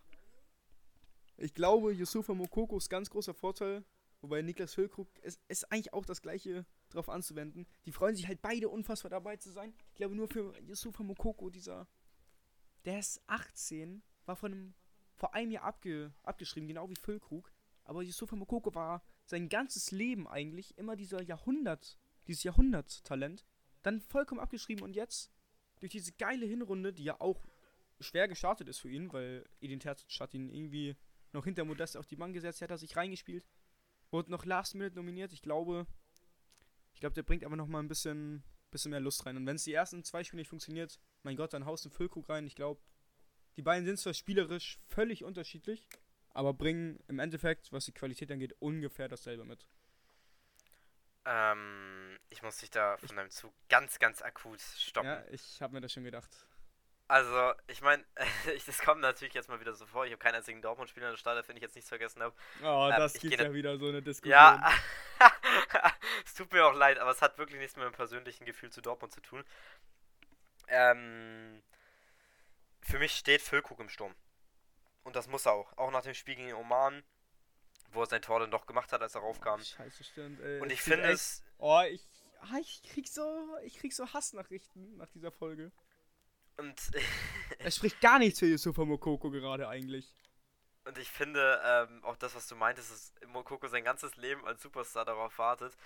ich 1.37 1.55
glaube, 1.55 1.93
Yusufa 1.93 2.35
Mokoko 2.35 2.77
ist 2.77 2.90
ganz 2.90 3.11
großer 3.11 3.35
Vorteil, 3.35 3.85
wobei 4.21 4.43
Niklas 4.43 4.75
Füllkrug, 4.75 5.09
es 5.23 5.40
ist 5.49 5.73
eigentlich 5.73 5.93
auch 5.95 6.05
das 6.05 6.23
gleiche 6.23 6.67
drauf 6.90 7.09
anzuwenden. 7.09 7.67
Die 7.87 7.93
freuen 7.93 8.14
sich 8.14 8.29
halt 8.29 8.40
beide 8.43 8.69
unfassbar 8.69 9.11
dabei 9.11 9.37
zu 9.37 9.51
sein. 9.51 9.75
Ich 9.88 9.97
glaube 9.97 10.14
nur 10.14 10.29
für 10.29 10.57
Yusufa 10.61 11.03
Mokoko, 11.03 11.51
dieser, 11.51 11.88
der 12.85 12.99
ist 12.99 13.21
18, 13.27 14.03
war 14.27 14.37
von 14.37 14.53
einem, 14.53 14.75
vor 15.17 15.35
einem 15.35 15.51
Jahr 15.51 15.64
abge, 15.64 16.12
abgeschrieben, 16.23 16.69
genau 16.69 16.88
wie 16.90 16.97
Füllkrug. 16.97 17.51
Aber 17.85 18.03
Yusufa 18.03 18.37
Mokoko 18.37 18.75
war 18.75 19.03
sein 19.27 19.49
ganzes 19.49 19.91
Leben 19.91 20.29
eigentlich 20.29 20.77
immer 20.79 20.97
dieser 20.97 21.23
Jahrhundert, 21.23 21.99
dieses 22.27 22.43
Jahrhunderttalent, 22.43 23.45
dann 23.83 24.01
vollkommen 24.01 24.41
abgeschrieben 24.41 24.83
und 24.83 24.95
jetzt 24.95 25.33
durch 25.81 25.93
diese 25.93 26.13
geile 26.13 26.47
Hinrunde, 26.47 26.93
die 26.93 27.05
ja 27.05 27.21
auch 27.21 27.45
schwer 28.01 28.29
gestartet 28.29 28.69
ist 28.69 28.79
für 28.79 28.91
ihn, 28.91 29.13
weil 29.13 29.49
Edin 29.61 29.81
Terzic 29.81 30.21
hat 30.21 30.35
ihn 30.35 30.51
irgendwie 30.51 30.97
noch 31.33 31.45
hinter 31.45 31.65
Modest 31.65 31.97
auf 31.97 32.07
die 32.07 32.17
Bank 32.17 32.35
gesetzt, 32.35 32.63
hat 32.63 32.71
er 32.71 32.79
sich 32.79 32.97
reingespielt, 32.97 33.47
wurde 34.11 34.31
noch 34.31 34.45
Last 34.45 34.75
Minute 34.75 34.97
nominiert. 34.97 35.33
Ich 35.33 35.43
glaube, 35.43 35.87
ich 36.93 37.01
glaube, 37.01 37.15
der 37.15 37.23
bringt 37.23 37.45
aber 37.45 37.57
noch 37.57 37.67
mal 37.67 37.81
ein 37.81 37.89
bisschen, 37.89 38.45
bisschen 38.71 38.91
mehr 38.91 39.01
Lust 39.01 39.27
rein. 39.27 39.37
Und 39.37 39.47
wenn 39.47 39.57
es 39.57 39.65
die 39.65 39.73
ersten 39.73 40.05
zwei 40.05 40.25
Spiele 40.25 40.41
nicht 40.41 40.49
funktioniert, 40.49 41.01
mein 41.23 41.37
Gott, 41.37 41.53
dann 41.53 41.67
haust 41.67 41.85
du 41.85 41.91
Füllkrug 41.91 42.29
rein. 42.29 42.47
Ich 42.47 42.55
glaube, 42.55 42.81
die 43.57 43.63
beiden 43.63 43.85
sind 43.85 43.99
zwar 43.99 44.15
spielerisch 44.15 44.81
völlig 44.87 45.25
unterschiedlich, 45.25 45.89
aber 46.35 46.53
bringen 46.53 46.99
im 47.09 47.18
Endeffekt, 47.18 47.73
was 47.73 47.87
die 47.87 47.92
Qualität 47.92 48.31
angeht, 48.31 48.55
ungefähr 48.59 49.09
dasselbe 49.09 49.44
mit. 49.44 49.66
Ähm, 51.25 52.18
ich 52.29 52.42
muss 52.42 52.59
dich 52.59 52.70
da 52.70 52.99
von 52.99 53.16
deinem 53.16 53.31
Zug 53.31 53.55
ganz, 53.68 53.99
ganz 53.99 54.20
akut 54.20 54.61
stoppen. 54.61 55.09
Ja, 55.09 55.25
ich 55.31 55.62
habe 55.62 55.73
mir 55.73 55.81
das 55.81 55.92
schon 55.92 56.05
gedacht. 56.05 56.47
Also, 57.07 57.53
ich 57.66 57.81
meine, 57.83 58.05
das 58.66 58.79
kommt 58.79 59.01
natürlich 59.01 59.35
jetzt 59.35 59.49
mal 59.49 59.61
wieder 59.61 59.75
so 59.75 59.87
vor. 59.87 60.07
Ich 60.07 60.12
habe 60.12 60.18
keinen 60.18 60.37
einzigen 60.37 60.61
Dortmund-Spieler 60.62 61.07
in 61.07 61.12
der 61.12 61.18
Stade, 61.18 61.47
wenn 61.47 61.57
ich 61.57 61.62
jetzt 61.62 61.75
nichts 61.75 61.88
vergessen 61.88 62.23
habe. 62.23 62.35
Oh, 62.62 62.90
Ähm, 62.90 62.97
das 62.97 63.14
gibt 63.14 63.38
ja 63.38 63.53
wieder 63.53 63.79
so 63.79 63.88
eine 63.88 64.03
Diskussion. 64.03 64.33
Ja, 64.33 64.73
es 66.25 66.35
tut 66.35 66.53
mir 66.53 66.64
auch 66.66 66.75
leid, 66.75 66.99
aber 66.99 67.11
es 67.11 67.23
hat 67.23 67.38
wirklich 67.38 67.59
nichts 67.61 67.77
mit 67.77 67.85
meinem 67.85 67.94
persönlichen 67.94 68.44
Gefühl 68.44 68.70
zu 68.70 68.81
Dortmund 68.81 69.12
zu 69.12 69.20
tun. 69.20 69.44
Ähm, 70.68 71.62
für 72.81 72.99
mich 72.99 73.12
steht 73.12 73.42
Füllkrug 73.42 73.81
im 73.81 73.88
Sturm. 73.88 74.14
Und 75.05 75.17
das 75.17 75.27
muss 75.29 75.47
er 75.47 75.53
auch. 75.53 75.77
Auch 75.77 75.90
nach 75.90 76.03
dem 76.03 76.14
Spiel 76.14 76.35
gegen 76.37 76.55
Oman, 76.55 77.03
wo 77.93 78.01
er 78.03 78.07
sein 78.07 78.23
Tor 78.23 78.40
dann 78.40 78.51
doch 78.51 78.67
gemacht 78.67 78.93
hat, 78.93 79.03
als 79.03 79.14
er 79.14 79.21
raufkam. 79.21 79.62
Scheiße, 79.62 80.03
stimmt. 80.05 80.40
Ey, 80.40 80.61
Und 80.61 80.73
ich 80.73 80.81
finde 80.83 81.11
es. 81.11 81.43
Oh, 81.59 81.81
ich 81.88 82.03
ah, 82.40 82.59
ich 82.61 82.83
krieg 82.83 83.07
so, 83.09 83.57
ich 83.62 83.79
krieg 83.79 83.93
so 83.93 84.12
Hassnachrichten 84.12 84.97
nach 84.97 85.09
dieser 85.11 85.31
Folge. 85.31 85.73
Und, 86.57 86.81
Es 87.59 87.77
spricht 87.77 88.01
gar 88.01 88.19
nichts 88.19 88.38
für 88.38 88.47
Yusufa 88.47 88.85
Mokoko 88.85 89.31
gerade 89.31 89.69
eigentlich. 89.69 90.14
und 90.85 90.99
ich 90.99 91.11
finde, 91.11 91.61
ähm, 91.64 92.05
auch 92.05 92.17
das, 92.17 92.35
was 92.35 92.47
du 92.49 92.57
meintest, 92.57 92.90
dass 92.90 93.12
Mokoko 93.29 93.69
sein 93.69 93.85
ganzes 93.85 94.17
Leben 94.17 94.45
als 94.47 94.62
Superstar 94.62 95.05
darauf 95.05 95.38
wartet. 95.38 95.77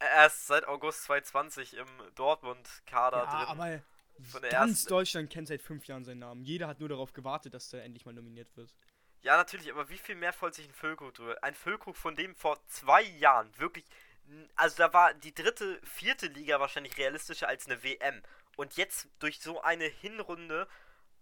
Er 0.00 0.26
ist 0.26 0.46
seit 0.46 0.66
August 0.66 1.04
2020 1.04 1.74
im 1.74 1.86
Dortmund-Kader 2.14 3.24
Ja, 3.24 3.24
drin. 3.46 3.48
aber 3.48 3.82
von 4.22 4.42
der 4.42 4.50
ganz 4.50 4.72
ersten- 4.72 4.88
Deutschland 4.88 5.30
kennt 5.30 5.48
seit 5.48 5.62
fünf 5.62 5.86
Jahren 5.86 6.04
seinen 6.04 6.20
Namen. 6.20 6.44
Jeder 6.44 6.66
hat 6.68 6.80
nur 6.80 6.88
darauf 6.88 7.12
gewartet, 7.12 7.54
dass 7.54 7.72
er 7.72 7.84
endlich 7.84 8.04
mal 8.04 8.12
nominiert 8.14 8.56
wird. 8.56 8.74
Ja, 9.22 9.36
natürlich, 9.36 9.70
aber 9.70 9.88
wie 9.88 9.98
viel 9.98 10.14
mehr 10.14 10.32
freut 10.32 10.54
sich 10.54 10.68
ein 10.68 10.74
Füllkrug 10.74 11.14
drüber? 11.14 11.36
Ein 11.42 11.54
Füllkrug, 11.54 11.96
von 11.96 12.14
dem 12.14 12.34
vor 12.36 12.58
zwei 12.66 13.02
Jahren 13.02 13.50
wirklich. 13.58 13.84
Also 14.56 14.76
da 14.76 14.92
war 14.92 15.14
die 15.14 15.34
dritte, 15.34 15.80
vierte 15.82 16.26
Liga 16.26 16.60
wahrscheinlich 16.60 16.96
realistischer 16.98 17.48
als 17.48 17.66
eine 17.66 17.82
WM. 17.82 18.22
Und 18.56 18.76
jetzt 18.76 19.08
durch 19.18 19.40
so 19.40 19.62
eine 19.62 19.84
Hinrunde 19.84 20.68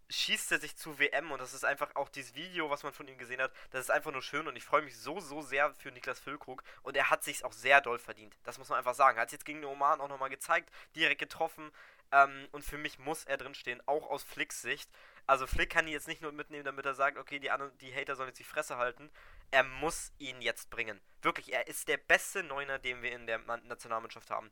schießt 0.09 0.53
er 0.53 0.61
sich 0.61 0.77
zu 0.77 0.99
WM 0.99 1.33
und 1.33 1.41
das 1.41 1.53
ist 1.53 1.65
einfach 1.65 1.95
auch 1.97 2.09
dieses 2.09 2.35
Video, 2.35 2.71
was 2.71 2.83
man 2.83 2.93
von 2.93 3.09
ihm 3.09 3.19
gesehen 3.19 3.41
hat, 3.41 3.53
das 3.71 3.81
ist 3.83 3.91
einfach 3.91 4.13
nur 4.13 4.23
schön 4.23 4.47
und 4.47 4.55
ich 4.55 4.65
freue 4.65 4.83
mich 4.83 4.97
so, 4.97 5.19
so 5.19 5.43
sehr 5.43 5.75
für 5.75 5.91
Niklas 5.91 6.21
Füllkrug 6.21 6.63
und 6.83 6.97
er 6.97 7.11
hat 7.11 7.25
sich 7.25 7.45
auch 7.45 7.53
sehr 7.53 7.81
doll 7.81 7.99
verdient. 7.99 8.37
Das 8.45 8.59
muss 8.59 8.69
man 8.69 8.79
einfach 8.79 8.95
sagen. 8.95 9.19
Er 9.19 9.23
hat 9.23 9.29
es 9.29 9.33
jetzt 9.33 9.45
gegen 9.45 9.63
den 9.63 9.71
Oman 9.71 10.01
auch 10.01 10.09
nochmal 10.09 10.31
gezeigt, 10.31 10.71
direkt 10.95 11.21
getroffen 11.21 11.73
ähm, 12.13 12.49
und 12.53 12.65
für 12.65 12.79
mich 12.79 12.99
muss 12.99 13.25
er 13.25 13.37
drinstehen, 13.37 13.83
auch 13.87 14.09
aus 14.11 14.23
Flicks 14.23 14.63
Sicht. 14.63 14.91
Also 15.27 15.47
Flick 15.47 15.71
kann 15.71 15.87
ihn 15.87 15.93
jetzt 15.93 16.07
nicht 16.09 16.23
nur 16.23 16.31
mitnehmen, 16.33 16.65
damit 16.65 16.87
er 16.87 16.95
sagt, 16.95 17.19
okay, 17.19 17.39
die 17.41 17.51
anderen, 17.51 17.77
die 17.79 17.93
Hater 17.95 18.15
sollen 18.15 18.29
jetzt 18.29 18.39
die 18.39 18.45
Fresse 18.45 18.77
halten. 18.77 19.11
Er 19.51 19.65
muss 19.65 20.13
ihn 20.19 20.41
jetzt 20.41 20.71
bringen. 20.71 21.01
Wirklich, 21.23 21.53
er 21.53 21.67
ist 21.67 21.89
der 21.89 21.97
beste 21.97 22.43
Neuner, 22.45 22.79
den 22.79 23.03
wir 23.03 23.13
in 23.13 23.27
der 23.27 23.39
Man- 23.39 23.67
Nationalmannschaft 23.67 24.31
haben. 24.31 24.51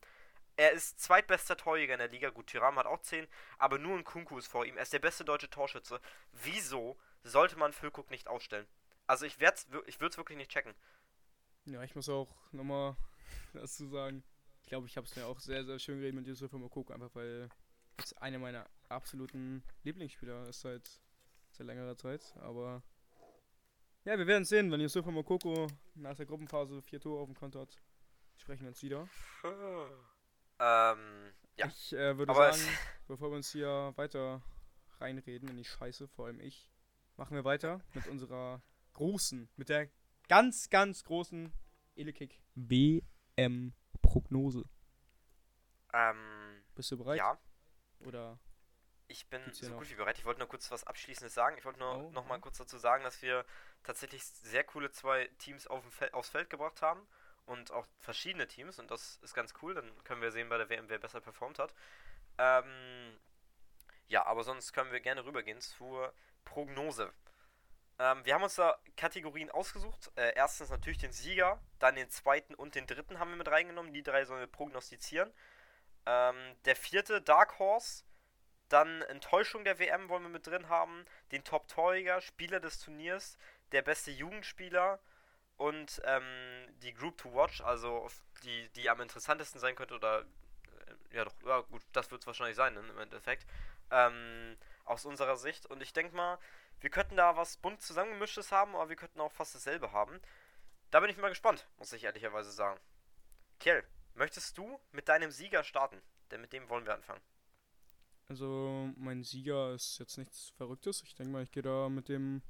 Er 0.57 0.73
ist 0.73 1.01
zweitbester 1.01 1.57
Torjäger 1.57 1.95
in 1.95 1.99
der 1.99 2.09
Liga. 2.09 2.31
Gut, 2.31 2.47
Tyram 2.49 2.77
hat 2.79 2.87
auch 2.87 3.01
10, 3.01 3.27
aber 3.59 3.79
nur 3.79 3.97
ein 3.97 4.05
Kunku 4.05 4.39
ist 4.39 4.47
vor 4.47 4.65
ihm. 4.65 4.77
Er 4.77 4.83
ist 4.85 4.93
der 4.93 4.99
beste 5.01 5.25
deutsche 5.25 5.51
Torschütze. 5.51 6.01
Wieso 6.33 6.97
sollte 7.23 7.57
man 7.57 7.73
Füllkrug 7.73 8.11
nicht 8.11 8.29
ausstellen? 8.29 8.67
Also 9.07 9.27
ich 9.27 9.39
werd's, 9.41 9.71
wir- 9.71 9.87
ich 9.87 10.01
es 10.01 10.17
wirklich 10.17 10.39
nicht 10.39 10.51
checken. 10.51 10.75
Ja, 11.67 11.83
ich 11.83 11.95
muss 11.95 12.09
auch 12.09 12.29
nochmal 12.53 12.97
dazu 13.53 13.87
sagen, 13.89 14.23
ich 14.65 14.69
glaube, 14.71 14.87
ich 14.87 14.97
habe 14.97 15.07
es 15.07 15.15
mir 15.15 15.27
auch 15.27 15.41
sehr, 15.41 15.63
sehr 15.63 15.79
schön 15.79 15.99
geredet 15.99 16.15
mit 16.15 16.27
Yusufa 16.27 16.57
Mokoko, 16.57 16.95
einfach 16.95 17.15
weil 17.15 17.51
es 17.99 18.15
einer 18.15 18.39
meiner 18.39 18.67
absoluten 18.89 19.63
Lieblingsspieler 19.83 20.49
ist 20.49 20.63
seit, 20.63 20.89
seit 21.51 21.67
längerer 21.67 21.99
Zeit. 21.99 22.35
Aber 22.39 22.83
ja, 24.07 24.17
wir 24.17 24.27
werden 24.27 24.47
sehen, 24.47 24.73
wenn 24.73 24.81
Yusufa 24.81 25.11
Mokoko 25.11 25.67
nach 25.95 26.17
der 26.17 26.25
Gruppenphase 26.25 26.81
vier 26.81 26.99
Tore 26.99 27.21
auf 27.21 27.29
dem 27.29 27.35
Konto 27.35 27.61
hat. 27.61 27.79
Sprechen 28.39 28.63
wir 28.63 28.69
uns 28.69 28.83
wieder. 28.83 29.07
Ähm, 30.59 31.33
ja. 31.59 31.67
Ich 31.67 31.93
äh, 31.93 32.17
würde 32.17 32.33
Aber 32.33 32.55
sagen, 32.55 32.67
bevor 33.07 33.31
wir 33.31 33.37
uns 33.37 33.53
hier 33.53 33.93
weiter 33.97 34.43
reinreden 34.99 35.51
in 35.51 35.59
die 35.59 35.65
Scheiße, 35.65 36.09
vor 36.09 36.27
allem 36.27 36.41
ich, 36.41 36.71
machen 37.19 37.37
wir 37.37 37.45
weiter 37.45 37.83
mit 37.93 38.07
unserer 38.07 38.63
großen, 38.95 39.47
mit 39.57 39.69
der 39.69 39.91
ganz, 40.29 40.71
ganz 40.71 41.05
großen 41.05 41.53
Elekick 41.97 42.41
WM-Prognose. 44.15 44.65
ähm, 45.93 46.63
Bist 46.75 46.91
du 46.91 46.99
bereit? 46.99 47.19
ja, 47.19 47.39
Oder 48.01 48.39
ich 49.07 49.29
bin 49.29 49.43
so 49.53 49.67
noch? 49.69 49.79
gut 49.79 49.91
wie 49.91 49.95
bereit. 49.95 50.19
Ich 50.19 50.25
wollte 50.25 50.41
nur 50.41 50.49
kurz 50.49 50.71
was 50.71 50.85
Abschließendes 50.85 51.35
sagen. 51.35 51.57
Ich 51.59 51.65
wollte 51.65 51.79
nur 51.79 51.95
Oh, 51.97 52.11
noch 52.11 52.27
mal 52.27 52.41
kurz 52.41 52.59
dazu 52.59 52.79
sagen, 52.79 53.05
dass 53.05 53.23
wir 53.23 53.45
tatsächlich 53.83 54.25
sehr 54.25 54.65
coole 54.65 54.91
zwei 54.91 55.29
Teams 55.39 55.67
auf 55.67 55.83
dem 55.83 55.93
Fel 55.93 56.11
aufs 56.13 56.31
Feld 56.31 56.49
gebracht 56.51 56.81
haben 56.83 57.07
und 57.47 57.71
auch 57.71 57.87
verschiedene 58.01 58.47
Teams 58.49 58.79
und 58.79 58.91
das 58.91 59.19
ist 59.23 59.35
ganz 59.35 59.53
cool. 59.63 59.75
Dann 59.75 59.91
können 60.05 60.23
wir 60.23 60.33
sehen 60.33 60.49
bei 60.49 60.59
der 60.59 60.69
WM, 60.71 60.89
wer 60.89 60.99
besser 60.99 61.21
performt 61.21 61.59
hat. 61.59 61.75
Ähm, 62.39 63.19
ja, 64.09 64.27
aber 64.27 64.45
sonst 64.45 64.73
können 64.73 64.93
wir 64.93 65.01
gerne 65.01 65.25
rübergehen 65.25 65.61
zur 65.61 66.13
Prognose. 66.45 67.13
Ähm, 67.99 68.25
wir 68.25 68.35
haben 68.35 68.43
uns 68.43 68.57
da 68.57 68.77
Kategorien 68.97 69.51
ausgesucht. 69.51 70.11
Äh, 70.17 70.33
erstens 70.35 70.71
natürlich 70.71 70.99
den 70.99 71.13
Sieger, 71.13 71.61
dann 71.79 71.95
den 71.95 72.11
zweiten 72.11 72.55
und 72.55 72.75
den 72.75 72.87
dritten 72.87 73.19
haben 73.19 73.31
wir 73.31 73.37
mit 73.37 73.49
reingenommen. 73.49 73.93
Die 73.93 74.03
drei 74.03 74.25
sollen 74.25 74.41
wir 74.41 74.47
prognostizieren. 74.47 75.33
Ähm, 76.07 76.37
der 76.65 76.77
vierte, 76.77 77.23
Dark 77.23 77.59
Horse. 77.59 78.05
Dann 78.69 79.03
Enttäuschung 79.03 79.65
der 79.65 79.79
WM 79.79 80.09
wollen 80.09 80.23
wir 80.23 80.31
mit 80.31 80.47
drin 80.47 80.69
haben. 80.69 81.05
Den 81.31 81.45
Top-Torjäger, 81.45 82.21
Spieler 82.21 82.61
des 82.61 82.81
Turniers, 82.81 83.37
der 83.73 83.83
beste 83.83 84.11
Jugendspieler 84.11 84.99
und 85.57 86.03
ähm, 86.05 86.67
die 86.83 86.95
Group 86.95 87.19
to 87.19 87.33
Watch, 87.35 87.61
also 87.61 88.09
die, 88.43 88.69
die 88.71 88.91
am 88.91 89.01
interessantesten 89.01 89.61
sein 89.61 89.77
könnte 89.77 89.95
oder 89.95 90.23
äh, 90.23 91.17
ja 91.17 91.25
doch, 91.25 91.35
ja 91.47 91.61
gut, 91.61 91.83
das 91.93 92.11
wird 92.11 92.23
es 92.23 92.27
wahrscheinlich 92.27 92.57
sein 92.57 92.75
ne, 92.75 92.81
im 92.81 92.99
Endeffekt. 92.99 93.47
Ähm, 93.91 94.57
aus 94.85 95.05
unserer 95.05 95.37
Sicht. 95.37 95.67
Und 95.67 95.83
ich 95.83 95.93
denke 95.93 96.15
mal, 96.17 96.39
wir 96.81 96.91
könnten 96.91 97.17
da 97.17 97.37
was 97.37 97.57
bunt 97.57 97.81
zusammengemischtes 97.81 98.53
haben, 98.53 98.75
aber 98.75 98.89
wir 98.89 98.97
könnten 98.97 99.21
auch 99.21 99.33
fast 99.33 99.55
dasselbe 99.55 99.93
haben. 99.93 100.21
Da 100.91 101.01
bin 101.01 101.11
ich 101.11 101.17
mal 101.17 101.29
gespannt, 101.29 101.67
muss 101.79 101.93
ich 101.93 102.05
ehrlicherweise 102.05 102.53
sagen. 102.53 102.81
Kiel, 103.59 103.83
möchtest 104.15 104.57
du 104.59 104.79
mit 104.93 105.09
deinem 105.09 105.31
Sieger 105.31 105.65
starten? 105.65 106.01
Denn 106.31 106.41
mit 106.41 106.53
dem 106.53 106.69
wollen 106.69 106.87
wir 106.87 106.95
anfangen. 106.95 107.21
Also, 108.29 108.91
mein 108.97 109.23
Sieger 109.23 109.75
ist 109.75 109.99
jetzt 109.99 110.17
nichts 110.17 110.51
Verrücktes. 110.57 111.03
Ich 111.03 111.15
denke 111.15 111.33
mal, 111.33 111.43
ich 111.43 111.53
gehe 111.53 111.63
da 111.63 111.89
mit 111.89 112.09
dem 112.09 112.43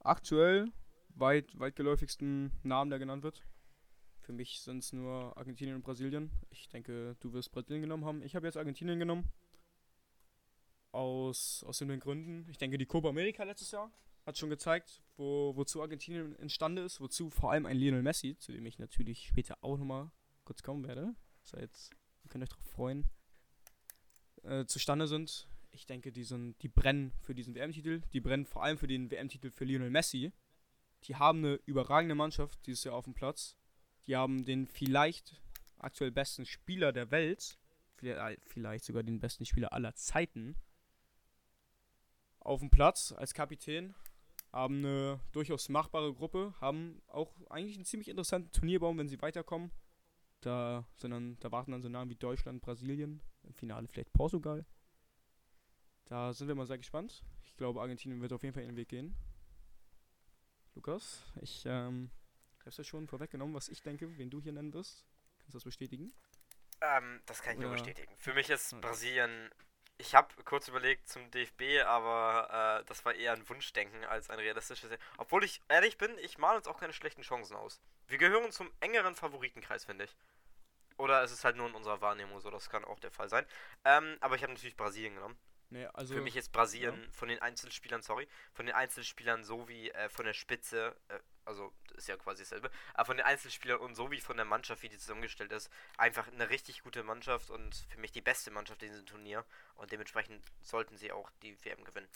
aktuell 0.00 0.72
weit, 1.10 1.58
weitgeläufigsten 1.58 2.52
Namen, 2.62 2.90
der 2.90 2.98
genannt 2.98 3.22
wird. 3.22 3.42
Für 4.20 4.32
mich 4.32 4.60
sind 4.60 4.78
es 4.78 4.92
nur 4.92 5.36
Argentinien 5.36 5.76
und 5.76 5.82
Brasilien. 5.82 6.30
Ich 6.50 6.68
denke, 6.68 7.16
du 7.20 7.32
wirst 7.32 7.52
Brasilien 7.52 7.82
genommen 7.82 8.04
haben. 8.04 8.22
Ich 8.22 8.34
habe 8.34 8.46
jetzt 8.46 8.56
Argentinien 8.56 8.98
genommen. 8.98 9.30
Aus, 10.94 11.64
aus 11.66 11.78
den 11.78 11.98
Gründen. 11.98 12.46
Ich 12.48 12.58
denke, 12.58 12.78
die 12.78 12.86
Copa 12.86 13.08
America 13.08 13.42
letztes 13.42 13.72
Jahr 13.72 13.90
hat 14.24 14.38
schon 14.38 14.48
gezeigt, 14.48 15.02
wo, 15.16 15.54
wozu 15.56 15.82
Argentinien 15.82 16.36
imstande 16.36 16.82
ist, 16.82 17.00
wozu 17.00 17.30
vor 17.30 17.50
allem 17.50 17.66
ein 17.66 17.76
Lionel 17.76 18.02
Messi, 18.02 18.36
zu 18.38 18.52
dem 18.52 18.64
ich 18.64 18.78
natürlich 18.78 19.26
später 19.26 19.58
auch 19.60 19.76
nochmal 19.76 20.10
kurz 20.44 20.62
kommen 20.62 20.86
werde. 20.86 21.14
Seid, 21.42 21.70
ihr 22.22 22.30
könnt 22.30 22.44
euch 22.44 22.50
darauf 22.50 22.66
freuen 22.66 23.08
äh, 24.44 24.66
zustande 24.66 25.06
sind. 25.06 25.48
Ich 25.70 25.86
denke, 25.86 26.12
die 26.12 26.24
sind, 26.24 26.62
die 26.62 26.68
brennen 26.68 27.12
für 27.20 27.34
diesen 27.34 27.54
WM-Titel. 27.54 28.02
Die 28.12 28.20
brennen 28.20 28.46
vor 28.46 28.62
allem 28.62 28.78
für 28.78 28.86
den 28.86 29.10
WM-Titel 29.10 29.50
für 29.50 29.64
Lionel 29.64 29.90
Messi. 29.90 30.32
Die 31.04 31.16
haben 31.16 31.38
eine 31.38 31.54
überragende 31.66 32.14
Mannschaft 32.14 32.64
dieses 32.66 32.84
Jahr 32.84 32.94
auf 32.94 33.04
dem 33.04 33.14
Platz. 33.14 33.56
Die 34.06 34.16
haben 34.16 34.44
den 34.44 34.66
vielleicht 34.66 35.40
aktuell 35.78 36.12
besten 36.12 36.46
Spieler 36.46 36.92
der 36.92 37.10
Welt, 37.10 37.58
vielleicht, 37.96 38.40
vielleicht 38.46 38.84
sogar 38.84 39.02
den 39.02 39.18
besten 39.18 39.44
Spieler 39.44 39.72
aller 39.72 39.94
Zeiten, 39.94 40.56
auf 42.44 42.60
dem 42.60 42.70
Platz 42.70 43.12
als 43.12 43.34
Kapitän. 43.34 43.94
Haben 44.52 44.84
eine 44.84 45.20
durchaus 45.32 45.68
machbare 45.68 46.14
Gruppe, 46.14 46.54
haben 46.60 47.02
auch 47.08 47.32
eigentlich 47.50 47.74
einen 47.74 47.84
ziemlich 47.84 48.08
interessanten 48.08 48.52
Turnierbaum, 48.52 48.96
wenn 48.98 49.08
sie 49.08 49.20
weiterkommen. 49.20 49.72
Da, 50.42 50.86
sind 50.94 51.10
dann, 51.10 51.36
da 51.40 51.50
warten 51.50 51.72
dann 51.72 51.82
so 51.82 51.88
Namen 51.88 52.10
wie 52.10 52.14
Deutschland, 52.14 52.62
Brasilien, 52.62 53.20
im 53.42 53.54
Finale 53.54 53.88
vielleicht 53.88 54.12
Portugal. 54.12 54.64
Da 56.04 56.32
sind 56.32 56.46
wir 56.46 56.54
mal 56.54 56.66
sehr 56.66 56.78
gespannt. 56.78 57.24
Ich 57.42 57.56
glaube, 57.56 57.80
Argentinien 57.80 58.20
wird 58.20 58.32
auf 58.32 58.42
jeden 58.44 58.54
Fall 58.54 58.62
ihren 58.62 58.76
Weg 58.76 58.90
gehen. 58.90 59.16
Lukas, 60.74 61.24
ich 61.40 61.64
ähm, 61.66 62.10
habe 62.60 62.70
ja 62.70 62.84
schon 62.84 63.08
vorweggenommen, 63.08 63.54
was 63.54 63.68
ich 63.68 63.82
denke, 63.82 64.16
wen 64.18 64.30
du 64.30 64.40
hier 64.40 64.52
nennen 64.52 64.72
wirst. 64.72 65.04
Kannst 65.38 65.54
du 65.54 65.58
das 65.58 65.64
bestätigen? 65.64 66.12
Ähm, 66.80 67.22
das 67.26 67.42
kann 67.42 67.54
ich 67.54 67.60
nur 67.60 67.70
Oder- 67.70 67.80
bestätigen. 67.80 68.14
Für 68.18 68.34
mich 68.34 68.50
ist. 68.50 68.78
Brasilien. 68.80 69.50
Ich 69.96 70.14
habe 70.14 70.28
kurz 70.44 70.66
überlegt 70.66 71.08
zum 71.08 71.30
DFB, 71.30 71.84
aber 71.86 72.80
äh, 72.80 72.84
das 72.86 73.04
war 73.04 73.14
eher 73.14 73.32
ein 73.32 73.48
Wunschdenken 73.48 74.04
als 74.04 74.28
ein 74.28 74.38
realistisches. 74.38 74.90
Obwohl 75.18 75.44
ich 75.44 75.60
ehrlich 75.68 75.98
bin, 75.98 76.18
ich 76.18 76.36
male 76.38 76.56
uns 76.56 76.66
auch 76.66 76.80
keine 76.80 76.92
schlechten 76.92 77.22
Chancen 77.22 77.56
aus. 77.56 77.80
Wir 78.08 78.18
gehören 78.18 78.50
zum 78.50 78.70
engeren 78.80 79.14
Favoritenkreis, 79.14 79.84
finde 79.84 80.04
ich. 80.04 80.16
Oder 80.96 81.22
es 81.22 81.32
ist 81.32 81.44
halt 81.44 81.56
nur 81.56 81.68
in 81.68 81.74
unserer 81.74 82.00
Wahrnehmung 82.00 82.40
so, 82.40 82.50
das 82.50 82.68
kann 82.68 82.84
auch 82.84 82.98
der 82.98 83.10
Fall 83.10 83.28
sein. 83.28 83.46
Ähm, 83.84 84.16
aber 84.20 84.34
ich 84.36 84.42
habe 84.42 84.52
natürlich 84.52 84.76
Brasilien 84.76 85.14
genommen. 85.14 85.38
Nee, 85.74 85.86
also 85.86 86.14
Für 86.14 86.20
mich 86.20 86.36
ist 86.36 86.52
Brasilien 86.52 87.10
von 87.10 87.26
den 87.26 87.40
Einzelspielern, 87.40 88.00
sorry, 88.00 88.28
von 88.52 88.64
den 88.64 88.76
Einzelspielern 88.76 89.42
sowie 89.42 89.90
äh, 89.90 90.08
von 90.08 90.24
der 90.24 90.32
Spitze, 90.32 90.94
äh, 91.08 91.18
also 91.44 91.72
das 91.88 91.98
ist 91.98 92.06
ja 92.06 92.16
quasi 92.16 92.44
dasselbe, 92.44 92.70
aber 92.94 93.06
von 93.06 93.16
den 93.16 93.26
Einzelspielern 93.26 93.80
und 93.80 93.96
sowie 93.96 94.20
von 94.20 94.36
der 94.36 94.46
Mannschaft, 94.46 94.84
wie 94.84 94.88
die 94.88 94.98
zusammengestellt 94.98 95.50
ist, 95.50 95.68
einfach 95.98 96.28
eine 96.28 96.48
richtig 96.48 96.84
gute 96.84 97.02
Mannschaft 97.02 97.50
und 97.50 97.74
für 97.88 97.98
mich 97.98 98.12
die 98.12 98.20
beste 98.20 98.52
Mannschaft 98.52 98.84
in 98.84 98.90
diesem 98.90 99.04
Turnier 99.04 99.44
und 99.74 99.90
dementsprechend 99.90 100.44
sollten 100.62 100.96
sie 100.96 101.10
auch 101.10 101.28
die 101.42 101.56
WM 101.64 101.82
gewinnen. 101.82 102.08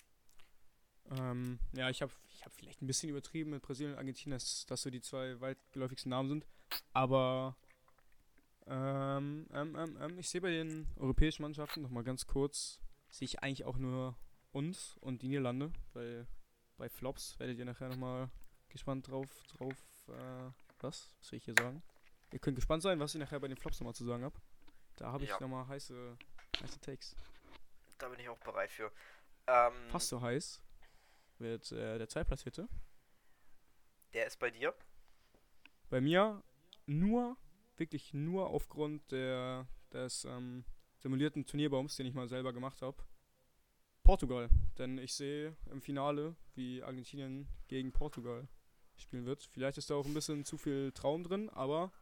Ähm, 1.19 1.59
ja, 1.73 1.91
ich 1.91 2.01
habe 2.01 2.13
ich 2.29 2.45
hab 2.45 2.53
vielleicht 2.55 2.81
ein 2.81 2.87
bisschen 2.87 3.11
übertrieben 3.11 3.51
mit 3.51 3.63
Brasilien 3.63 3.95
und 3.95 3.99
Argentinien, 3.99 4.39
dass 4.39 4.67
das 4.67 4.83
so 4.83 4.91
die 4.91 5.01
zwei 5.01 5.41
weitgeläufigsten 5.41 6.11
Namen 6.11 6.29
sind. 6.29 6.47
Aber 6.93 7.57
ähm, 8.69 9.49
ähm, 9.53 9.75
ähm, 9.77 9.99
ähm, 10.01 10.19
ich 10.21 10.29
sehe 10.29 10.43
bei 10.43 10.51
den 10.51 10.87
europäischen 10.97 11.43
Mannschaften 11.43 11.83
nochmal 11.83 12.05
ganz 12.05 12.25
kurz, 12.25 12.79
sehe 13.09 13.27
ich 13.27 13.43
eigentlich 13.43 13.65
auch 13.65 13.77
nur 13.79 14.17
uns 14.53 14.97
und 14.99 15.23
die 15.23 15.29
Niederlande, 15.29 15.73
weil 15.93 16.27
bei 16.77 16.89
Flops 16.89 17.39
werdet 17.39 17.59
ihr 17.59 17.65
nachher 17.65 17.89
nochmal 17.89 18.31
gespannt 18.69 19.09
drauf, 19.09 19.31
drauf, 19.57 19.77
äh, 20.09 20.51
was? 20.81 21.15
Was 21.19 21.29
soll 21.29 21.37
ich 21.39 21.45
hier 21.45 21.55
sagen? 21.55 21.83
Ihr 22.33 22.39
könnt 22.39 22.57
gespannt 22.57 22.83
sein, 22.83 23.01
was 23.01 23.15
ich 23.15 23.21
nachher 23.21 23.41
bei 23.41 23.49
den 23.49 23.57
Flops 23.57 23.81
nochmal 23.81 23.95
zu 23.95 24.05
sagen 24.05 24.25
habe. 24.25 24.39
Da 24.97 25.13
habe 25.13 25.25
ich 25.25 25.31
Ja. 25.31 25.41
nochmal 25.41 25.67
heiße, 25.67 26.17
heiße 26.63 26.81
Takes. 26.81 27.17
Da 27.99 28.09
bin 28.09 28.21
ich 28.21 28.29
auch 28.29 28.39
bereit 28.39 28.71
für. 28.71 28.93
Ähm, 29.47 29.73
Fast 29.91 30.09
so 30.09 30.21
heiß 30.21 30.63
wird 31.39 31.73
äh, 31.73 31.99
der 31.99 32.09
Zweitplatzierte. 32.09 32.69
Der 34.13 34.27
ist 34.27 34.39
bei 34.39 34.51
dir. 34.51 34.75
Bei 35.91 36.01
mir 36.01 36.43
nur, 36.87 37.37
wirklich 37.77 38.13
nur 38.13 38.51
aufgrund 38.51 39.11
der, 39.11 39.67
des 39.93 40.25
ähm, 40.25 40.65
simulierten 40.99 41.47
Turnierbaums, 41.47 41.97
den 41.97 42.07
ich 42.07 42.15
mal 42.15 42.29
selber 42.29 42.53
gemacht 42.53 42.83
habe. 42.83 42.97
Portugal. 44.03 44.49
Denn 44.79 44.99
ich 44.99 45.15
sehe 45.15 45.57
im 45.71 45.83
Finale, 45.83 46.35
wie 46.55 46.83
Argentinien 46.83 47.49
gegen 47.69 47.93
Portugal 47.93 48.49
spielen 48.97 49.27
wird. 49.27 49.43
Vielleicht 49.53 49.79
ist 49.79 49.91
da 49.91 49.95
auch 49.95 50.07
ein 50.07 50.15
bisschen 50.15 50.45
zu 50.45 50.57
viel 50.57 50.93
Traum 50.93 51.25
drin, 51.25 51.49
aber 51.51 51.93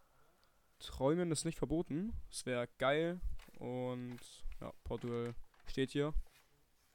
Träumen 0.78 1.30
ist 1.30 1.44
nicht 1.44 1.58
verboten. 1.58 2.12
Es 2.30 2.46
wäre 2.46 2.68
geil 2.78 3.20
und 3.58 4.20
ja, 4.60 4.72
Portugal 4.84 5.34
steht 5.66 5.90
hier. 5.90 6.14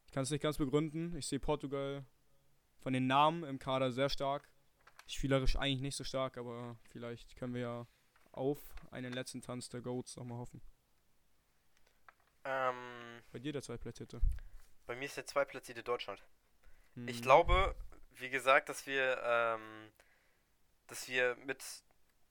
Ich 0.05 0.11
kann 0.11 0.23
es 0.23 0.31
nicht 0.31 0.41
ganz 0.41 0.57
begründen. 0.57 1.15
Ich 1.17 1.27
sehe 1.27 1.39
Portugal 1.39 2.05
von 2.79 2.93
den 2.93 3.07
Namen 3.07 3.43
im 3.43 3.59
Kader 3.59 3.91
sehr 3.91 4.09
stark. 4.09 4.49
Spielerisch 5.07 5.55
eigentlich 5.55 5.81
nicht 5.81 5.95
so 5.95 6.03
stark, 6.03 6.37
aber 6.37 6.77
vielleicht 6.89 7.35
können 7.35 7.53
wir 7.53 7.61
ja 7.61 7.87
auf 8.31 8.59
einen 8.91 9.13
letzten 9.13 9.41
Tanz 9.41 9.69
der 9.69 9.81
Goats 9.81 10.15
nochmal 10.15 10.37
hoffen. 10.37 10.61
Ähm, 12.43 13.21
Bei 13.31 13.39
dir 13.39 13.53
der 13.53 13.61
Zweitplatzierte. 13.61 14.19
bei 14.87 14.95
mir 14.95 15.05
ist 15.05 15.17
der 15.17 15.25
zweitplatzierte 15.25 15.83
Deutschland. 15.83 16.21
Ich 17.05 17.17
Hm. 17.17 17.21
glaube, 17.23 17.75
wie 18.15 18.29
gesagt, 18.29 18.67
dass 18.69 18.85
wir, 18.85 19.21
ähm, 19.23 19.91
dass 20.87 21.07
wir 21.07 21.35
mit 21.45 21.63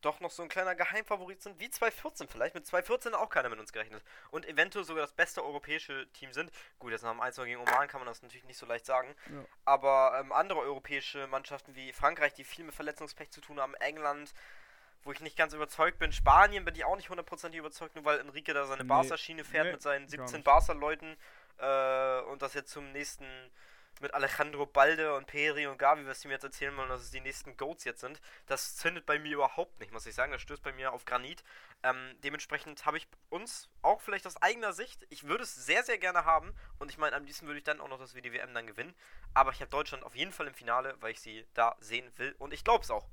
doch 0.02 0.20
noch 0.20 0.30
so 0.30 0.42
ein 0.42 0.48
kleiner 0.48 0.74
Geheimfavorit 0.74 1.42
sind, 1.42 1.61
wie 1.61 1.68
2014 1.70 2.26
vielleicht. 2.26 2.54
Mit 2.54 2.66
2014 2.66 3.14
auch 3.14 3.28
keiner 3.28 3.50
mit 3.50 3.58
uns 3.58 3.70
gerechnet. 3.70 4.02
Und 4.30 4.46
eventuell 4.46 4.82
sogar 4.84 5.02
das 5.02 5.12
beste 5.12 5.44
europäische 5.44 6.11
Team 6.14 6.32
sind. 6.32 6.50
Gut, 6.78 6.90
jetzt 6.92 7.02
nach 7.02 7.11
dem 7.12 7.20
1 7.20 7.36
gegen 7.36 7.61
Oman 7.61 7.86
kann 7.86 8.00
man 8.00 8.06
das 8.06 8.22
natürlich 8.22 8.46
nicht 8.46 8.56
so 8.56 8.64
leicht 8.64 8.86
sagen. 8.86 9.14
Ja. 9.30 9.44
Aber 9.66 10.18
ähm, 10.18 10.32
andere 10.32 10.61
europäische 10.61 11.26
Mannschaften 11.26 11.74
wie 11.74 11.92
Frankreich, 11.92 12.32
die 12.32 12.44
viel 12.44 12.64
mit 12.64 12.74
Verletzungspech 12.74 13.30
zu 13.30 13.42
tun 13.42 13.61
haben, 13.61 13.74
England, 13.74 14.32
wo 15.05 15.12
ich 15.12 15.20
nicht 15.20 15.36
ganz 15.36 15.53
überzeugt 15.55 15.98
bin, 15.98 16.12
Spanien 16.12 16.64
bin 16.64 16.74
ich 16.74 16.84
auch 16.84 16.96
nicht 16.96 17.09
hundertprozentig 17.09 17.59
überzeugt, 17.59 17.94
nur 17.94 18.05
weil 18.05 18.18
Enrique 18.20 18.53
da 18.53 18.66
seine 18.66 18.82
Nee. 18.82 18.88
Barca-Schiene 18.88 19.44
fährt 19.44 19.66
Nee, 19.66 19.72
mit 19.72 19.82
seinen 19.82 20.03
gar 20.03 20.11
17 20.11 20.36
nicht. 20.38 20.44
Barca-Leuten 20.44 21.16
äh, 21.59 22.20
und 22.30 22.42
das 22.42 22.55
jetzt 22.55 22.70
zum 22.70 22.92
nächsten 22.92 23.26
mit 24.01 24.14
Alejandro 24.14 24.64
Balde 24.64 25.14
und 25.14 25.26
Peri 25.26 25.66
und 25.66 25.76
Gavi, 25.78 26.07
was 26.07 26.20
die 26.20 26.28
mir 26.28 26.34
jetzt 26.34 26.44
erzählen 26.44 26.74
wollen, 26.74 26.88
dass 26.88 27.03
es 27.03 27.11
die 27.11 27.20
nächsten 27.20 27.59
Goats 27.59 27.84
jetzt 27.84 28.01
sind. 28.01 28.18
Das 28.46 28.76
zündet 28.76 29.05
bei 29.05 29.18
mir 29.18 29.34
überhaupt 29.34 29.78
nicht, 29.78 29.92
muss 29.92 30.07
ich 30.07 30.14
sagen. 30.14 30.32
Das 30.32 30.40
stößt 30.40 30.62
bei 30.62 30.72
mir 30.72 30.92
auf 30.92 31.05
Granit. 31.05 31.44
Ähm, 31.82 32.16
dementsprechend 32.24 32.86
habe 32.86 32.96
ich 32.96 33.07
uns 33.28 33.68
auch 33.82 34.01
vielleicht 34.01 34.26
aus 34.26 34.40
eigener 34.40 34.72
Sicht, 34.72 35.07
ich 35.11 35.24
würde 35.24 35.44
es 35.44 35.55
sehr, 35.55 35.82
sehr 35.82 35.98
gerne 35.98 36.24
haben 36.24 36.55
und 36.78 36.90
ich 36.90 36.96
meine, 36.96 37.14
am 37.14 37.24
liebsten 37.24 37.46
würde 37.46 37.59
ich 37.59 37.64
dann 37.64 37.80
auch 37.80 37.88
noch 37.88 37.98
das 37.98 38.14
WDWM 38.14 38.55
dann 38.55 38.66
gewinnen. 38.66 38.94
Aber 39.34 39.51
ich 39.51 39.61
habe 39.61 39.70
Deutschland 39.70 40.03
auf 40.03 40.14
jeden 40.14 40.32
Fall 40.32 40.46
im 40.46 40.55
Finale, 40.55 40.96
weil 41.01 41.12
ich 41.12 41.20
sie 41.20 41.46
da 41.53 41.76
sehen 41.80 42.11
will 42.16 42.34
und 42.38 42.55
ich 42.55 42.64
glaube 42.64 42.84
es 42.84 42.90
auch. 42.90 43.07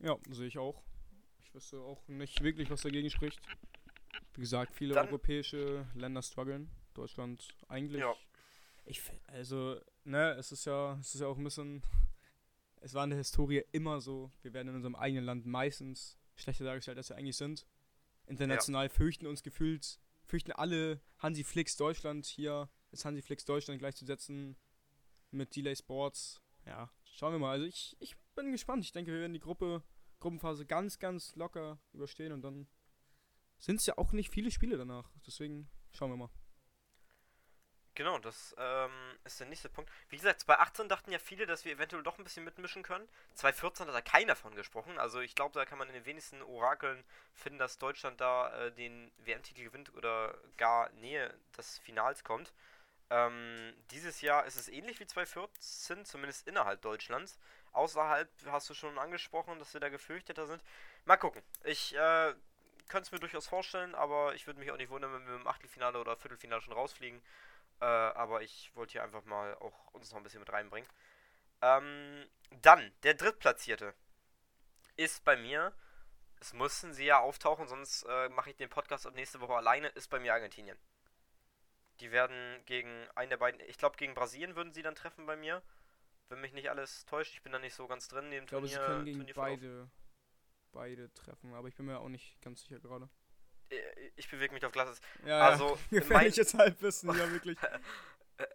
Ja, 0.00 0.16
sehe 0.30 0.46
ich 0.48 0.58
auch. 0.58 0.82
Ich 1.42 1.54
wüsste 1.54 1.78
auch 1.80 2.06
nicht 2.08 2.42
wirklich, 2.42 2.70
was 2.70 2.82
dagegen 2.82 3.10
spricht. 3.10 3.40
Wie 4.34 4.40
gesagt, 4.40 4.74
viele 4.74 4.94
Dann- 4.94 5.06
europäische 5.08 5.86
Länder 5.94 6.22
strugglen. 6.22 6.70
Deutschland 6.94 7.48
eigentlich. 7.68 8.00
Ja. 8.00 8.14
Ich 8.84 9.02
also, 9.26 9.80
ne, 10.04 10.32
es 10.34 10.52
ist 10.52 10.64
ja, 10.64 10.96
es 11.00 11.14
ist 11.14 11.20
ja 11.20 11.26
auch 11.26 11.36
ein 11.38 11.44
bisschen. 11.44 11.82
Es 12.80 12.92
war 12.94 13.02
in 13.04 13.10
der 13.10 13.18
Historie 13.18 13.62
immer 13.72 14.00
so, 14.00 14.30
wir 14.42 14.52
werden 14.52 14.68
in 14.68 14.74
unserem 14.76 14.94
eigenen 14.94 15.24
Land 15.24 15.46
meistens 15.46 16.18
schlechter 16.36 16.64
dargestellt, 16.64 16.98
als 16.98 17.08
wir 17.08 17.16
eigentlich 17.16 17.36
sind. 17.36 17.66
International 18.26 18.88
fürchten 18.90 19.26
uns 19.26 19.42
gefühlt, 19.42 19.98
fürchten 20.26 20.52
alle 20.52 21.00
Hansi 21.18 21.44
Flix 21.44 21.76
Deutschland 21.76 22.26
hier, 22.26 22.68
ist 22.90 23.04
Hansi 23.04 23.22
Flix 23.22 23.44
Deutschland 23.44 23.78
gleichzusetzen 23.78 24.56
mit 25.30 25.56
Delay 25.56 25.74
Sports. 25.74 26.40
Ja, 26.66 26.90
schauen 27.14 27.32
wir 27.32 27.38
mal. 27.38 27.52
Also 27.52 27.66
ich, 27.66 27.96
ich 28.00 28.16
bin 28.34 28.52
gespannt. 28.52 28.84
Ich 28.84 28.92
denke, 28.92 29.12
wir 29.12 29.20
werden 29.20 29.32
die 29.32 29.40
Gruppe, 29.40 29.82
Gruppenphase 30.20 30.66
ganz, 30.66 30.98
ganz 30.98 31.34
locker 31.36 31.78
überstehen 31.92 32.32
und 32.32 32.42
dann 32.42 32.66
sind 33.58 33.80
es 33.80 33.86
ja 33.86 33.96
auch 33.96 34.12
nicht 34.12 34.30
viele 34.30 34.50
Spiele 34.50 34.76
danach. 34.76 35.10
Deswegen 35.26 35.70
schauen 35.92 36.10
wir 36.10 36.16
mal. 36.16 36.30
Genau, 37.96 38.18
das 38.18 38.56
ähm, 38.58 38.90
ist 39.22 39.38
der 39.38 39.46
nächste 39.46 39.68
Punkt. 39.68 39.88
Wie 40.08 40.16
gesagt, 40.16 40.40
2018 40.40 40.88
dachten 40.88 41.12
ja 41.12 41.20
viele, 41.20 41.46
dass 41.46 41.64
wir 41.64 41.72
eventuell 41.72 42.02
doch 42.02 42.18
ein 42.18 42.24
bisschen 42.24 42.42
mitmischen 42.42 42.82
können. 42.82 43.08
2014 43.34 43.86
hat 43.86 43.94
da 43.94 44.00
keiner 44.00 44.34
von 44.34 44.56
gesprochen. 44.56 44.98
Also 44.98 45.20
ich 45.20 45.36
glaube, 45.36 45.54
da 45.54 45.64
kann 45.64 45.78
man 45.78 45.86
in 45.86 45.94
den 45.94 46.04
wenigsten 46.04 46.42
Orakeln 46.42 47.04
finden, 47.34 47.60
dass 47.60 47.78
Deutschland 47.78 48.20
da 48.20 48.52
äh, 48.52 48.72
den 48.72 49.12
WM-Titel 49.18 49.62
gewinnt 49.62 49.94
oder 49.94 50.36
gar 50.56 50.90
Nähe 50.94 51.32
des 51.56 51.78
Finals 51.78 52.24
kommt. 52.24 52.52
Ähm, 53.10 53.74
dieses 53.90 54.20
Jahr 54.20 54.46
ist 54.46 54.56
es 54.56 54.68
ähnlich 54.68 54.98
wie 55.00 55.06
2014, 55.06 56.04
zumindest 56.04 56.46
innerhalb 56.46 56.80
Deutschlands. 56.82 57.38
Außerhalb 57.72 58.28
hast 58.46 58.70
du 58.70 58.74
schon 58.74 58.98
angesprochen, 58.98 59.58
dass 59.58 59.74
wir 59.74 59.80
da 59.80 59.88
gefürchteter 59.88 60.46
sind. 60.46 60.62
Mal 61.04 61.16
gucken. 61.16 61.42
Ich 61.64 61.94
äh, 61.94 62.34
könnte 62.88 63.06
es 63.06 63.12
mir 63.12 63.20
durchaus 63.20 63.46
vorstellen, 63.46 63.94
aber 63.94 64.34
ich 64.34 64.46
würde 64.46 64.60
mich 64.60 64.70
auch 64.70 64.76
nicht 64.76 64.90
wundern, 64.90 65.12
wenn 65.12 65.26
wir 65.26 65.34
im 65.34 65.46
Achtelfinale 65.46 65.98
oder 65.98 66.16
Viertelfinale 66.16 66.62
schon 66.62 66.72
rausfliegen. 66.72 67.20
Äh, 67.80 67.84
aber 67.84 68.42
ich 68.42 68.74
wollte 68.74 68.92
hier 68.92 69.02
einfach 69.02 69.24
mal 69.24 69.54
auch 69.56 69.92
uns 69.92 70.10
noch 70.10 70.18
ein 70.18 70.22
bisschen 70.22 70.40
mit 70.40 70.52
reinbringen. 70.52 70.88
Ähm, 71.62 72.26
dann, 72.62 72.92
der 73.02 73.14
Drittplatzierte 73.14 73.94
ist 74.96 75.24
bei 75.24 75.36
mir, 75.36 75.72
es 76.40 76.52
mussten 76.52 76.92
sie 76.92 77.06
ja 77.06 77.20
auftauchen, 77.20 77.66
sonst 77.66 78.04
äh, 78.04 78.28
mache 78.28 78.50
ich 78.50 78.56
den 78.56 78.68
Podcast 78.68 79.06
ab 79.06 79.14
nächste 79.14 79.40
Woche 79.40 79.54
alleine, 79.54 79.88
ist 79.88 80.08
bei 80.08 80.20
mir 80.20 80.34
Argentinien. 80.34 80.78
Die 82.00 82.10
werden 82.10 82.60
gegen 82.66 83.06
einen 83.14 83.30
der 83.30 83.36
beiden, 83.36 83.60
ich 83.68 83.78
glaube 83.78 83.96
gegen 83.96 84.14
Brasilien 84.14 84.56
würden 84.56 84.72
sie 84.72 84.82
dann 84.82 84.94
treffen 84.94 85.26
bei 85.26 85.36
mir. 85.36 85.62
Wenn 86.28 86.40
mich 86.40 86.52
nicht 86.52 86.70
alles 86.70 87.04
täuscht, 87.06 87.32
ich 87.34 87.42
bin 87.42 87.52
da 87.52 87.58
nicht 87.58 87.74
so 87.74 87.86
ganz 87.86 88.08
drin 88.08 88.32
Ich 88.32 88.46
glaube, 88.46 88.66
sie 88.66 88.74
Turnier. 88.76 88.86
können 88.86 89.04
gegen 89.04 89.26
beide, 89.34 89.90
beide 90.72 91.12
treffen, 91.14 91.54
aber 91.54 91.68
ich 91.68 91.74
bin 91.74 91.86
mir 91.86 91.98
auch 91.98 92.08
nicht 92.08 92.40
ganz 92.42 92.62
sicher 92.62 92.80
gerade. 92.80 93.08
Äh, 93.70 93.76
Ich 94.16 94.28
bewege 94.28 94.52
mich 94.54 94.64
auf 94.64 94.72
Glasses. 94.72 95.00
Ja, 95.24 95.40
Also, 95.40 95.78
ja. 95.90 96.00
gefährliches 96.00 96.54
Halbwissen, 96.54 97.10
ja 97.16 97.30
wirklich. 97.30 97.58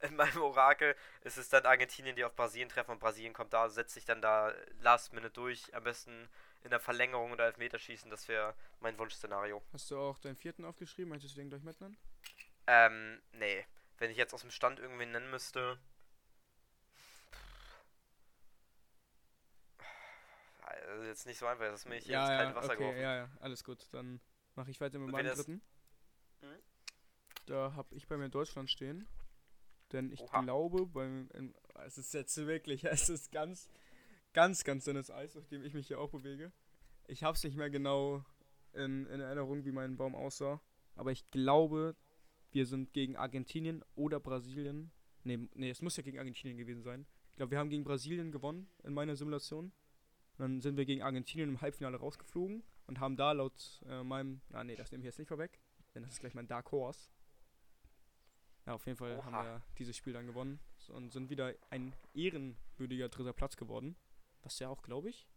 In 0.02 0.18
meinem 0.18 0.42
Orakel 0.42 0.94
ist 1.24 1.38
es 1.38 1.48
dann 1.48 1.66
Argentinien, 1.66 2.14
die 2.14 2.26
auf 2.26 2.36
Brasilien 2.36 2.68
treffen 2.68 2.92
und 2.92 3.00
Brasilien 3.00 3.32
kommt 3.34 3.54
da, 3.54 3.70
setzt 3.70 3.94
sich 3.94 4.04
dann 4.04 4.22
da 4.22 4.54
last 4.82 5.14
minute 5.14 5.32
durch, 5.32 5.74
am 5.74 5.84
besten 5.86 6.28
in 6.64 6.70
der 6.70 6.82
Verlängerung 6.82 7.32
oder 7.32 7.46
Elfmeterschießen, 7.46 8.12
das 8.12 8.28
wäre 8.28 8.54
mein 8.82 8.98
Wunschszenario. 8.98 9.64
Hast 9.72 9.90
du 9.92 9.98
auch 9.98 10.20
deinen 10.20 10.36
vierten 10.36 10.66
aufgeschrieben? 10.66 11.10
Möchtest 11.12 11.36
du 11.36 11.40
den 11.40 11.50
gleich 11.50 11.64
mitnennen? 11.64 11.96
Ähm, 12.72 13.20
nee. 13.32 13.66
Wenn 13.98 14.12
ich 14.12 14.18
jetzt 14.18 14.32
aus 14.34 14.42
dem 14.42 14.52
Stand 14.52 14.80
irgendwen 14.80 15.12
nennen 15.12 15.32
müsste. 15.32 15.80
Also 20.62 21.04
jetzt 21.04 21.26
nicht 21.26 21.40
so 21.40 21.48
einfach, 21.48 21.66
das 21.66 21.82
ist 21.82 21.90
mir 21.90 21.98
hier 21.98 22.20
ins 22.20 22.28
kalte 22.28 22.56
Wasser 22.56 22.68
okay, 22.68 22.78
geworfen. 22.78 23.02
ja, 23.02 23.16
ja, 23.16 23.30
alles 23.40 23.64
gut. 23.64 23.88
Dann 23.92 24.22
mache 24.56 24.70
ich 24.70 24.80
weiter 24.80 25.00
mit 25.00 25.10
meinem 25.10 25.36
dritten. 25.36 25.62
Mhm. 26.42 26.60
Da 27.48 27.74
habe 27.74 27.96
ich 27.96 28.08
bei 28.08 28.18
mir 28.18 28.30
Deutschland 28.30 28.70
stehen. 28.70 29.08
Denn 29.92 30.12
ich 30.12 30.22
Oha. 30.22 30.42
glaube, 30.42 30.86
beim, 30.86 31.28
es 31.86 31.98
ist 31.98 32.14
jetzt 32.14 32.38
wirklich, 32.38 32.84
es 32.86 33.10
ist 33.10 33.32
ganz, 33.32 33.68
ganz, 34.34 34.64
ganz 34.64 34.86
dünnes 34.86 35.10
Eis, 35.10 35.36
auf 35.36 35.48
dem 35.48 35.64
ich 35.64 35.74
mich 35.74 35.88
hier 35.88 36.00
auch 36.00 36.12
bewege. 36.12 36.52
Ich 37.08 37.24
habe 37.24 37.36
es 37.36 37.44
nicht 37.44 37.58
mehr 37.58 37.72
genau 37.72 38.24
in, 38.74 39.08
in 39.08 39.22
Erinnerung, 39.22 39.66
wie 39.66 39.72
mein 39.72 39.98
Baum 39.98 40.14
aussah. 40.14 40.62
Aber 40.96 41.12
ich 41.12 41.32
glaube, 41.32 41.96
wir 42.52 42.66
sind 42.66 42.94
gegen 42.94 43.16
Argentinien 43.16 43.84
oder 43.96 44.20
Brasilien. 44.20 44.92
Nee, 45.24 45.48
nee, 45.54 45.70
es 45.70 45.82
muss 45.82 45.98
ja 45.98 46.04
gegen 46.04 46.18
Argentinien 46.18 46.58
gewesen 46.58 46.82
sein. 46.84 47.06
Ich 47.32 47.38
glaube, 47.38 47.52
wir 47.52 47.60
haben 47.60 47.70
gegen 47.70 47.84
Brasilien 47.84 48.32
gewonnen 48.32 48.70
in 48.84 48.94
meiner 48.94 49.16
Simulation. 49.16 49.72
Dann 50.38 50.62
sind 50.62 50.78
wir 50.78 50.86
gegen 50.86 51.02
Argentinien 51.02 51.50
im 51.50 51.62
Halbfinale 51.62 51.98
rausgeflogen 51.98 52.64
und 52.88 53.00
haben 53.00 53.18
da 53.18 53.34
laut 53.34 53.82
äh, 53.88 54.04
meinem. 54.04 54.42
Ah, 54.52 54.64
nee, 54.64 54.76
das 54.76 54.92
nehme 54.92 55.02
ich 55.02 55.06
jetzt 55.06 55.20
nicht 55.20 55.28
vorweg. 55.28 55.60
Denn 55.94 56.04
das 56.04 56.14
ist 56.14 56.20
gleich 56.20 56.34
mein 56.34 56.48
Dark 56.48 56.72
Horse. 56.72 57.10
Ja, 58.66 58.74
auf 58.74 58.86
jeden 58.86 58.98
Fall 58.98 59.24
haben 59.24 59.34
Oha. 59.34 59.44
wir 59.44 59.62
dieses 59.78 59.98
Spiel 59.98 60.14
dann 60.14 60.28
gewonnen 60.28 60.60
und 60.90 61.12
sind 61.12 61.30
wieder 61.30 61.56
ein 61.70 61.94
ehrenwürdiger 62.14 63.10
dritter 63.10 63.34
Platz 63.34 63.58
geworden. 63.58 63.96
Was 64.44 64.60
ja 64.60 64.70
auch, 64.70 64.82
glaube 64.82 65.10
ich. 65.10 65.28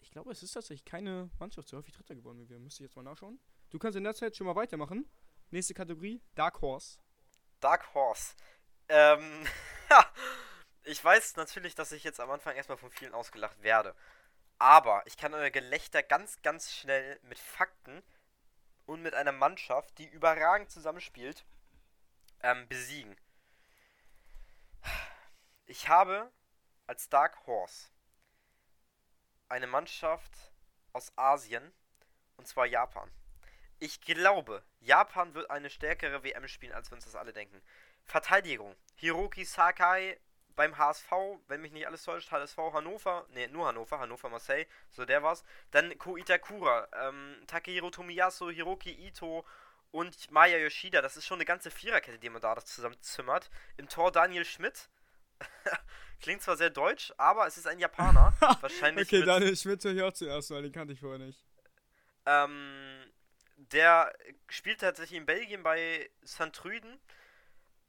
Ich 0.00 0.10
glaube, 0.10 0.30
es 0.30 0.42
ist 0.42 0.52
tatsächlich 0.52 0.84
keine 0.84 1.30
Mannschaft 1.38 1.68
so 1.68 1.76
häufig 1.76 1.94
Dritter 1.94 2.14
geworden 2.14 2.38
wie 2.40 2.48
wir. 2.48 2.58
Müsste 2.58 2.82
ich 2.82 2.88
jetzt 2.88 2.96
mal 2.96 3.02
nachschauen. 3.02 3.38
Du 3.70 3.78
kannst 3.78 3.96
in 3.96 4.04
der 4.04 4.14
Zeit 4.14 4.36
schon 4.36 4.46
mal 4.46 4.56
weitermachen. 4.56 5.06
Nächste 5.52 5.74
Kategorie: 5.74 6.22
Dark 6.34 6.62
Horse. 6.62 6.98
Dark 7.60 7.92
Horse. 7.92 8.34
Ähm, 8.88 9.46
ich 10.84 11.04
weiß 11.04 11.36
natürlich, 11.36 11.74
dass 11.74 11.92
ich 11.92 12.04
jetzt 12.04 12.20
am 12.20 12.30
Anfang 12.30 12.56
erstmal 12.56 12.78
von 12.78 12.90
vielen 12.90 13.12
ausgelacht 13.12 13.62
werde. 13.62 13.94
Aber 14.58 15.02
ich 15.06 15.18
kann 15.18 15.34
euer 15.34 15.50
Gelächter 15.50 16.02
ganz, 16.02 16.40
ganz 16.40 16.72
schnell 16.72 17.20
mit 17.24 17.38
Fakten 17.38 18.02
und 18.86 19.02
mit 19.02 19.12
einer 19.12 19.32
Mannschaft, 19.32 19.98
die 19.98 20.06
überragend 20.06 20.70
zusammenspielt, 20.70 21.44
ähm, 22.40 22.66
besiegen. 22.68 23.14
Ich 25.66 25.88
habe 25.88 26.32
als 26.86 27.10
Dark 27.10 27.46
Horse 27.46 27.90
eine 29.50 29.66
Mannschaft 29.66 30.32
aus 30.94 31.12
Asien, 31.16 31.74
und 32.38 32.48
zwar 32.48 32.64
Japan. 32.64 33.10
Ich 33.82 34.00
glaube, 34.00 34.62
Japan 34.78 35.34
wird 35.34 35.50
eine 35.50 35.68
stärkere 35.68 36.22
WM 36.22 36.46
spielen, 36.46 36.72
als 36.72 36.92
wir 36.92 36.94
uns 36.94 37.04
das 37.04 37.16
alle 37.16 37.32
denken. 37.32 37.60
Verteidigung. 38.04 38.76
Hiroki 38.94 39.44
Sakai 39.44 40.20
beim 40.54 40.78
HSV, 40.78 41.10
wenn 41.48 41.62
mich 41.62 41.72
nicht 41.72 41.88
alles 41.88 42.04
täuscht, 42.04 42.30
HSV 42.30 42.58
Hannover, 42.58 43.26
ne, 43.30 43.48
nur 43.48 43.66
Hannover, 43.66 43.98
Hannover 43.98 44.28
Marseille, 44.28 44.66
so 44.88 45.04
der 45.04 45.24
war's. 45.24 45.42
Dann 45.72 45.98
Ko 45.98 46.16
Itakura, 46.16 46.86
ähm, 46.92 47.42
Takehiro 47.48 47.90
Tomiyasu, 47.90 48.50
Hiroki 48.50 48.92
Ito 48.92 49.44
und 49.90 50.30
Maya 50.30 50.58
Yoshida. 50.58 51.02
Das 51.02 51.16
ist 51.16 51.26
schon 51.26 51.38
eine 51.38 51.44
ganze 51.44 51.72
Viererkette, 51.72 52.20
die 52.20 52.30
man 52.30 52.40
da 52.40 52.54
zusammenzimmert. 52.64 53.50
Im 53.78 53.88
Tor 53.88 54.12
Daniel 54.12 54.44
Schmidt. 54.44 54.90
Klingt 56.20 56.42
zwar 56.42 56.56
sehr 56.56 56.70
deutsch, 56.70 57.12
aber 57.16 57.48
es 57.48 57.56
ist 57.56 57.66
ein 57.66 57.80
Japaner. 57.80 58.32
Wahrscheinlich. 58.60 59.08
okay, 59.08 59.24
Daniel 59.24 59.56
Schmidt 59.56 59.82
höre 59.82 59.94
ich 59.96 60.02
auch 60.02 60.12
zuerst, 60.12 60.52
weil 60.52 60.62
den 60.62 60.70
kannte 60.70 60.92
ich 60.92 61.00
vorher 61.00 61.18
nicht. 61.18 61.44
Ähm, 62.26 63.10
der 63.70 64.12
spielt 64.48 64.80
tatsächlich 64.80 65.18
in 65.18 65.26
Belgien 65.26 65.62
bei 65.62 66.10
St. 66.26 66.52
Trüden 66.52 67.00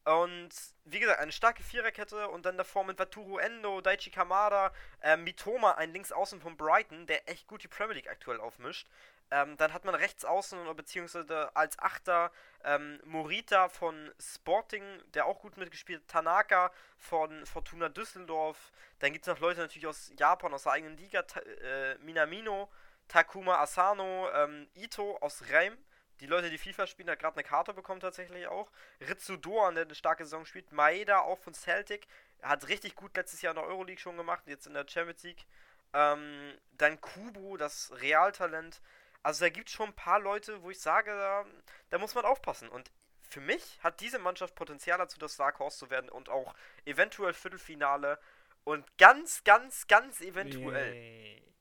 und 0.05 0.49
wie 0.83 0.99
gesagt, 0.99 1.19
eine 1.19 1.31
starke 1.31 1.63
Viererkette 1.63 2.27
und 2.27 2.45
dann 2.45 2.57
davor 2.57 2.83
mit 2.83 2.99
Waturu 2.99 3.37
Endo, 3.37 3.79
Daichi 3.79 4.11
Kamada, 4.11 4.73
äh, 5.01 5.15
Mitoma, 5.15 5.71
ein 5.71 5.93
Linksaußen 5.93 6.41
von 6.41 6.57
Brighton, 6.57 7.07
der 7.07 7.29
echt 7.29 7.47
gut 7.47 7.63
die 7.63 7.69
Premier 7.69 7.95
League 7.95 8.09
aktuell 8.09 8.41
aufmischt. 8.41 8.87
Ähm, 9.31 9.55
dann 9.55 9.73
hat 9.73 9.85
man 9.85 9.95
rechts 9.95 10.25
außen 10.25 10.75
beziehungsweise 10.75 11.55
als 11.55 11.79
Achter 11.79 12.31
ähm, 12.65 12.99
Morita 13.05 13.69
von 13.69 14.13
Sporting, 14.19 14.83
der 15.13 15.25
auch 15.25 15.39
gut 15.39 15.55
mitgespielt 15.55 16.05
Tanaka 16.09 16.71
von 16.97 17.45
Fortuna 17.45 17.87
Düsseldorf. 17.87 18.73
Dann 18.99 19.13
gibt 19.13 19.25
es 19.25 19.33
noch 19.33 19.39
Leute 19.39 19.61
natürlich 19.61 19.87
aus 19.87 20.11
Japan, 20.17 20.53
aus 20.53 20.63
der 20.63 20.73
eigenen 20.73 20.97
Liga, 20.97 21.23
äh, 21.63 21.95
Minamino, 21.99 22.69
Takuma 23.07 23.59
Asano, 23.59 24.29
ähm, 24.33 24.67
Ito 24.75 25.17
aus 25.17 25.43
Reim 25.49 25.77
die 26.23 26.27
Leute, 26.27 26.49
die 26.49 26.57
FIFA 26.57 26.87
spielen, 26.87 27.09
hat 27.09 27.19
gerade 27.19 27.35
eine 27.35 27.43
Karte 27.43 27.73
bekommen 27.73 27.99
tatsächlich 27.99 28.47
auch. 28.47 28.71
Ritsu 29.01 29.35
Doan, 29.35 29.75
der 29.75 29.83
eine 29.83 29.93
starke 29.93 30.23
Saison 30.23 30.45
spielt. 30.45 30.71
Maeda 30.71 31.19
auch 31.19 31.37
von 31.39 31.53
Celtic. 31.53 32.07
Hat 32.41 32.67
richtig 32.69 32.95
gut 32.95 33.15
letztes 33.17 33.41
Jahr 33.41 33.51
in 33.51 33.59
der 33.59 33.67
Euroleague 33.67 33.99
schon 33.99 34.15
gemacht, 34.15 34.43
jetzt 34.45 34.65
in 34.65 34.73
der 34.73 34.87
Champions 34.87 35.23
League. 35.23 35.45
Ähm, 35.93 36.57
dann 36.71 37.01
Kubo, 37.01 37.57
das 37.57 37.91
Realtalent. 37.95 38.81
Also 39.21 39.43
da 39.45 39.49
gibt 39.49 39.69
es 39.69 39.75
schon 39.75 39.89
ein 39.89 39.95
paar 39.95 40.19
Leute, 40.19 40.61
wo 40.63 40.69
ich 40.69 40.79
sage, 40.79 41.11
da, 41.11 41.45
da, 41.89 41.97
muss 41.97 42.15
man 42.15 42.23
aufpassen. 42.23 42.69
Und 42.69 42.89
für 43.21 43.41
mich 43.41 43.79
hat 43.83 43.99
diese 43.99 44.19
Mannschaft 44.19 44.55
Potenzial 44.55 44.97
dazu, 44.97 45.19
das 45.19 45.35
Dark 45.35 45.59
Horse 45.59 45.77
zu 45.77 45.89
werden 45.89 46.09
und 46.09 46.29
auch 46.29 46.53
eventuell 46.85 47.33
Viertelfinale 47.33 48.17
und 48.63 48.97
ganz, 48.97 49.43
ganz, 49.43 49.87
ganz 49.87 50.21
eventuell 50.21 50.93
yeah. 50.93 51.52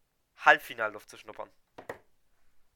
Halbfinalluft 0.45 1.09
zu 1.09 1.17
schnuppern. 1.17 1.49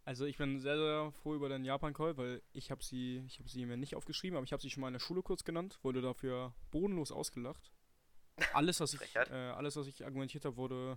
Also 0.04 0.24
ich 0.24 0.38
bin 0.38 0.60
sehr, 0.60 0.76
sehr 0.76 1.12
froh 1.22 1.34
über 1.34 1.48
den 1.48 1.64
Japan-Call, 1.64 2.16
weil 2.16 2.40
ich 2.52 2.70
habe 2.70 2.82
sie, 2.82 3.24
ich 3.26 3.40
habe 3.40 3.48
sie 3.48 3.66
mir 3.66 3.76
nicht 3.76 3.96
aufgeschrieben, 3.96 4.36
aber 4.36 4.44
ich 4.44 4.52
habe 4.52 4.62
sie 4.62 4.70
schon 4.70 4.80
mal 4.80 4.86
in 4.86 4.92
der 4.92 5.00
Schule 5.00 5.20
kurz 5.20 5.42
genannt, 5.42 5.80
wurde 5.82 6.00
dafür 6.00 6.54
bodenlos 6.70 7.10
ausgelacht. 7.10 7.72
Alles, 8.52 8.78
was 8.78 8.94
ich, 8.94 9.16
äh, 9.16 9.30
alles, 9.30 9.74
was 9.74 9.88
ich 9.88 10.04
argumentiert 10.04 10.44
habe, 10.44 10.56
wurde, 10.56 10.96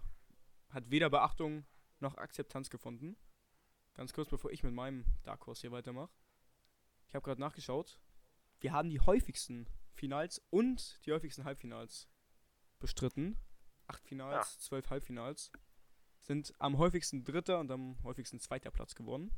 hat 0.70 0.91
weder 0.91 1.09
Beachtung 1.09 1.65
noch 1.99 2.17
Akzeptanz 2.17 2.70
gefunden. 2.70 3.17
Ganz 3.95 4.13
kurz, 4.13 4.30
bevor 4.30 4.51
ich 4.51 4.61
mit 4.61 4.74
meinem 4.74 5.05
Dark 5.24 5.47
Horse 5.47 5.61
hier 5.61 5.72
weitermache. 5.72 6.11
Ich 7.07 7.15
habe 7.15 7.26
gerade 7.26 7.41
nachgeschaut. 7.41 7.99
Wir 8.59 8.74
haben 8.74 8.91
die 8.91 8.99
häufigsten 8.99 9.67
Finals 9.95 10.39
und 10.51 11.03
die 11.05 11.13
häufigsten 11.13 11.45
Halbfinals 11.45 12.07
bestritten. 12.80 13.39
Acht 13.88 14.05
Finals, 14.05 14.53
ja. 14.53 14.59
zwölf 14.59 14.91
Halbfinals 14.91 15.51
sind 16.30 16.53
am 16.59 16.77
häufigsten 16.77 17.23
dritter 17.23 17.59
und 17.59 17.71
am 17.71 17.97
häufigsten 18.03 18.39
zweiter 18.39 18.69
Platz 18.69 18.93
geworden. 18.93 19.32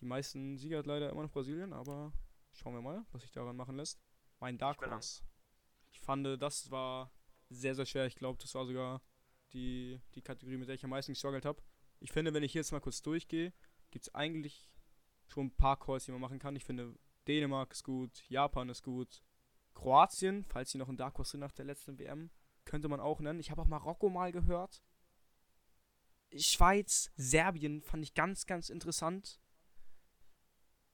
Die 0.00 0.06
meisten 0.06 0.58
Sieger 0.58 0.78
hat 0.78 0.86
leider 0.86 1.08
immer 1.08 1.22
noch 1.22 1.30
Brasilien, 1.30 1.72
aber 1.72 2.12
schauen 2.50 2.74
wir 2.74 2.82
mal, 2.82 3.06
was 3.12 3.22
sich 3.22 3.30
daran 3.30 3.54
machen 3.54 3.76
lässt. 3.76 4.02
Mein 4.40 4.58
Dark 4.58 4.84
Horse. 4.84 5.22
Ich 5.92 6.00
fand, 6.00 6.26
das 6.42 6.68
war 6.72 7.12
sehr, 7.48 7.76
sehr 7.76 7.86
schwer. 7.86 8.06
Ich 8.06 8.16
glaube, 8.16 8.40
das 8.42 8.52
war 8.56 8.66
sogar 8.66 9.00
die, 9.52 10.00
die 10.16 10.22
Kategorie, 10.22 10.56
mit 10.56 10.66
der 10.66 10.74
ich 10.74 10.82
am 10.82 10.90
meisten 10.90 11.12
gestruggelt 11.12 11.44
habe. 11.44 11.62
Ich 12.00 12.10
finde, 12.10 12.34
wenn 12.34 12.42
ich 12.42 12.54
jetzt 12.54 12.72
mal 12.72 12.80
kurz 12.80 13.02
durchgehe, 13.02 13.52
gibt 13.92 14.06
es 14.06 14.12
eigentlich 14.12 14.68
schon 15.28 15.46
ein 15.46 15.56
paar 15.56 15.78
Calls, 15.78 16.06
die 16.06 16.10
man 16.10 16.20
machen 16.20 16.40
kann. 16.40 16.56
Ich 16.56 16.64
finde, 16.64 16.98
Dänemark 17.28 17.70
ist 17.70 17.84
gut, 17.84 18.28
Japan 18.28 18.68
ist 18.68 18.82
gut, 18.82 19.22
Kroatien, 19.74 20.44
falls 20.44 20.72
sie 20.72 20.78
noch 20.78 20.88
ein 20.88 20.96
Dark 20.96 21.18
Horse 21.18 21.32
sind 21.32 21.40
nach 21.40 21.52
der 21.52 21.66
letzten 21.66 22.00
WM, 22.00 22.32
könnte 22.64 22.88
man 22.88 22.98
auch 22.98 23.20
nennen. 23.20 23.38
Ich 23.38 23.52
habe 23.52 23.62
auch 23.62 23.68
Marokko 23.68 24.08
mal 24.08 24.32
gehört. 24.32 24.82
Schweiz, 26.36 27.10
Serbien 27.16 27.82
fand 27.82 28.02
ich 28.02 28.14
ganz, 28.14 28.46
ganz 28.46 28.70
interessant. 28.70 29.40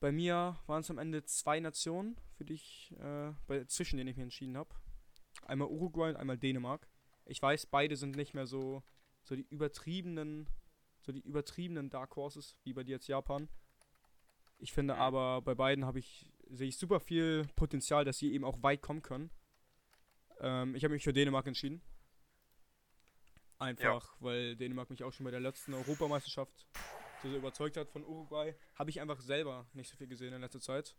Bei 0.01 0.12
mir 0.12 0.57
waren 0.66 0.80
es 0.80 0.91
am 0.91 0.99
Ende 0.99 1.24
zwei 1.24 1.59
Nationen, 1.61 2.16
für 2.32 2.45
die 2.45 2.55
ich, 2.55 2.95
äh, 3.01 3.32
bei, 3.47 3.64
zwischen 3.64 3.97
denen 3.97 4.09
ich 4.09 4.16
mich 4.16 4.24
entschieden 4.24 4.57
habe. 4.57 4.70
Einmal 5.43 5.68
Uruguay 5.68 6.11
und 6.11 6.16
einmal 6.16 6.39
Dänemark. 6.39 6.89
Ich 7.24 7.43
weiß, 7.43 7.66
beide 7.66 7.97
sind 7.97 8.16
nicht 8.16 8.34
mehr 8.34 8.47
so, 8.47 8.82
so 9.22 9.34
die 9.34 9.47
übertriebenen, 9.51 10.49
so 11.01 11.12
die 11.12 11.20
übertriebenen 11.20 11.91
Dark 11.91 12.16
Horses, 12.16 12.57
wie 12.64 12.72
bei 12.72 12.84
dir 12.84 12.93
jetzt 12.93 13.09
Japan. 13.09 13.49
Ich 14.59 14.72
finde 14.72 14.95
mhm. 14.95 15.01
aber, 15.01 15.43
bei 15.43 15.55
beiden 15.55 15.84
habe 15.84 15.99
ich, 15.99 16.30
sehe 16.49 16.68
ich 16.68 16.78
super 16.78 17.01
viel 17.01 17.47
Potenzial, 17.57 18.05
dass 18.05 18.18
sie 18.18 18.32
eben 18.32 18.45
auch 18.45 18.62
weit 18.62 18.82
kommen 18.82 19.03
können. 19.03 19.30
Ähm, 20.41 20.74
ich 20.74 20.84
habe 20.84 20.95
mich 20.95 21.05
für 21.05 21.12
Dänemark 21.12 21.47
entschieden. 21.47 21.82
Einfach, 23.59 24.05
ja. 24.05 24.17
weil 24.21 24.57
Dänemark 24.57 24.89
mich 24.91 25.03
auch 25.03 25.13
schon 25.13 25.25
bei 25.25 25.31
der 25.31 25.41
letzten 25.41 25.75
Europameisterschaft 25.75 26.67
so 27.23 27.29
überzeugt 27.35 27.77
hat 27.77 27.91
von 27.91 28.05
Uruguay. 28.05 28.55
Habe 28.77 28.91
ich 28.91 29.01
einfach 29.01 29.21
selber 29.21 29.67
nicht 29.73 29.91
so 29.91 29.97
viel 29.97 30.07
gesehen 30.07 30.33
in 30.33 30.41
letzter 30.41 30.61
Zeit. 30.61 30.95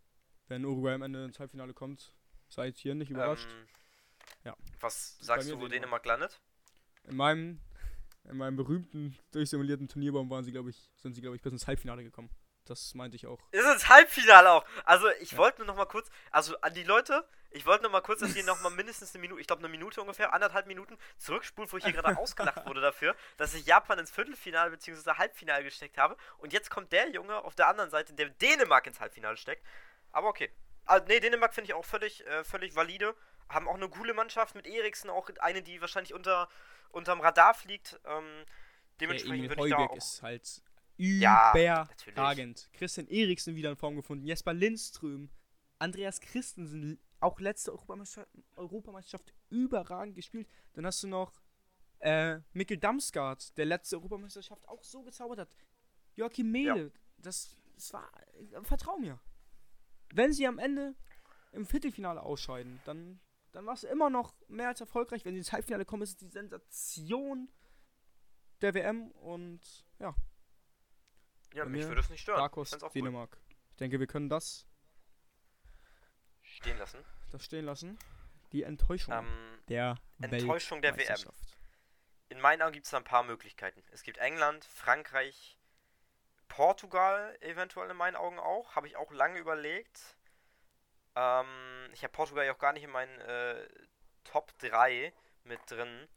Wenn 0.47 0.65
Uruguay 0.65 0.93
am 0.93 1.03
Ende 1.03 1.23
ins 1.23 1.39
Halbfinale 1.39 1.73
kommt, 1.73 2.13
seid 2.49 2.77
hier 2.77 2.95
nicht 2.95 3.11
überrascht. 3.11 3.47
Ähm, 3.49 3.67
ja. 4.43 4.57
Was 4.79 5.17
sagst 5.19 5.49
du, 5.49 5.59
wo 5.59 5.67
Dänemark. 5.67 6.03
Dänemark 6.03 6.05
landet? 6.05 6.41
In 7.07 7.15
meinem, 7.15 7.61
in 8.25 8.37
meinem 8.37 8.57
berühmten, 8.57 9.17
durchsimulierten 9.31 9.87
Turnierbaum 9.87 10.29
waren 10.29 10.43
sie, 10.43 10.51
glaube 10.51 10.69
ich, 10.71 10.89
sind 10.97 11.13
sie, 11.13 11.21
glaube 11.21 11.37
ich, 11.37 11.41
bis 11.41 11.53
ins 11.53 11.67
Halbfinale 11.67 12.03
gekommen. 12.03 12.29
Das 12.65 12.93
meinte 12.93 13.15
ich 13.15 13.25
auch. 13.25 13.39
Ist 13.51 13.65
ins 13.65 13.89
Halbfinale 13.89 14.51
auch. 14.51 14.65
Also 14.85 15.07
ich 15.21 15.31
ja. 15.31 15.37
wollte 15.37 15.59
nur 15.59 15.67
noch 15.67 15.75
mal 15.75 15.85
kurz, 15.85 16.09
also 16.31 16.59
an 16.61 16.73
die 16.73 16.83
Leute, 16.83 17.27
ich 17.51 17.65
wollte 17.65 17.83
nur 17.83 17.91
mal 17.91 18.01
kurz, 18.01 18.19
dass 18.19 18.35
ihr 18.35 18.43
noch 18.43 18.61
mal 18.61 18.69
mindestens 18.69 19.13
eine 19.13 19.21
Minute, 19.21 19.41
ich 19.41 19.47
glaube 19.47 19.61
eine 19.61 19.69
Minute 19.69 20.01
ungefähr, 20.01 20.33
anderthalb 20.33 20.67
Minuten 20.67 20.97
zurückspulen, 21.17 21.71
wo 21.71 21.77
ich 21.77 21.83
hier 21.83 21.93
gerade 21.93 22.17
ausgelacht 22.17 22.65
wurde 22.67 22.81
dafür, 22.81 23.15
dass 23.37 23.53
ich 23.53 23.65
Japan 23.65 23.97
ins 23.99 24.11
Viertelfinale 24.11 24.69
bzw. 24.71 25.13
Halbfinale 25.13 25.63
gesteckt 25.63 25.97
habe. 25.97 26.15
Und 26.37 26.53
jetzt 26.53 26.69
kommt 26.69 26.91
der 26.91 27.09
Junge 27.09 27.43
auf 27.43 27.55
der 27.55 27.67
anderen 27.67 27.89
Seite, 27.89 28.13
der 28.13 28.29
Dänemark 28.29 28.85
ins 28.85 28.99
Halbfinale 28.99 29.37
steckt. 29.37 29.65
Aber 30.11 30.27
okay. 30.27 30.51
Also, 30.85 31.05
nee, 31.07 31.19
Dänemark 31.19 31.53
finde 31.53 31.69
ich 31.69 31.73
auch 31.73 31.85
völlig, 31.85 32.25
äh, 32.27 32.43
völlig 32.43 32.75
valide. 32.75 33.15
Haben 33.47 33.67
auch 33.67 33.75
eine 33.75 33.89
coole 33.89 34.13
Mannschaft 34.13 34.53
mit 34.55 34.67
Eriksen, 34.67 35.09
auch 35.09 35.29
eine, 35.39 35.63
die 35.63 35.81
wahrscheinlich 35.81 36.13
unter, 36.13 36.49
unterm 36.91 37.19
Radar 37.19 37.55
fliegt. 37.55 37.99
Ähm, 38.05 38.45
dementsprechend 38.99 39.49
würde 39.49 39.67
ich 39.67 39.73
da 39.73 39.77
auch 39.77 39.97
ist 39.97 40.21
halt 40.21 40.61
überragend. 40.97 42.69
Ja, 42.71 42.77
Christian 42.77 43.07
Eriksen 43.07 43.55
wieder 43.55 43.71
in 43.71 43.75
Form 43.75 43.95
gefunden. 43.95 44.25
Jesper 44.25 44.53
Lindström. 44.53 45.29
Andreas 45.79 46.19
Christensen, 46.19 46.99
auch 47.19 47.39
letzte 47.39 47.71
Europameisterschaft, 47.71 48.29
Europameisterschaft 48.55 49.33
überragend 49.49 50.15
gespielt. 50.15 50.47
Dann 50.73 50.85
hast 50.85 51.03
du 51.03 51.07
noch 51.07 51.41
äh, 51.99 52.39
Mikkel 52.53 52.77
Damsgaard, 52.77 53.57
der 53.57 53.65
letzte 53.65 53.97
Europameisterschaft 53.97 54.67
auch 54.67 54.83
so 54.83 55.03
gezaubert 55.03 55.39
hat. 55.39 55.55
Joachim 56.15 56.51
Mehle, 56.51 56.85
ja. 56.85 56.91
das, 57.17 57.57
das 57.75 57.93
war. 57.93 58.09
Äh, 58.33 58.63
vertrau 58.63 58.97
mir. 58.97 59.19
Wenn 60.13 60.33
sie 60.33 60.47
am 60.47 60.59
Ende 60.59 60.95
im 61.51 61.65
Viertelfinale 61.65 62.21
ausscheiden, 62.21 62.79
dann, 62.85 63.19
dann 63.51 63.65
war 63.65 63.73
es 63.73 63.83
immer 63.83 64.09
noch 64.09 64.33
mehr 64.47 64.69
als 64.69 64.81
erfolgreich. 64.81 65.25
Wenn 65.25 65.33
sie 65.33 65.39
ins 65.39 65.51
Halbfinale 65.51 65.85
kommen, 65.85 66.03
ist 66.03 66.11
es 66.11 66.17
die 66.17 66.29
Sensation 66.29 67.49
der 68.61 68.73
WM 68.73 69.11
und 69.11 69.85
ja, 69.99 70.15
ja, 71.53 71.63
Bei 71.63 71.69
mich 71.69 71.87
würde 71.87 72.01
es 72.01 72.09
nicht 72.09 72.21
stören. 72.21 72.39
Darkos, 72.39 72.77
Dänemark. 72.93 73.31
Gut. 73.31 73.55
Ich 73.71 73.77
denke, 73.77 73.99
wir 73.99 74.07
können 74.07 74.29
das 74.29 74.67
stehen 76.59 76.77
lassen. 76.77 77.05
Das 77.31 77.45
stehen 77.45 77.65
lassen. 77.65 77.97
Die 78.51 78.63
Enttäuschung 78.63 79.13
ähm, 79.13 79.59
der 79.69 79.95
Enttäuschung 80.21 80.81
der 80.81 80.97
WM. 80.97 81.17
In 82.29 82.39
meinen 82.41 82.61
Augen 82.61 82.73
gibt 82.73 82.85
es 82.85 82.91
da 82.91 82.97
ein 82.97 83.03
paar 83.03 83.23
Möglichkeiten. 83.23 83.83
Es 83.91 84.03
gibt 84.03 84.17
England, 84.17 84.65
Frankreich, 84.65 85.57
Portugal 86.47 87.35
eventuell 87.41 87.89
in 87.89 87.97
meinen 87.97 88.15
Augen 88.15 88.39
auch. 88.39 88.75
Habe 88.75 88.87
ich 88.87 88.97
auch 88.97 89.11
lange 89.11 89.39
überlegt. 89.39 90.17
Ähm, 91.15 91.89
ich 91.93 92.03
habe 92.03 92.11
Portugal 92.11 92.45
ja 92.45 92.53
auch 92.53 92.59
gar 92.59 92.73
nicht 92.73 92.83
in 92.83 92.91
meinen 92.91 93.19
äh, 93.21 93.67
Top 94.25 94.51
3 94.59 95.13
mit 95.43 95.59
drin. 95.67 96.07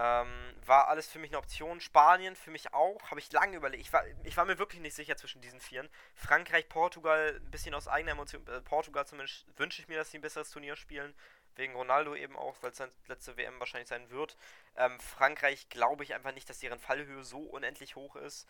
Ähm, 0.00 0.54
war 0.64 0.88
alles 0.88 1.08
für 1.08 1.18
mich 1.18 1.30
eine 1.30 1.38
Option. 1.38 1.80
Spanien 1.80 2.36
für 2.36 2.52
mich 2.52 2.72
auch. 2.72 3.10
Habe 3.10 3.20
ich 3.20 3.32
lange 3.32 3.56
überlegt. 3.56 3.82
Ich 3.82 3.92
war, 3.92 4.04
ich 4.24 4.36
war 4.36 4.44
mir 4.44 4.58
wirklich 4.58 4.80
nicht 4.80 4.94
sicher 4.94 5.16
zwischen 5.16 5.40
diesen 5.42 5.60
Vieren. 5.60 5.88
Frankreich, 6.14 6.68
Portugal, 6.68 7.40
ein 7.40 7.50
bisschen 7.50 7.74
aus 7.74 7.88
eigener 7.88 8.12
Emotion. 8.12 8.46
Äh, 8.46 8.60
Portugal 8.60 9.06
zumindest 9.06 9.46
wünsche 9.58 9.82
ich 9.82 9.88
mir, 9.88 9.96
dass 9.98 10.10
sie 10.10 10.18
ein 10.18 10.22
besseres 10.22 10.50
Turnier 10.50 10.76
spielen. 10.76 11.14
Wegen 11.56 11.74
Ronaldo 11.74 12.14
eben 12.14 12.36
auch, 12.36 12.56
weil 12.62 12.70
es 12.70 12.76
seine 12.76 12.92
letzte 13.08 13.36
WM 13.36 13.58
wahrscheinlich 13.58 13.88
sein 13.88 14.08
wird. 14.10 14.36
Ähm, 14.76 15.00
Frankreich 15.00 15.68
glaube 15.68 16.04
ich 16.04 16.14
einfach 16.14 16.32
nicht, 16.32 16.48
dass 16.48 16.60
deren 16.60 16.78
Fallhöhe 16.78 17.24
so 17.24 17.40
unendlich 17.40 17.96
hoch 17.96 18.14
ist. 18.16 18.46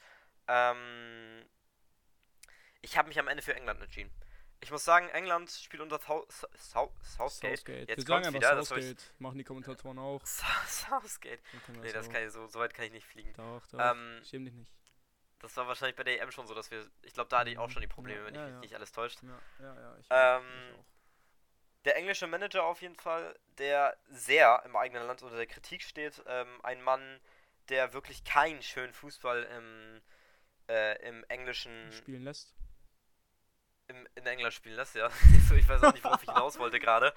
Ähm, 0.48 1.44
Ich 2.80 2.96
habe 2.96 3.08
mich 3.08 3.18
am 3.18 3.28
Ende 3.28 3.42
für 3.42 3.54
England 3.54 3.80
entschieden. 3.82 4.10
Ich 4.60 4.70
muss 4.72 4.84
sagen, 4.84 5.08
England 5.10 5.50
spielt 5.50 5.82
unter 5.82 5.98
Thou 6.00 6.26
Southgate. 6.56 7.04
Southgate. 7.04 7.88
Jetzt 7.88 7.96
Wir 7.96 8.04
sagen 8.04 8.26
einfach 8.26 8.34
wieder, 8.40 8.62
Southgate. 8.64 9.02
Machen 9.18 9.38
die 9.38 9.44
Kommentatoren 9.44 9.98
auch. 9.98 10.20
Southgate. 10.26 11.40
Nee, 11.80 11.92
das 11.92 12.06
so- 12.06 12.12
kann 12.12 12.22
ich, 12.26 12.32
so, 12.32 12.46
so 12.48 12.58
weit 12.58 12.74
kann 12.74 12.86
ich 12.86 12.92
nicht 12.92 13.06
fliegen. 13.06 13.32
Doch, 13.34 13.64
doch. 13.68 13.78
Ähm, 13.78 14.20
Schäm 14.24 14.44
dich 14.44 14.54
nicht. 14.54 14.70
Das 15.40 15.56
war 15.56 15.68
wahrscheinlich 15.68 15.94
bei 15.94 16.02
der 16.02 16.20
EM 16.20 16.32
schon 16.32 16.48
so, 16.48 16.54
dass 16.54 16.70
wir. 16.72 16.84
Ich 17.02 17.12
glaube, 17.14 17.28
da 17.30 17.38
hatte 17.40 17.50
ich 17.50 17.58
auch 17.58 17.70
schon 17.70 17.82
die 17.82 17.86
Probleme, 17.88 18.18
Ja, 18.20 18.26
wenn 18.26 18.34
ja, 18.34 18.40
ich 18.40 18.46
mich 18.46 18.54
ja. 18.54 18.60
nicht 18.60 18.74
alles 18.74 18.90
täuscht. 18.90 19.20
Ja, 19.22 19.38
ja, 19.60 19.74
ja. 19.80 19.96
Ich, 19.98 20.06
Ähm, 20.10 20.42
ich 20.72 20.78
auch. 20.78 20.84
Der 21.84 21.96
englische 21.96 22.26
Manager 22.26 22.64
auf 22.64 22.82
jeden 22.82 22.96
Fall, 22.96 23.38
der 23.58 23.96
sehr 24.10 24.62
im 24.66 24.74
eigenen 24.74 25.06
Land 25.06 25.22
unter 25.22 25.36
der 25.36 25.46
Kritik 25.46 25.82
steht. 25.82 26.20
Ähm, 26.26 26.48
ein 26.64 26.82
Mann, 26.82 27.20
der 27.68 27.92
wirklich 27.92 28.24
keinen 28.24 28.62
schönen 28.62 28.92
Fußball 28.92 29.44
im, 29.44 30.02
äh, 30.68 31.08
im 31.08 31.22
englischen. 31.28 31.92
Spielen 31.92 32.24
lässt. 32.24 32.52
Im, 33.88 34.06
in 34.14 34.26
England 34.26 34.54
spielen 34.54 34.76
lässt, 34.76 34.94
ja. 34.94 35.08
Ich 35.56 35.68
weiß 35.68 35.82
auch 35.82 35.92
nicht, 35.92 36.04
worauf 36.04 36.22
ich 36.22 36.28
hinaus 36.28 36.58
wollte 36.58 36.78
gerade. 36.78 37.14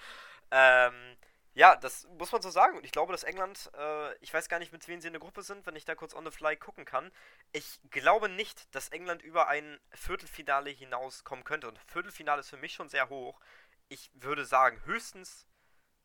Ähm, 0.51 1.17
ja, 1.53 1.75
das 1.75 2.07
muss 2.17 2.31
man 2.31 2.41
so 2.41 2.49
sagen. 2.49 2.77
Und 2.77 2.85
ich 2.85 2.91
glaube, 2.91 3.11
dass 3.11 3.23
England, 3.23 3.69
äh, 3.77 4.15
ich 4.17 4.33
weiß 4.33 4.47
gar 4.47 4.59
nicht, 4.59 4.71
mit 4.71 4.87
wem 4.87 5.01
sie 5.01 5.07
in 5.07 5.13
der 5.13 5.19
Gruppe 5.19 5.43
sind, 5.43 5.65
wenn 5.65 5.75
ich 5.75 5.83
da 5.83 5.95
kurz 5.95 6.13
on 6.13 6.25
the 6.25 6.31
fly 6.31 6.55
gucken 6.55 6.85
kann. 6.85 7.11
Ich 7.51 7.79
glaube 7.89 8.29
nicht, 8.29 8.73
dass 8.73 8.89
England 8.89 9.21
über 9.21 9.47
ein 9.47 9.79
Viertelfinale 9.91 10.69
hinauskommen 10.69 11.43
könnte. 11.43 11.67
Und 11.67 11.77
Viertelfinale 11.87 12.39
ist 12.39 12.49
für 12.49 12.57
mich 12.57 12.73
schon 12.73 12.87
sehr 12.87 13.09
hoch. 13.09 13.39
Ich 13.89 14.09
würde 14.13 14.45
sagen, 14.45 14.81
höchstens 14.85 15.45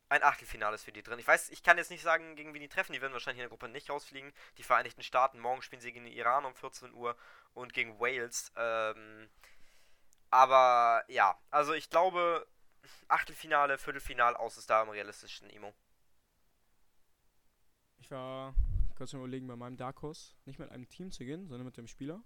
ein 0.09 0.23
Achtelfinale 0.23 0.75
ist 0.75 0.83
für 0.83 0.91
die 0.91 1.03
drin. 1.03 1.19
Ich 1.19 1.27
weiß, 1.27 1.49
ich 1.49 1.63
kann 1.63 1.77
jetzt 1.77 1.91
nicht 1.91 2.01
sagen, 2.01 2.35
gegen 2.35 2.53
wen 2.53 2.61
die 2.61 2.69
treffen. 2.69 2.93
Die 2.93 3.01
werden 3.01 3.13
wahrscheinlich 3.13 3.39
in 3.39 3.49
der 3.49 3.49
Gruppe 3.49 3.69
nicht 3.69 3.89
rausfliegen. 3.89 4.33
Die 4.57 4.63
Vereinigten 4.63 5.03
Staaten, 5.03 5.39
morgen 5.39 5.61
spielen 5.61 5.81
sie 5.81 5.91
gegen 5.91 6.05
den 6.05 6.13
Iran 6.13 6.45
um 6.45 6.55
14 6.55 6.93
Uhr 6.93 7.15
und 7.53 7.73
gegen 7.73 7.99
Wales. 7.99 8.51
Ähm, 8.55 9.29
aber 10.29 11.03
ja, 11.07 11.37
also 11.49 11.73
ich 11.73 11.89
glaube, 11.89 12.47
Achtelfinale, 13.07 13.77
Viertelfinale 13.77 14.39
aus 14.39 14.57
ist 14.57 14.69
da 14.69 14.81
am 14.81 14.89
realistischen 14.89 15.49
Imo. 15.49 15.73
Ich 17.97 18.11
war 18.11 18.53
kurz 18.95 19.13
mal 19.13 19.19
überlegen, 19.19 19.47
bei 19.47 19.55
meinem 19.55 19.77
Dark 19.77 20.01
Horse 20.01 20.33
nicht 20.45 20.59
mit 20.59 20.71
einem 20.71 20.87
Team 20.89 21.11
zu 21.11 21.23
gehen, 21.23 21.47
sondern 21.47 21.65
mit 21.65 21.77
dem 21.77 21.87
Spieler. 21.87 22.23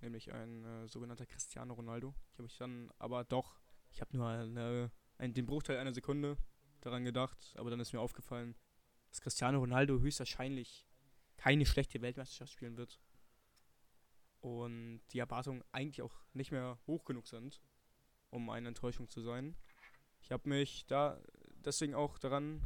Nämlich 0.00 0.32
ein 0.32 0.64
äh, 0.64 0.88
sogenannter 0.88 1.26
Cristiano 1.26 1.74
Ronaldo. 1.74 2.14
Ich 2.32 2.34
habe 2.34 2.44
mich 2.44 2.56
dann 2.56 2.90
aber 2.98 3.24
doch, 3.24 3.60
ich 3.90 4.00
habe 4.00 4.16
nur 4.16 4.28
eine, 4.28 4.90
einen, 5.18 5.34
den 5.34 5.46
Bruchteil 5.46 5.78
einer 5.78 5.92
Sekunde 5.92 6.36
daran 6.80 7.04
gedacht, 7.04 7.54
aber 7.56 7.70
dann 7.70 7.80
ist 7.80 7.92
mir 7.92 8.00
aufgefallen, 8.00 8.54
dass 9.10 9.20
Cristiano 9.20 9.58
Ronaldo 9.58 9.98
höchstwahrscheinlich 9.98 10.86
keine 11.36 11.66
schlechte 11.66 12.00
Weltmeisterschaft 12.00 12.52
spielen 12.52 12.76
wird. 12.76 13.00
Und 14.40 15.02
die 15.12 15.18
Erwartungen 15.18 15.62
eigentlich 15.72 16.02
auch 16.02 16.14
nicht 16.32 16.50
mehr 16.50 16.78
hoch 16.86 17.04
genug 17.04 17.26
sind, 17.26 17.60
um 18.30 18.48
eine 18.48 18.68
Enttäuschung 18.68 19.08
zu 19.08 19.20
sein. 19.20 19.56
Ich 20.22 20.32
habe 20.32 20.48
mich 20.48 20.86
da 20.86 21.20
deswegen 21.64 21.94
auch 21.94 22.18
daran 22.18 22.64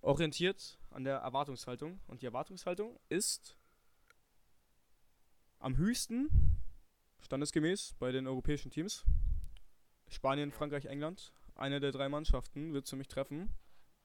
orientiert 0.00 0.78
an 0.90 1.04
der 1.04 1.16
Erwartungshaltung. 1.18 2.00
Und 2.06 2.22
die 2.22 2.26
Erwartungshaltung 2.26 2.98
ist 3.08 3.58
am 5.58 5.76
höchsten, 5.76 6.60
standesgemäß, 7.20 7.94
bei 7.98 8.12
den 8.12 8.26
europäischen 8.26 8.70
Teams. 8.70 9.04
Spanien, 10.08 10.52
Frankreich, 10.52 10.86
England. 10.86 11.32
Eine 11.54 11.80
der 11.80 11.92
drei 11.92 12.08
Mannschaften 12.08 12.72
wird 12.72 12.88
für 12.88 12.96
mich 12.96 13.08
treffen. 13.08 13.50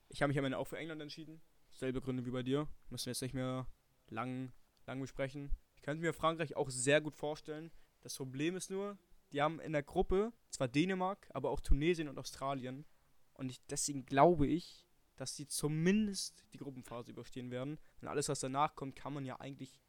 Ich 0.08 0.22
habe 0.22 0.30
mich 0.30 0.40
am 0.40 0.46
Ende 0.46 0.58
auch 0.58 0.68
für 0.68 0.78
England 0.78 1.02
entschieden. 1.02 1.42
Selbe 1.70 2.02
Gründe 2.02 2.26
wie 2.26 2.32
bei 2.32 2.44
dir. 2.44 2.68
Müssen 2.90 3.08
wir 3.08 3.12
jetzt 3.12 3.22
nicht 3.22 3.34
mehr 3.34 3.68
lang, 4.08 4.52
lang 4.86 5.00
besprechen. 5.02 5.52
Ich 5.80 5.84
könnte 5.84 6.02
mir 6.02 6.12
Frankreich 6.12 6.58
auch 6.58 6.70
sehr 6.70 7.00
gut 7.00 7.16
vorstellen. 7.16 7.72
Das 8.02 8.18
Problem 8.18 8.58
ist 8.58 8.70
nur, 8.70 8.98
die 9.32 9.42
haben 9.42 9.62
in 9.62 9.72
der 9.72 9.82
Gruppe 9.82 10.34
zwar 10.50 10.68
Dänemark, 10.68 11.30
aber 11.34 11.52
auch 11.52 11.62
Tunesien 11.62 12.10
und 12.10 12.20
Australien. 12.20 12.86
Und 13.32 13.50
ich, 13.50 13.66
deswegen 13.68 14.06
glaube 14.06 14.46
ich, 14.46 14.86
dass 15.16 15.38
sie 15.38 15.48
zumindest 15.48 16.44
die 16.52 16.58
Gruppenphase 16.58 17.12
überstehen 17.12 17.50
werden. 17.50 17.80
Und 18.02 18.10
alles, 18.10 18.28
was 18.28 18.42
danach 18.42 18.76
kommt, 18.76 18.98
kann 18.98 19.14
man 19.14 19.24
ja 19.24 19.40
eigentlich. 19.40 19.80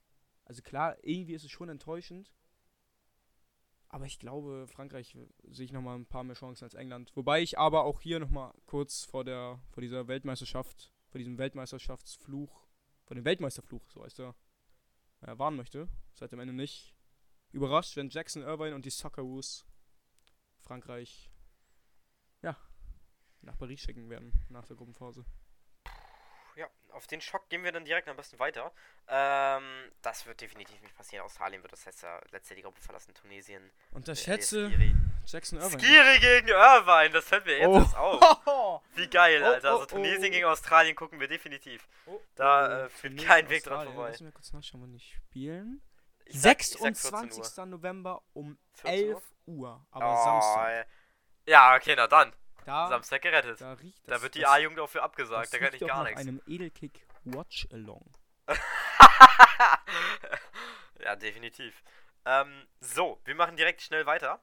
Also 0.45 0.63
klar, 0.63 0.97
irgendwie 1.03 1.35
ist 1.35 1.45
es 1.45 1.51
schon 1.51 1.69
enttäuschend. 1.69 2.33
Aber 3.89 4.07
ich 4.07 4.21
glaube, 4.21 4.69
Frankreich 4.69 5.17
äh, 5.17 5.27
sehe 5.49 5.65
ich 5.65 5.73
nochmal 5.73 5.99
ein 5.99 6.07
paar 6.07 6.23
mehr 6.23 6.37
Chancen 6.37 6.63
als 6.63 6.75
England. 6.75 7.11
Wobei 7.17 7.43
ich 7.43 7.59
aber 7.59 7.83
auch 7.83 8.01
hier 8.01 8.21
nochmal 8.21 8.55
kurz 8.67 9.05
vor 9.05 9.25
der, 9.25 9.61
vor 9.71 9.81
dieser 9.81 10.07
Weltmeisterschaft, 10.07 10.93
vor 11.09 11.19
diesem 11.19 11.37
Weltmeisterschaftsfluch, 11.37 12.69
vor 13.03 13.17
dem 13.17 13.25
Weltmeisterfluch, 13.25 13.91
so 13.91 14.05
heißt 14.05 14.21
er, 14.21 14.37
äh, 15.23 15.39
warnen 15.39 15.57
möchte. 15.57 15.89
Seid 16.15 16.33
am 16.33 16.41
Ende 16.41 16.55
nicht 16.55 16.95
überrascht, 17.53 17.97
wenn 17.97 18.11
Jackson 18.11 18.43
Irvine 18.43 18.75
und 18.75 18.85
die 18.85 18.91
Socceroos 18.91 19.67
Frankreich, 20.61 21.31
ja, 22.43 22.57
nach 23.43 23.59
Paris 23.59 23.81
schicken 23.81 24.09
werden, 24.11 24.33
nach 24.49 24.67
der 24.67 24.77
Gruppenphase. 24.77 25.25
Ja, 26.57 26.69
auf 26.91 27.07
den 27.07 27.21
Schock 27.21 27.49
gehen 27.49 27.65
wir 27.65 27.73
dann 27.73 27.85
direkt 27.85 28.09
am 28.09 28.17
besten 28.17 28.39
weiter. 28.39 28.73
Ähm, 29.09 29.91
das 30.03 30.27
wird 30.27 30.41
definitiv 30.41 30.81
nicht 30.83 30.95
passieren. 30.95 31.25
Australien 31.25 31.63
wird 31.63 31.73
das 31.73 31.85
letzte, 31.85 32.21
letzte 32.31 32.55
die 32.55 32.63
Gruppe 32.63 32.81
verlassen. 32.81 33.15
Tunesien. 33.15 33.71
Unterschätze 33.93 34.67
äh. 34.67 34.95
Jackson 35.27 35.59
Irvine. 35.61 35.81
Skiri 35.83 36.19
gegen 36.19 36.49
Irvine, 36.49 37.11
das 37.11 37.25
fällt 37.27 37.47
mir 37.47 37.59
jetzt 37.59 37.95
Oh. 37.97 37.97
auf. 37.97 38.83
Wie 38.95 39.07
geil, 39.09 39.41
Oh, 39.43 39.47
Alter. 39.47 39.71
Also 39.71 39.83
oh, 39.83 39.87
Tunesien 39.87 40.29
oh. 40.29 40.31
gegen 40.31 40.45
Australien 40.47 40.97
gucken 40.97 41.21
wir 41.21 41.29
definitiv. 41.29 41.87
Oh, 42.07 42.21
Da, 42.35 42.85
äh, 42.87 42.89
führt 42.89 43.13
Tunesien, 43.13 43.29
kein 43.29 43.49
Weg 43.49 43.65
dran 43.65 43.87
vorbei. 43.87 44.09
Lass 44.11 44.21
mich 44.21 44.35
kurz 44.35 44.53
nachschauen, 44.53 44.83
wann 44.83 44.93
die 44.93 45.01
spielen. 45.01 45.83
Ich 46.25 46.41
sag- 46.41 46.61
ich 46.61 46.69
sag 46.69 46.81
14 46.81 46.95
26. 46.95 47.59
Uhr. 47.59 47.67
November 47.67 48.23
um 48.35 48.59
14 48.75 49.09
Uhr? 49.11 49.17
11 49.17 49.23
Uhr. 49.47 49.87
Aber 49.91 50.13
Oh, 50.13 50.25
Samstag. 50.25 50.87
Ja, 51.47 51.75
okay, 51.77 51.95
na 51.97 52.07
dann. 52.07 52.33
Da, 52.67 52.89
Samstag 52.89 53.23
gerettet. 53.23 53.61
da 53.61 53.77
Da 54.07 54.23
wird 54.23 54.35
die 54.35 54.47
A-Jugend 54.47 54.79
auch 54.81 54.89
für 54.89 55.03
abgesagt. 55.03 55.53
Da 55.53 55.59
kann 55.59 55.75
ich 55.75 55.81
gar 55.81 56.05
nichts. 56.05 56.21
einem 56.21 56.41
Edelkick 56.47 57.07
Watch 57.25 57.67
Along. 57.73 58.05
ja, 61.03 61.17
definitiv. 61.17 61.83
Ähm, 62.25 62.67
so, 62.81 63.21
wir 63.25 63.35
machen 63.35 63.57
direkt 63.57 63.81
schnell 63.83 64.07
weiter. 64.07 64.41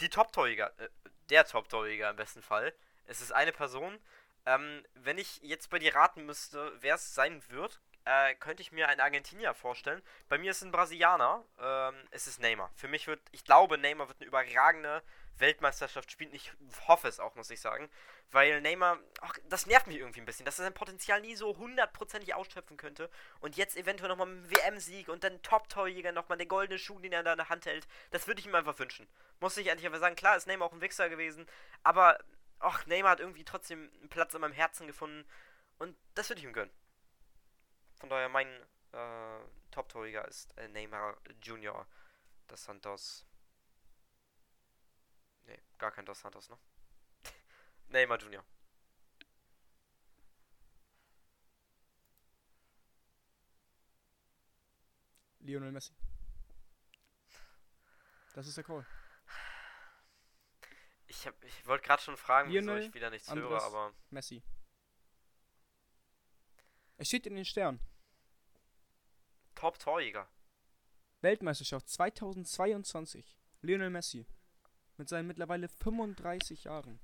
Die 0.00 0.08
Top-Torjäger, 0.08 0.72
äh, 0.78 0.88
der 1.30 1.46
Top-Torjäger 1.46 2.10
im 2.10 2.16
besten 2.16 2.42
Fall. 2.42 2.74
Es 3.06 3.20
ist 3.20 3.32
eine 3.32 3.52
Person. 3.52 3.98
Ähm, 4.46 4.84
wenn 4.94 5.18
ich 5.18 5.40
jetzt 5.42 5.70
bei 5.70 5.78
dir 5.78 5.94
raten 5.94 6.26
müsste, 6.26 6.72
wer 6.80 6.96
es 6.96 7.14
sein 7.14 7.42
wird, 7.48 7.80
äh, 8.04 8.34
könnte 8.34 8.62
ich 8.62 8.72
mir 8.72 8.88
einen 8.88 9.00
Argentinier 9.00 9.54
vorstellen. 9.54 10.02
Bei 10.28 10.38
mir 10.38 10.50
ist 10.50 10.58
es 10.58 10.64
ein 10.64 10.72
Brasilianer. 10.72 11.44
Ähm, 11.58 11.94
es 12.10 12.26
ist 12.26 12.40
Neymar. 12.40 12.70
Für 12.76 12.88
mich 12.88 13.06
wird, 13.06 13.20
ich 13.32 13.44
glaube, 13.44 13.78
Neymar 13.78 14.08
wird 14.08 14.20
eine 14.20 14.28
überragende 14.28 15.02
Weltmeisterschaft 15.38 16.10
spielen. 16.10 16.32
Ich 16.32 16.52
hoffe 16.86 17.08
es 17.08 17.18
auch, 17.18 17.34
muss 17.34 17.50
ich 17.50 17.60
sagen. 17.60 17.88
Weil 18.30 18.60
Neymar, 18.60 18.98
ach, 19.20 19.34
das 19.48 19.66
nervt 19.66 19.86
mich 19.86 19.98
irgendwie 19.98 20.20
ein 20.20 20.26
bisschen, 20.26 20.44
dass 20.44 20.58
er 20.58 20.64
sein 20.64 20.74
Potenzial 20.74 21.20
nie 21.20 21.34
so 21.34 21.56
hundertprozentig 21.56 22.34
ausschöpfen 22.34 22.76
könnte. 22.76 23.10
Und 23.40 23.56
jetzt 23.56 23.76
eventuell 23.76 24.08
nochmal 24.08 24.26
mit 24.26 24.44
einem 24.44 24.50
WM-Sieg 24.50 25.08
und 25.08 25.24
dann 25.24 25.42
Top-Torjäger 25.42 26.12
nochmal 26.12 26.38
der 26.38 26.46
goldene 26.46 26.78
Schuh, 26.78 26.98
den 26.98 27.12
er 27.12 27.22
da 27.22 27.32
in 27.32 27.38
der 27.38 27.48
Hand 27.48 27.66
hält. 27.66 27.86
Das 28.10 28.26
würde 28.26 28.40
ich 28.40 28.46
ihm 28.46 28.54
einfach 28.54 28.78
wünschen. 28.78 29.08
Muss 29.40 29.56
ich 29.56 29.66
ehrlich 29.66 29.86
aber 29.86 29.98
sagen, 29.98 30.16
klar 30.16 30.36
ist 30.36 30.46
Neymar 30.46 30.68
auch 30.68 30.72
ein 30.72 30.80
Wichser 30.80 31.08
gewesen, 31.08 31.46
aber 31.82 32.18
ach, 32.60 32.86
Neymar 32.86 33.12
hat 33.12 33.20
irgendwie 33.20 33.44
trotzdem 33.44 33.90
einen 34.00 34.08
Platz 34.08 34.34
in 34.34 34.40
meinem 34.40 34.52
Herzen 34.52 34.86
gefunden. 34.86 35.24
Und 35.78 35.96
das 36.14 36.28
würde 36.28 36.40
ich 36.40 36.46
ihm 36.46 36.52
gönnen. 36.52 36.72
Von 37.98 38.08
daher, 38.10 38.28
mein 38.28 38.48
äh, 38.92 39.40
Top-Torjäger 39.70 40.26
ist 40.28 40.56
äh, 40.58 40.68
Neymar 40.68 41.16
Junior 41.42 41.86
dos 42.48 42.64
Santos. 42.64 43.26
Nee, 45.46 45.58
gar 45.78 45.90
kein 45.90 46.06
Dos 46.06 46.20
Santos, 46.20 46.48
ne? 46.50 46.58
Neymar 47.88 48.18
Junior. 48.18 48.44
Lionel 55.40 55.72
Messi. 55.72 55.94
Das 58.34 58.46
ist 58.46 58.56
der 58.56 58.64
Call. 58.64 58.84
Ich, 61.06 61.26
hab- 61.26 61.44
ich 61.44 61.66
wollte 61.66 61.86
gerade 61.86 62.02
schon 62.02 62.16
fragen, 62.16 62.48
wieso 62.50 62.60
Lionel 62.60 62.82
ich 62.88 62.94
wieder 62.94 63.10
nichts 63.10 63.28
Andres. 63.28 63.50
höre, 63.50 63.62
aber 63.62 63.92
Messi. 64.10 64.42
Es 66.96 67.08
steht 67.08 67.26
in 67.26 67.34
den 67.34 67.44
Sternen. 67.44 67.80
Top-Torjäger. 69.54 70.28
Weltmeisterschaft 71.20 71.88
2022. 71.88 73.36
Lionel 73.62 73.90
Messi. 73.90 74.26
Mit 74.96 75.08
seinen 75.08 75.26
mittlerweile 75.26 75.68
35 75.68 76.64
Jahren. 76.64 77.00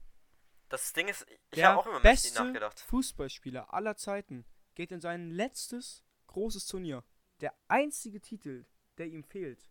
Das 0.68 0.92
Ding 0.92 1.08
ist, 1.08 1.26
ich 1.50 1.64
habe 1.64 1.80
auch 1.80 1.86
immer 1.86 2.00
Messi 2.00 2.28
beste 2.28 2.44
nachgedacht. 2.44 2.78
Fußballspieler 2.80 3.74
aller 3.74 3.96
Zeiten 3.96 4.44
geht 4.74 4.92
in 4.92 5.00
sein 5.00 5.30
letztes 5.30 6.04
großes 6.28 6.66
Turnier. 6.66 7.04
Der 7.40 7.54
einzige 7.66 8.20
Titel, 8.20 8.66
der 8.98 9.06
ihm 9.06 9.24
fehlt. 9.24 9.68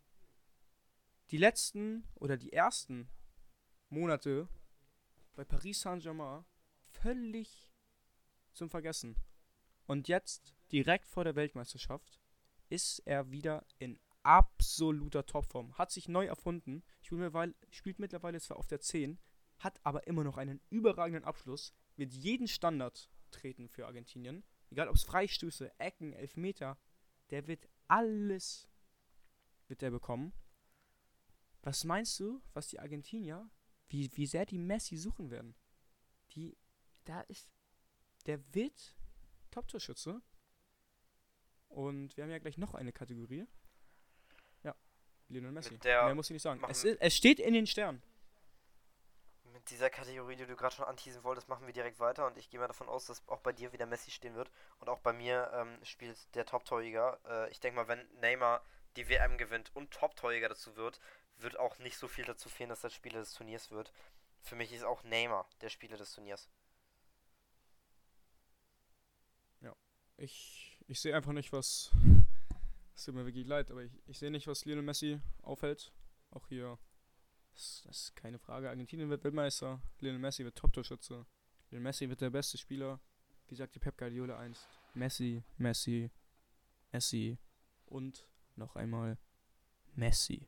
Die 1.30 1.38
letzten 1.38 2.06
oder 2.16 2.36
die 2.36 2.52
ersten 2.52 3.08
Monate 3.88 4.48
bei 5.34 5.44
Paris 5.44 5.80
Saint-Germain 5.80 6.44
völlig 6.90 7.70
zum 8.52 8.68
Vergessen. 8.68 9.16
Und 9.90 10.06
jetzt, 10.06 10.54
direkt 10.70 11.08
vor 11.08 11.24
der 11.24 11.34
Weltmeisterschaft, 11.34 12.20
ist 12.68 13.00
er 13.06 13.32
wieder 13.32 13.66
in 13.78 13.98
absoluter 14.22 15.26
Topform. 15.26 15.76
Hat 15.78 15.90
sich 15.90 16.08
neu 16.08 16.26
erfunden. 16.26 16.84
Spielt 17.00 17.98
mittlerweile, 17.98 18.40
zwar 18.40 18.58
auf 18.58 18.68
der 18.68 18.78
10, 18.78 19.18
hat 19.58 19.84
aber 19.84 20.06
immer 20.06 20.22
noch 20.22 20.36
einen 20.36 20.60
überragenden 20.70 21.24
Abschluss. 21.24 21.74
Wird 21.96 22.12
jeden 22.12 22.46
Standard 22.46 23.10
treten 23.32 23.68
für 23.68 23.88
Argentinien. 23.88 24.44
Egal 24.70 24.86
ob 24.86 24.94
es 24.94 25.02
Freistöße, 25.02 25.76
Ecken, 25.80 26.12
Elfmeter. 26.12 26.78
Der 27.30 27.48
wird 27.48 27.68
alles 27.88 28.68
wird 29.66 29.82
der 29.82 29.90
bekommen. 29.90 30.32
Was 31.62 31.82
meinst 31.82 32.20
du, 32.20 32.40
was 32.52 32.68
die 32.68 32.78
Argentinier, 32.78 33.50
wie, 33.88 34.08
wie 34.16 34.26
sehr 34.26 34.46
die 34.46 34.58
Messi 34.58 34.96
suchen 34.96 35.32
werden? 35.32 35.56
Die, 36.36 36.56
da 37.06 37.22
ist, 37.22 37.50
der 38.26 38.54
wird 38.54 38.94
Top-Torschütze. 39.50 40.20
Und 41.68 42.16
wir 42.16 42.24
haben 42.24 42.30
ja 42.30 42.38
gleich 42.38 42.58
noch 42.58 42.74
eine 42.74 42.92
Kategorie. 42.92 43.46
Ja, 44.64 44.74
Lionel 45.28 45.52
Messi. 45.52 45.78
Mehr 45.82 46.14
muss 46.14 46.26
ich 46.30 46.34
nicht 46.34 46.42
sagen. 46.42 46.62
Es, 46.68 46.84
es 46.84 47.16
steht 47.16 47.38
in 47.38 47.54
den 47.54 47.66
Sternen. 47.66 48.02
Mit 49.52 49.70
dieser 49.70 49.90
Kategorie, 49.90 50.36
die 50.36 50.46
du 50.46 50.56
gerade 50.56 50.74
schon 50.74 50.84
anteasen 50.84 51.22
wolltest, 51.22 51.48
machen 51.48 51.66
wir 51.66 51.72
direkt 51.72 52.00
weiter. 52.00 52.26
Und 52.26 52.36
ich 52.38 52.50
gehe 52.50 52.58
mal 52.58 52.66
davon 52.66 52.88
aus, 52.88 53.06
dass 53.06 53.26
auch 53.28 53.40
bei 53.40 53.52
dir 53.52 53.72
wieder 53.72 53.86
Messi 53.86 54.10
stehen 54.10 54.34
wird. 54.34 54.50
Und 54.78 54.88
auch 54.88 55.00
bei 55.00 55.12
mir 55.12 55.50
ähm, 55.54 55.84
spielt 55.84 56.34
der 56.34 56.46
Top-Torjäger. 56.46 57.20
Äh, 57.28 57.50
ich 57.50 57.60
denke 57.60 57.76
mal, 57.76 57.88
wenn 57.88 58.06
Neymar 58.20 58.64
die 58.96 59.08
WM 59.08 59.38
gewinnt 59.38 59.70
und 59.74 59.90
Top-Torjäger 59.92 60.48
dazu 60.48 60.76
wird, 60.76 61.00
wird 61.36 61.58
auch 61.58 61.78
nicht 61.78 61.96
so 61.96 62.08
viel 62.08 62.24
dazu 62.24 62.48
fehlen, 62.48 62.70
dass 62.70 62.80
das 62.80 62.94
Spieler 62.94 63.20
des 63.20 63.34
Turniers 63.34 63.70
wird. 63.70 63.92
Für 64.42 64.56
mich 64.56 64.72
ist 64.72 64.84
auch 64.84 65.02
Neymar 65.04 65.48
der 65.60 65.68
Spieler 65.68 65.96
des 65.96 66.12
Turniers. 66.14 66.48
Ja, 69.60 69.74
ich, 70.20 70.78
ich 70.86 71.00
sehe 71.00 71.14
einfach 71.14 71.32
nicht, 71.32 71.52
was. 71.52 71.90
Es 72.92 73.06
tut 73.06 73.14
mir 73.14 73.24
wirklich 73.24 73.46
leid, 73.46 73.70
aber 73.70 73.82
ich, 73.82 73.92
ich 74.08 74.18
sehe 74.18 74.30
nicht, 74.30 74.46
was 74.46 74.66
Lionel 74.66 74.84
Messi 74.84 75.20
aufhält. 75.40 75.90
Auch 76.32 76.46
hier. 76.48 76.78
Das, 77.54 77.82
das 77.86 78.00
ist 78.02 78.16
keine 78.16 78.38
Frage. 78.38 78.68
Argentinien 78.68 79.08
wird 79.08 79.24
Weltmeister. 79.24 79.80
Lionel 80.00 80.18
Messi 80.18 80.44
wird 80.44 80.58
Top-Torschütze. 80.58 81.24
Lionel 81.70 81.82
Messi 81.82 82.10
wird 82.10 82.20
der 82.20 82.28
beste 82.28 82.58
Spieler. 82.58 83.00
Wie 83.48 83.54
sagt 83.54 83.74
die 83.74 83.78
Pep 83.78 83.96
Guardiola 83.96 84.38
einst? 84.38 84.68
Messi, 84.92 85.42
Messi, 85.56 86.10
Messi 86.92 87.38
und 87.86 88.28
noch 88.56 88.76
einmal 88.76 89.16
Messi. 89.94 90.46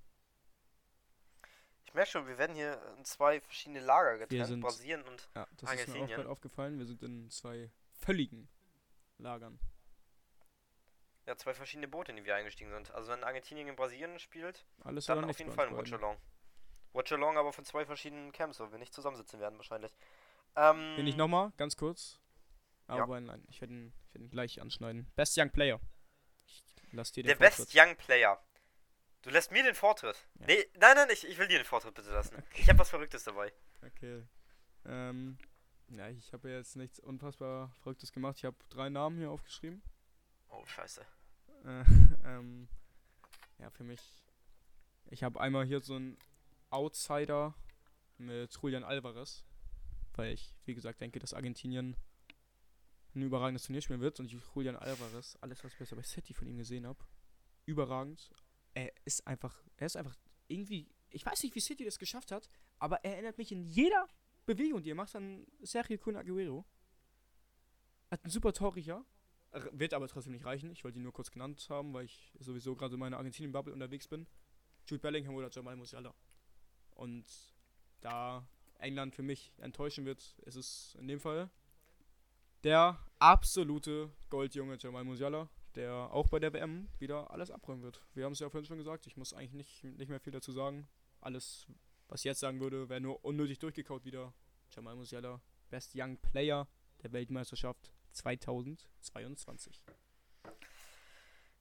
Ich 1.87 1.95
merke 1.95 2.11
schon, 2.11 2.27
wir 2.27 2.37
werden 2.37 2.55
hier 2.55 2.83
in 2.99 3.05
zwei 3.07 3.41
verschiedene 3.41 3.81
Lager 3.81 4.19
getrennt, 4.19 4.47
sind, 4.47 4.61
Brasilien 4.61 5.03
und 5.05 5.31
ja, 5.35 5.47
das 5.57 5.71
Argentinien. 5.71 5.79
ist 5.79 5.95
mir 5.95 6.03
auch 6.03 6.17
gerade 6.17 6.29
aufgefallen, 6.29 6.79
wir 6.79 6.87
sind 6.87 7.03
in 7.03 7.31
zwei 7.31 7.71
völligen 7.93 8.49
Lagern. 9.23 9.59
Ja, 11.27 11.37
zwei 11.37 11.55
verschiedene 11.55 11.87
Boote, 11.87 12.11
in 12.11 12.17
die 12.17 12.25
wir 12.25 12.35
eingestiegen 12.35 12.71
sind. 12.71 12.91
Also 12.91 13.13
wenn 13.13 13.23
Argentinien 13.23 13.69
in 13.69 13.77
Brasilien 13.77 14.19
spielt, 14.19 14.65
Alles 14.83 15.07
dann 15.07 15.25
auf 15.25 15.39
jeden 15.39 15.53
Fall 15.53 15.69
ein 15.69 15.77
Watch-Along. 15.77 16.17
Watch-Along 16.93 17.39
aber 17.39 17.53
von 17.53 17.65
zwei 17.65 17.87
verschiedenen 17.87 18.33
Camps, 18.33 18.59
wo 18.59 18.71
wir 18.71 18.79
nicht 18.79 18.93
zusammensitzen 18.93 19.39
werden 19.39 19.57
wahrscheinlich. 19.57 19.95
Ähm, 20.57 20.97
Bin 20.97 21.07
ich 21.07 21.17
nochmal, 21.17 21.53
ganz 21.57 21.77
kurz. 21.77 22.19
Aber 22.89 23.15
ja. 23.15 23.21
nein, 23.21 23.45
ich 23.49 23.61
werde 23.61 23.73
ihn, 23.73 23.93
werd 24.13 24.25
ihn 24.25 24.31
gleich 24.31 24.61
anschneiden. 24.61 25.11
Best 25.15 25.39
Young 25.39 25.51
Player. 25.51 25.81
Lass 26.91 27.13
dir 27.13 27.23
den 27.23 27.29
Der 27.29 27.37
Vortritt. 27.37 27.67
Best 27.67 27.75
Young 27.75 27.97
Player. 27.97 28.43
Du 29.23 29.31
lässt 29.31 29.53
mir 29.53 29.63
den 29.63 29.77
Vortritt. 29.77 30.17
Ja. 30.41 30.47
Nee, 30.47 30.67
nein, 30.79 30.97
nein, 30.97 31.09
ich, 31.11 31.27
ich 31.27 31.39
will 31.39 31.47
dir 31.47 31.59
den 31.59 31.65
Vortritt 31.65 31.95
bitte 31.95 32.11
lassen. 32.11 32.35
Okay. 32.37 32.63
Ich 32.63 32.69
habe 32.69 32.81
was 32.81 32.91
Verrücktes 32.91 33.23
dabei. 33.23 33.53
Okay. 33.87 34.25
Ähm, 34.85 35.39
ja, 35.97 36.09
ich 36.09 36.33
habe 36.33 36.51
ja 36.51 36.57
jetzt 36.57 36.77
nichts 36.77 36.99
unfassbar 36.99 37.71
Verrücktes 37.81 38.13
gemacht. 38.13 38.39
Ich 38.39 38.45
habe 38.45 38.57
drei 38.69 38.89
Namen 38.89 39.19
hier 39.19 39.31
aufgeschrieben. 39.31 39.83
Oh, 40.49 40.65
scheiße. 40.65 41.05
Äh, 41.65 41.85
ähm, 42.25 42.69
ja, 43.59 43.71
für 43.71 43.85
mich. 43.85 44.01
Ich 45.11 45.23
habe 45.23 45.41
einmal 45.41 45.67
hier 45.67 45.81
so 45.81 45.97
einen 45.97 46.17
Outsider 46.71 47.55
mit 48.19 48.57
Julian 48.61 48.85
Alvarez. 48.85 49.45
Weil 50.15 50.33
ich, 50.33 50.55
wie 50.65 50.75
gesagt, 50.75 51.01
denke, 51.01 51.19
dass 51.19 51.35
Argentinien 51.35 51.97
ein 53.15 53.23
überragendes 53.23 53.65
Turnier 53.65 53.83
spielen 53.83 54.01
wird. 54.01 54.21
Und 54.21 54.31
Julian 54.31 54.77
Alvarez, 54.77 55.37
alles, 55.41 55.63
was 55.63 55.73
ich 55.73 55.79
bisher 55.79 55.97
bei 55.97 56.03
City 56.03 56.35
von 56.35 56.47
ihm 56.49 56.59
gesehen 56.59 56.87
habe, 56.87 56.99
überragend. 57.67 58.31
Er 58.75 58.93
ist 59.05 59.27
einfach, 59.27 59.63
er 59.77 59.87
ist 59.87 59.97
einfach 59.97 60.17
irgendwie, 60.49 60.91
ich 61.11 61.25
weiß 61.25 61.43
nicht, 61.43 61.55
wie 61.55 61.61
City 61.61 61.85
das 61.85 61.99
geschafft 61.99 62.33
hat, 62.33 62.49
aber 62.79 63.05
er 63.05 63.15
erinnert 63.15 63.39
mich 63.39 63.53
in 63.53 63.65
jeder 63.65 64.09
Bewegung, 64.47 64.83
die 64.83 64.91
er 64.91 64.95
macht, 64.95 65.15
an 65.15 65.47
Sergio 65.63 65.99
Kun 65.99 66.17
Aguero. 66.17 66.65
Hat 68.11 68.25
einen 68.25 68.31
super 68.31 68.53
Torricher, 68.53 69.05
wird 69.73 69.95
aber 69.95 70.09
trotzdem 70.09 70.33
nicht 70.33 70.45
reichen. 70.45 70.71
Ich 70.71 70.85
wollte 70.85 70.99
ihn 70.99 71.03
nur 71.03 71.13
kurz 71.13 71.31
genannt 71.31 71.67
haben, 71.71 71.93
weil 71.95 72.05
ich 72.05 72.33
sowieso 72.39 72.75
gerade 72.75 72.95
in 72.95 73.01
meiner 73.01 73.17
Argentinien-Bubble 73.19 73.73
unterwegs 73.73 74.09
bin. 74.09 74.27
Jude 74.87 75.01
Bellingham 75.01 75.35
oder 75.35 75.51
Jamal 75.51 75.77
Musiala. 75.77 76.15
Und 76.91 77.25
da 78.01 78.47
England 78.79 79.15
für 79.15 79.23
mich 79.23 79.53
enttäuschen 79.59 80.05
wird, 80.05 80.39
ist 80.41 80.57
es 80.57 80.97
in 80.99 81.09
dem 81.09 81.21
Fall 81.21 81.51
der 82.65 82.99
absolute 83.19 84.11
Goldjunge 84.31 84.77
Jamal 84.79 85.05
Musiala, 85.05 85.49
der 85.75 85.95
auch 86.13 86.29
bei 86.29 86.39
der 86.39 86.53
WM 86.53 86.89
wieder 86.99 87.31
alles 87.31 87.51
abräumen 87.51 87.83
wird. 87.83 88.03
Wir 88.15 88.25
haben 88.25 88.33
es 88.33 88.39
ja 88.39 88.49
vorhin 88.51 88.67
schon 88.67 88.79
gesagt, 88.79 89.07
ich 89.07 89.17
muss 89.17 89.33
eigentlich 89.33 89.83
nicht, 89.83 89.85
nicht 89.99 90.09
mehr 90.09 90.21
viel 90.21 90.33
dazu 90.33 90.53
sagen. 90.53 90.89
Alles, 91.21 91.67
was 92.13 92.21
ich 92.21 92.25
jetzt 92.25 92.41
sagen 92.41 92.61
würde, 92.61 92.91
wäre 92.91 93.01
nur 93.01 93.25
unnötig 93.25 93.59
durchgekaut 93.59 94.05
wieder. 94.05 94.35
Jamal 94.71 94.95
Musiala, 94.97 95.41
Best 95.71 95.93
Young 95.95 96.19
Player 96.19 96.69
der 97.03 97.13
Weltmeisterschaft 97.13 97.91
2022. 98.13 99.83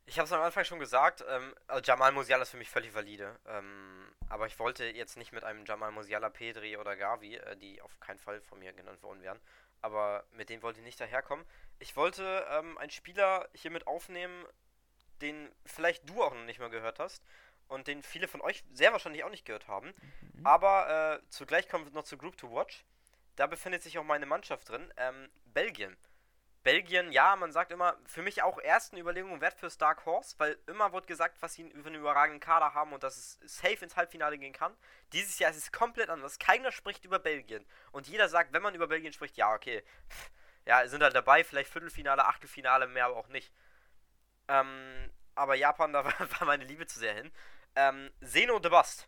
Ich 0.06 0.20
habe 0.20 0.26
es 0.26 0.34
am 0.34 0.42
Anfang 0.42 0.66
schon 0.66 0.80
gesagt, 0.80 1.24
ähm, 1.26 1.56
also 1.68 1.82
Jamal 1.82 2.12
Musiala 2.12 2.42
ist 2.42 2.50
für 2.50 2.58
mich 2.58 2.70
völlig 2.70 2.94
valide. 2.94 3.40
Ähm, 3.46 4.14
aber 4.28 4.46
ich 4.46 4.60
wollte 4.60 4.84
jetzt 4.84 5.16
nicht 5.16 5.32
mit 5.32 5.46
einem 5.46 5.64
Jamal 5.66 5.94
Musiala, 5.94 6.30
Pedri 6.30 6.76
oder 6.76 6.98
Gavi, 6.98 7.38
äh, 7.38 7.56
die 7.56 7.82
auf 7.82 7.98
keinen 8.02 8.20
Fall 8.20 8.42
von 8.42 8.60
mir 8.60 8.74
genannt 8.74 9.02
worden 9.04 9.22
wären, 9.22 9.40
aber 9.80 10.26
mit 10.32 10.50
dem 10.50 10.62
wollte 10.64 10.80
ich 10.80 10.86
nicht 10.86 11.00
daherkommen. 11.00 11.46
Ich 11.80 11.96
wollte 11.96 12.46
ähm, 12.50 12.78
einen 12.78 12.92
Spieler 12.92 13.48
hier 13.54 13.72
mit 13.72 13.88
aufnehmen, 13.88 14.46
den 15.22 15.50
vielleicht 15.66 16.10
du 16.10 16.22
auch 16.22 16.34
noch 16.34 16.44
nicht 16.44 16.60
mal 16.60 16.70
gehört 16.70 17.00
hast 17.00 17.24
und 17.72 17.88
den 17.88 18.04
viele 18.04 18.28
von 18.28 18.42
euch 18.42 18.64
sehr 18.74 18.92
wahrscheinlich 18.92 19.24
auch 19.24 19.30
nicht 19.30 19.46
gehört 19.46 19.68
haben. 19.68 19.94
Mhm. 20.34 20.46
Aber 20.46 21.22
äh, 21.24 21.30
zugleich 21.30 21.70
kommen 21.70 21.86
wir 21.86 21.94
noch 21.94 22.04
zu 22.04 22.18
Group 22.18 22.38
to 22.38 22.54
Watch. 22.54 22.86
Da 23.38 23.48
befindet 23.48 23.82
sich 23.82 23.98
auch 23.98 24.04
meine 24.04 24.26
Mannschaft 24.26 24.70
drin, 24.70 24.94
ähm, 24.98 25.30
Belgien. 25.46 25.98
Belgien, 26.64 27.12
ja, 27.12 27.36
man 27.36 27.52
sagt 27.52 27.72
immer, 27.72 27.98
für 28.06 28.22
mich 28.22 28.44
auch 28.44 28.60
erst 28.60 28.92
eine 28.92 29.02
Überlegung 29.02 29.42
wert 29.42 29.56
fürs 29.56 29.80
Dark 29.80 30.06
Horse, 30.06 30.36
weil 30.38 30.60
immer 30.68 30.94
wird 30.94 31.08
gesagt, 31.08 31.42
was 31.42 31.56
sie 31.56 31.64
über 31.64 31.88
einen 31.88 32.00
überragenden 32.00 32.40
Kader 32.40 32.76
haben 32.76 32.94
und 32.94 33.02
dass 33.02 33.18
es 33.18 33.40
safe 33.44 33.84
ins 33.84 33.96
Halbfinale 33.96 34.38
gehen 34.38 34.54
kann. 34.54 34.76
Dieses 35.12 35.40
Jahr 35.40 35.50
ist 35.50 35.58
es 35.58 35.72
komplett 35.72 36.10
anders. 36.10 36.38
Keiner 36.38 36.72
spricht 36.72 37.04
über 37.04 37.18
Belgien. 37.18 37.66
Und 37.92 38.08
jeder 38.08 38.30
sagt, 38.30 38.54
wenn 38.54 38.62
man 38.62 38.76
über 38.76 38.88
Belgien 38.88 39.12
spricht, 39.12 39.38
ja, 39.38 39.52
okay, 39.56 39.84
pff, 40.10 40.30
ja, 40.66 40.88
sind 40.88 41.02
halt 41.02 41.16
dabei, 41.16 41.44
vielleicht 41.44 41.72
Viertelfinale, 41.72 42.26
Achtelfinale, 42.26 42.86
mehr 42.86 43.06
aber 43.06 43.16
auch 43.16 43.30
nicht. 43.30 43.52
Ähm, 44.48 45.10
aber 45.34 45.56
Japan, 45.56 45.94
da 45.94 46.06
war 46.06 46.46
meine 46.46 46.66
Liebe 46.66 46.86
zu 46.86 47.00
sehr 47.00 47.14
hin. 47.16 47.32
Ähm, 47.76 48.12
Zeno 48.24 48.60
de 48.60 48.72
Bast. 48.72 49.08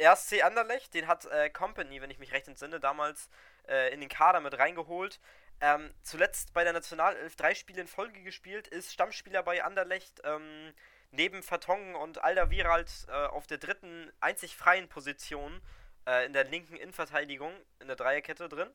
RSC 0.00 0.42
Anderlecht, 0.42 0.94
den 0.94 1.06
hat 1.06 1.26
äh, 1.26 1.50
Company, 1.50 2.00
wenn 2.00 2.10
ich 2.10 2.18
mich 2.18 2.32
recht 2.32 2.48
entsinne, 2.48 2.80
damals 2.80 3.28
äh, 3.68 3.92
in 3.92 4.00
den 4.00 4.08
Kader 4.08 4.40
mit 4.40 4.58
reingeholt. 4.58 5.20
Ähm, 5.60 5.92
zuletzt 6.02 6.54
bei 6.54 6.64
der 6.64 6.72
Nationalelf 6.72 7.36
drei 7.36 7.54
Spiele 7.54 7.82
in 7.82 7.86
Folge 7.86 8.22
gespielt, 8.22 8.66
ist 8.68 8.92
Stammspieler 8.92 9.42
bei 9.42 9.62
Anderlecht, 9.62 10.22
ähm, 10.24 10.72
neben 11.10 11.42
Vertongen 11.42 11.94
und 11.96 12.24
Alda 12.24 12.50
Wiralt 12.50 13.06
äh, 13.08 13.12
auf 13.12 13.46
der 13.46 13.58
dritten 13.58 14.10
einzig 14.20 14.56
freien 14.56 14.88
Position 14.88 15.60
äh, 16.06 16.24
in 16.24 16.32
der 16.32 16.44
linken 16.44 16.76
Innenverteidigung 16.76 17.52
in 17.80 17.88
der 17.88 17.96
Dreierkette 17.96 18.48
drin. 18.48 18.70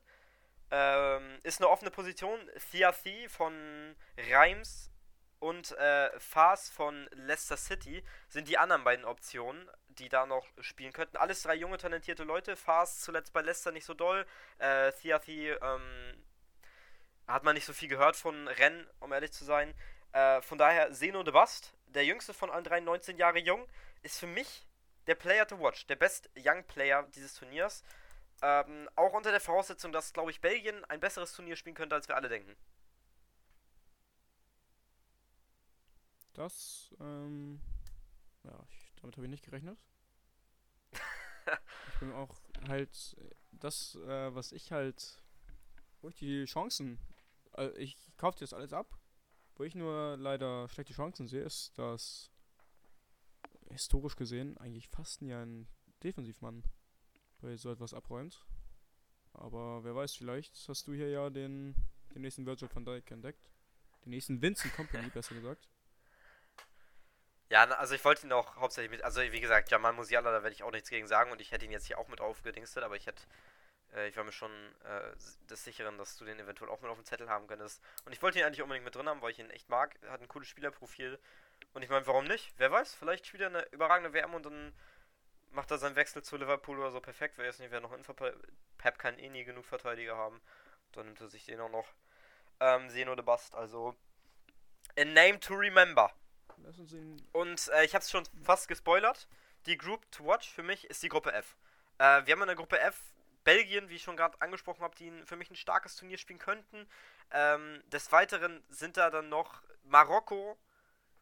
Ähm, 0.70 1.38
ist 1.42 1.60
eine 1.60 1.68
offene 1.68 1.90
Position. 1.90 2.38
Thiathi 2.70 3.28
von 3.28 3.96
Reims 4.30 4.90
und 5.38 5.72
äh, 5.72 6.18
Fas 6.18 6.70
von 6.70 7.08
Leicester 7.12 7.56
City 7.56 8.02
sind 8.28 8.48
die 8.48 8.58
anderen 8.58 8.84
beiden 8.84 9.04
Optionen, 9.04 9.68
die 9.88 10.08
da 10.08 10.26
noch 10.26 10.46
spielen 10.60 10.92
könnten. 10.92 11.16
Alles 11.16 11.42
drei 11.42 11.54
junge, 11.54 11.78
talentierte 11.78 12.24
Leute. 12.24 12.56
Fas 12.56 13.00
zuletzt 13.00 13.32
bei 13.32 13.42
Leicester 13.42 13.72
nicht 13.72 13.84
so 13.84 13.94
doll. 13.94 14.26
Äh, 14.58 14.92
Thiathi 14.92 15.50
ähm, 15.50 16.24
hat 17.26 17.44
man 17.44 17.54
nicht 17.54 17.66
so 17.66 17.72
viel 17.72 17.88
gehört 17.88 18.16
von 18.16 18.48
Rennen, 18.48 18.86
um 19.00 19.12
ehrlich 19.12 19.32
zu 19.32 19.44
sein. 19.44 19.74
Äh, 20.12 20.40
von 20.42 20.58
daher, 20.58 20.92
Zeno 20.92 21.22
de 21.22 21.32
Bast, 21.32 21.74
der 21.86 22.04
jüngste 22.04 22.32
von 22.32 22.50
allen 22.50 22.64
drei, 22.64 22.80
19 22.80 23.18
Jahre 23.18 23.38
jung, 23.38 23.68
ist 24.02 24.18
für 24.18 24.26
mich 24.26 24.66
der 25.06 25.14
Player 25.14 25.46
to 25.46 25.60
watch, 25.60 25.86
der 25.86 25.96
Best 25.96 26.30
Young 26.36 26.64
Player 26.64 27.02
dieses 27.14 27.34
Turniers. 27.34 27.84
Ähm, 28.42 28.88
auch 28.96 29.12
unter 29.12 29.30
der 29.30 29.40
Voraussetzung, 29.40 29.92
dass, 29.92 30.12
glaube 30.12 30.30
ich, 30.30 30.40
Belgien 30.40 30.84
ein 30.86 31.00
besseres 31.00 31.32
Turnier 31.32 31.56
spielen 31.56 31.74
könnte, 31.74 31.94
als 31.94 32.08
wir 32.08 32.16
alle 32.16 32.28
denken. 32.28 32.56
Das, 36.36 36.94
ähm, 37.00 37.60
ja, 38.44 38.66
ich, 38.70 38.92
damit 39.00 39.16
habe 39.16 39.26
ich 39.26 39.30
nicht 39.30 39.44
gerechnet. 39.44 39.78
ich 40.92 41.98
bin 42.00 42.12
auch 42.12 42.34
halt, 42.68 43.16
das, 43.52 43.96
äh, 43.96 44.34
was 44.34 44.52
ich 44.52 44.70
halt, 44.72 45.22
wo 46.00 46.08
ich 46.08 46.16
die 46.16 46.44
Chancen 46.44 46.98
also 47.56 47.74
ich 47.76 47.96
kaufe 48.16 48.38
das 48.38 48.52
alles 48.52 48.72
ab. 48.72 48.98
Wo 49.56 49.64
ich 49.64 49.74
nur 49.74 50.16
leider 50.18 50.68
schlechte 50.68 50.92
Chancen 50.92 51.28
sehe, 51.28 51.42
ist, 51.42 51.76
dass 51.78 52.30
historisch 53.70 54.16
gesehen 54.16 54.58
eigentlich 54.58 54.88
fast 54.88 55.22
nie 55.22 55.32
ein 55.32 55.66
Defensivmann 56.02 56.62
bei 57.40 57.56
so 57.56 57.70
etwas 57.70 57.94
abräumt. 57.94 58.44
Aber 59.32 59.82
wer 59.82 59.94
weiß, 59.94 60.14
vielleicht 60.14 60.54
hast 60.68 60.86
du 60.86 60.92
hier 60.92 61.08
ja 61.08 61.30
den, 61.30 61.74
den 62.14 62.22
nächsten 62.22 62.44
Virgil 62.44 62.68
van 62.72 62.84
Dijk 62.84 63.10
entdeckt. 63.10 63.50
Den 64.04 64.10
nächsten 64.10 64.42
Vincent 64.42 64.74
Company, 64.74 65.08
besser 65.08 65.34
gesagt. 65.34 65.68
Ja, 67.48 67.64
also 67.64 67.94
ich 67.94 68.04
wollte 68.04 68.26
ihn 68.26 68.32
auch 68.32 68.56
hauptsächlich 68.56 68.90
mit, 68.90 69.02
also 69.04 69.20
wie 69.20 69.40
gesagt, 69.40 69.70
Jamal 69.70 69.92
Musiala, 69.92 70.32
da 70.32 70.42
werde 70.42 70.54
ich 70.54 70.64
auch 70.64 70.72
nichts 70.72 70.90
gegen 70.90 71.06
sagen 71.06 71.30
und 71.30 71.40
ich 71.40 71.52
hätte 71.52 71.64
ihn 71.64 71.70
jetzt 71.70 71.86
hier 71.86 71.98
auch 71.98 72.08
mit 72.08 72.20
aufgedingstet, 72.20 72.82
aber 72.82 72.96
ich 72.96 73.06
hätte, 73.06 73.22
äh, 73.94 74.08
ich 74.08 74.16
war 74.16 74.24
mir 74.24 74.32
schon 74.32 74.50
äh, 74.84 75.12
des 75.48 75.62
Sicheren, 75.62 75.96
dass 75.96 76.16
du 76.16 76.24
den 76.24 76.40
eventuell 76.40 76.70
auch 76.70 76.80
mit 76.80 76.90
auf 76.90 76.98
dem 76.98 77.04
Zettel 77.04 77.28
haben 77.28 77.46
könntest. 77.46 77.80
Und 78.04 78.12
ich 78.12 78.20
wollte 78.20 78.40
ihn 78.40 78.44
eigentlich 78.44 78.62
unbedingt 78.62 78.84
mit 78.84 78.96
drin 78.96 79.08
haben, 79.08 79.22
weil 79.22 79.30
ich 79.30 79.38
ihn 79.38 79.50
echt 79.50 79.68
mag. 79.68 79.94
Hat 80.08 80.20
ein 80.20 80.28
cooles 80.28 80.48
Spielerprofil. 80.48 81.20
Und 81.72 81.82
ich 81.82 81.88
meine, 81.88 82.06
warum 82.08 82.24
nicht? 82.24 82.52
Wer 82.56 82.72
weiß, 82.72 82.94
vielleicht 82.94 83.26
spielt 83.26 83.42
er 83.42 83.48
eine 83.48 83.62
überragende 83.70 84.12
WM 84.12 84.34
und 84.34 84.44
dann 84.44 84.72
macht 85.52 85.70
er 85.70 85.78
seinen 85.78 85.96
Wechsel 85.96 86.22
zu 86.22 86.36
Liverpool 86.36 86.78
oder 86.80 86.90
so 86.90 87.00
perfekt. 87.00 87.38
Wer 87.38 87.46
jetzt 87.46 87.60
nicht, 87.60 87.70
wer 87.70 87.80
noch 87.80 87.92
in 87.92 88.02
Pep 88.02 88.98
kann 88.98 89.18
eh 89.18 89.28
nie 89.28 89.44
genug 89.44 89.64
Verteidiger 89.66 90.16
haben. 90.16 90.40
Dann 90.92 91.06
nimmt 91.06 91.20
er 91.20 91.28
sich 91.28 91.44
den 91.44 91.60
auch 91.60 91.70
noch. 91.70 91.86
Ähm, 92.58 92.90
Seno 92.90 93.14
de 93.14 93.24
Bast, 93.24 93.54
also 93.54 93.94
a 94.98 95.04
name 95.04 95.38
to 95.38 95.54
remember. 95.54 96.10
Lass 96.58 96.78
uns 96.78 96.92
ihn. 96.92 97.22
Und 97.32 97.68
äh, 97.68 97.84
ich 97.84 97.94
habe 97.94 98.02
es 98.02 98.10
schon 98.10 98.24
fast 98.42 98.68
gespoilert. 98.68 99.28
Die 99.66 99.76
Group 99.76 100.10
to 100.12 100.24
watch 100.24 100.50
für 100.50 100.62
mich 100.62 100.84
ist 100.88 101.02
die 101.02 101.08
Gruppe 101.08 101.32
F. 101.32 101.56
Äh, 101.98 102.26
wir 102.26 102.32
haben 102.32 102.42
in 102.42 102.46
der 102.46 102.56
Gruppe 102.56 102.78
F 102.78 103.00
Belgien, 103.44 103.88
wie 103.88 103.94
ich 103.94 104.02
schon 104.02 104.16
gerade 104.16 104.40
angesprochen 104.40 104.82
habe, 104.82 104.96
die 104.96 105.12
für 105.24 105.36
mich 105.36 105.50
ein 105.50 105.56
starkes 105.56 105.94
Turnier 105.94 106.18
spielen 106.18 106.40
könnten. 106.40 106.88
Ähm, 107.30 107.80
des 107.86 108.10
Weiteren 108.10 108.62
sind 108.70 108.96
da 108.96 109.08
dann 109.08 109.28
noch 109.28 109.62
Marokko, 109.84 110.58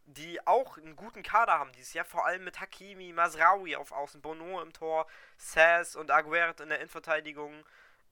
die 0.07 0.47
auch 0.47 0.79
einen 0.79 0.97
guten 0.97 1.23
Kader 1.23 1.59
haben 1.59 1.73
dieses 1.73 1.93
Jahr, 1.93 2.07
vor 2.07 2.25
allem 2.25 2.45
mit 2.45 2.61
Hakimi, 2.61 3.13
Masraoui 3.13 3.77
auf 3.77 3.93
Außen, 3.93 4.23
Bono 4.23 4.63
im 4.63 4.73
Tor, 4.73 5.07
Sass 5.37 5.97
und 5.97 6.11
Aguert 6.11 6.61
in 6.61 6.71
der 6.71 6.79
Innenverteidigung. 6.79 7.65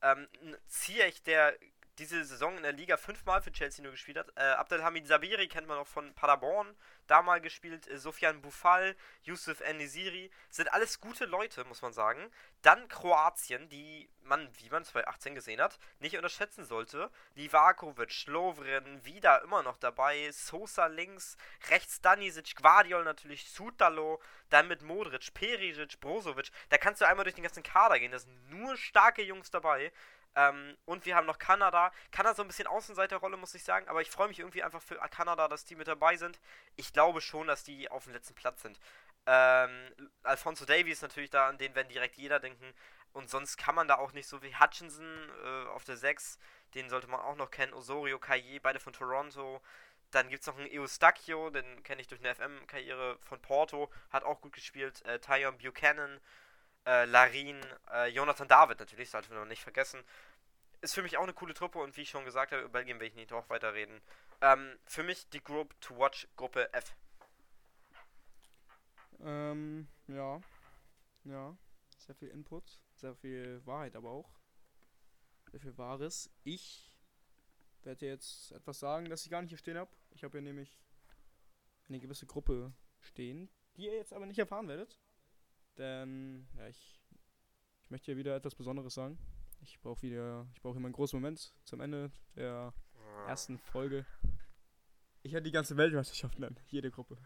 Ähm, 0.03 0.29
Ziyech, 0.69 1.23
der 1.23 1.57
diese 2.03 2.25
Saison 2.25 2.57
in 2.57 2.65
der 2.65 2.73
Liga 2.73 2.97
fünfmal 2.97 3.41
für 3.41 3.53
Chelsea 3.53 3.83
nur 3.83 3.93
gespielt 3.93 4.19
hat. 4.19 4.33
Äh, 4.35 4.43
Abdelhamid 4.43 5.07
Sabiri 5.07 5.47
kennt 5.47 5.69
man 5.69 5.79
auch 5.79 5.87
von 5.87 6.13
Paderborn, 6.15 6.75
da 7.07 7.23
mal 7.23 7.41
gespielt. 7.41 7.87
Äh, 7.89 7.99
Sofian 7.99 8.43
Bufal, 8.43 8.97
Yusuf 9.23 9.61
Enesiri, 9.61 10.31
sind 10.51 10.73
alles 10.73 11.01
gute 11.01 11.27
Leute, 11.27 11.65
muss 11.65 11.83
man 11.83 11.93
sagen. 11.93 12.31
Dann 12.63 12.89
Kroatien, 12.89 13.69
die 13.69 14.09
man, 14.25 14.49
wie 14.59 14.69
man 14.69 14.85
2018 14.85 15.35
gesehen 15.35 15.61
hat, 15.61 15.79
nicht 16.01 16.17
unterschätzen 16.17 16.65
sollte. 16.65 17.11
Livakovic, 17.35 18.27
Lovren, 18.27 19.05
wieder 19.05 19.43
immer 19.43 19.63
noch 19.63 19.79
dabei. 19.79 20.31
Sosa 20.33 20.87
links, 20.87 21.37
rechts 21.71 22.01
Danisic, 22.01 22.57
Guardiol 22.57 23.05
natürlich, 23.05 23.49
Sutalo, 23.49 24.21
dann 24.51 24.67
mit 24.69 24.83
Modric, 24.83 25.33
Perisic, 25.35 26.01
Brozovic. 26.01 26.51
Da 26.69 26.79
kannst 26.79 27.01
du 27.01 27.07
einmal 27.07 27.25
durch 27.25 27.37
den 27.37 27.45
ganzen 27.45 27.63
Kader 27.63 27.99
gehen. 28.01 28.13
Da 28.13 28.19
sind 28.19 28.51
nur 28.51 28.77
starke 28.77 29.23
Jungs 29.23 29.51
dabei. 29.51 29.93
Ähm, 30.35 30.77
und 30.85 31.05
wir 31.05 31.17
haben 31.17 31.27
noch 31.27 31.39
Kanada. 31.39 31.93
Kanada 32.11 32.35
so 32.35 32.43
ein 32.43 32.49
bisschen 32.49 32.67
Außenseiterrolle, 32.67 33.37
muss 33.37 33.55
ich 33.55 33.65
sagen. 33.65 33.89
Aber 33.89 34.01
ich 34.01 34.11
freue 34.11 34.29
mich 34.29 34.39
irgendwie 34.39 34.63
einfach 34.63 34.83
für 34.83 34.97
Kanada, 35.11 35.49
dass 35.49 35.65
die 35.65 35.77
mit 35.77 35.89
dabei 35.89 36.17
sind. 36.17 36.41
Ich 36.77 36.93
glaube 36.93 37.21
schon, 37.21 37.47
dass 37.47 37.65
die 37.65 37.91
auf 37.91 38.05
dem 38.05 38.13
letzten 38.13 38.35
Platz 38.35 38.63
sind. 38.63 38.79
Ähm, 39.27 39.95
Alfonso 40.23 40.65
Davies 40.65 41.03
natürlich 41.03 41.31
da, 41.31 41.49
an 41.49 41.59
den 41.59 41.75
werden 41.75 41.89
direkt 41.89 42.17
jeder 42.17 42.41
denken. 42.41 42.75
Und 43.13 43.29
sonst 43.29 43.57
kann 43.57 43.75
man 43.75 43.89
da 43.89 43.97
auch 43.97 44.13
nicht 44.13 44.27
so 44.27 44.43
wie 44.43 44.55
Hutchinson 44.57 45.31
äh, 45.45 45.69
auf 45.69 45.85
der 45.85 45.97
6. 45.97 46.39
Den 46.75 46.89
sollte 46.89 47.09
man 47.09 47.21
auch 47.21 47.37
noch 47.37 47.51
kennen. 47.51 47.75
Osorio, 47.75 48.19
Kaye, 48.19 48.59
beide 48.61 48.81
von 48.81 48.95
Toronto. 48.95 49.61
Dann 50.11 50.29
gibt 50.29 50.43
es 50.43 50.47
noch 50.47 50.59
einen 50.59 50.69
Eustachio, 50.79 51.51
den 51.51 51.83
kenne 51.83 52.01
ich 52.01 52.09
durch 52.09 52.21
eine 52.21 52.35
FM-Karriere 52.35 53.19
von 53.21 53.41
Porto. 53.41 53.91
Hat 54.11 54.25
auch 54.25 54.41
gut 54.41 54.53
gespielt. 54.53 55.05
Äh, 55.05 55.19
Tyon 55.21 55.59
Buchanan 55.59 56.21
äh, 56.87 57.05
Larin, 57.05 57.61
äh, 57.93 58.09
Jonathan 58.09 58.49
David 58.49 58.81
natürlich, 58.81 59.11
sollte 59.11 59.31
man 59.31 59.41
noch 59.41 59.49
nicht 59.49 59.63
vergessen. 59.63 60.03
Ist 60.81 60.95
für 60.95 61.03
mich 61.03 61.17
auch 61.17 61.23
eine 61.23 61.33
coole 61.33 61.55
Truppe 61.55 61.79
und 61.79 61.97
wie 61.97 62.03
ich 62.03 62.11
schon 62.11 62.25
gesagt 62.25 62.53
habe, 62.53 62.63
über 62.63 62.73
Belgien 62.81 62.99
will 62.99 63.09
ich 63.09 63.15
nicht 63.15 63.31
noch 63.31 63.49
weiter 63.49 63.75
reden. 63.75 64.01
Ähm, 64.41 64.79
für 64.85 65.03
mich 65.03 65.29
die 65.31 65.43
Group 65.43 65.81
to 65.81 65.97
Watch 65.97 66.27
Gruppe 66.37 66.73
F. 66.73 66.95
Ähm, 69.21 69.87
ja. 70.09 70.41
Ja. 71.25 71.57
Sehr 71.99 72.17
viel 72.17 72.29
Input, 72.29 72.65
sehr 72.97 73.15
viel 73.15 73.65
Wahrheit 73.65 73.95
aber 73.95 74.11
auch. 74.11 74.29
Sehr 75.53 75.61
viel 75.61 75.79
Wahres. 75.79 76.31
Ich 76.43 76.91
werde 77.85 78.07
jetzt 78.07 78.51
etwas 78.53 78.81
sagen, 78.81 79.09
das 79.09 79.25
ich 79.25 79.31
gar 79.31 79.41
nicht 79.41 79.51
hier 79.51 79.59
stehen 79.59 79.79
habe. 79.79 79.91
Ich 80.11 80.25
habe 80.25 80.33
hier 80.33 80.43
nämlich 80.43 80.81
eine 81.89 82.01
gewisse 82.01 82.27
Gruppe 82.27 82.73
stehen, 83.01 83.49
die 83.77 83.85
ihr 83.85 83.95
jetzt 83.95 84.13
aber 84.13 84.27
nicht 84.27 84.39
erfahren 84.39 84.67
werdet. 84.67 84.99
Denn, 85.79 86.47
ja, 86.57 86.69
ich, 86.69 87.01
ich 87.83 87.91
möchte 87.91 88.07
hier 88.07 88.17
wieder 88.17 88.37
etwas 88.37 88.55
Besonderes 88.55 88.95
sagen. 88.95 89.19
Ich 89.61 89.81
brauche 89.81 90.03
wieder, 90.03 90.47
ich 90.55 90.61
brauche 90.61 90.77
immer 90.77 90.87
einen 90.87 90.95
großen 90.95 91.19
Moment 91.19 91.55
zum 91.65 91.81
Ende 91.81 92.11
der 92.37 92.75
ersten 93.27 93.59
Folge. 93.59 94.05
Ich 95.23 95.33
hätte 95.33 95.45
die 95.45 95.53
ganze 95.53 95.77
Weltmeisterschaft 95.77 96.39
nennen, 96.39 96.59
jede 96.69 96.91
Gruppe. 96.91 97.17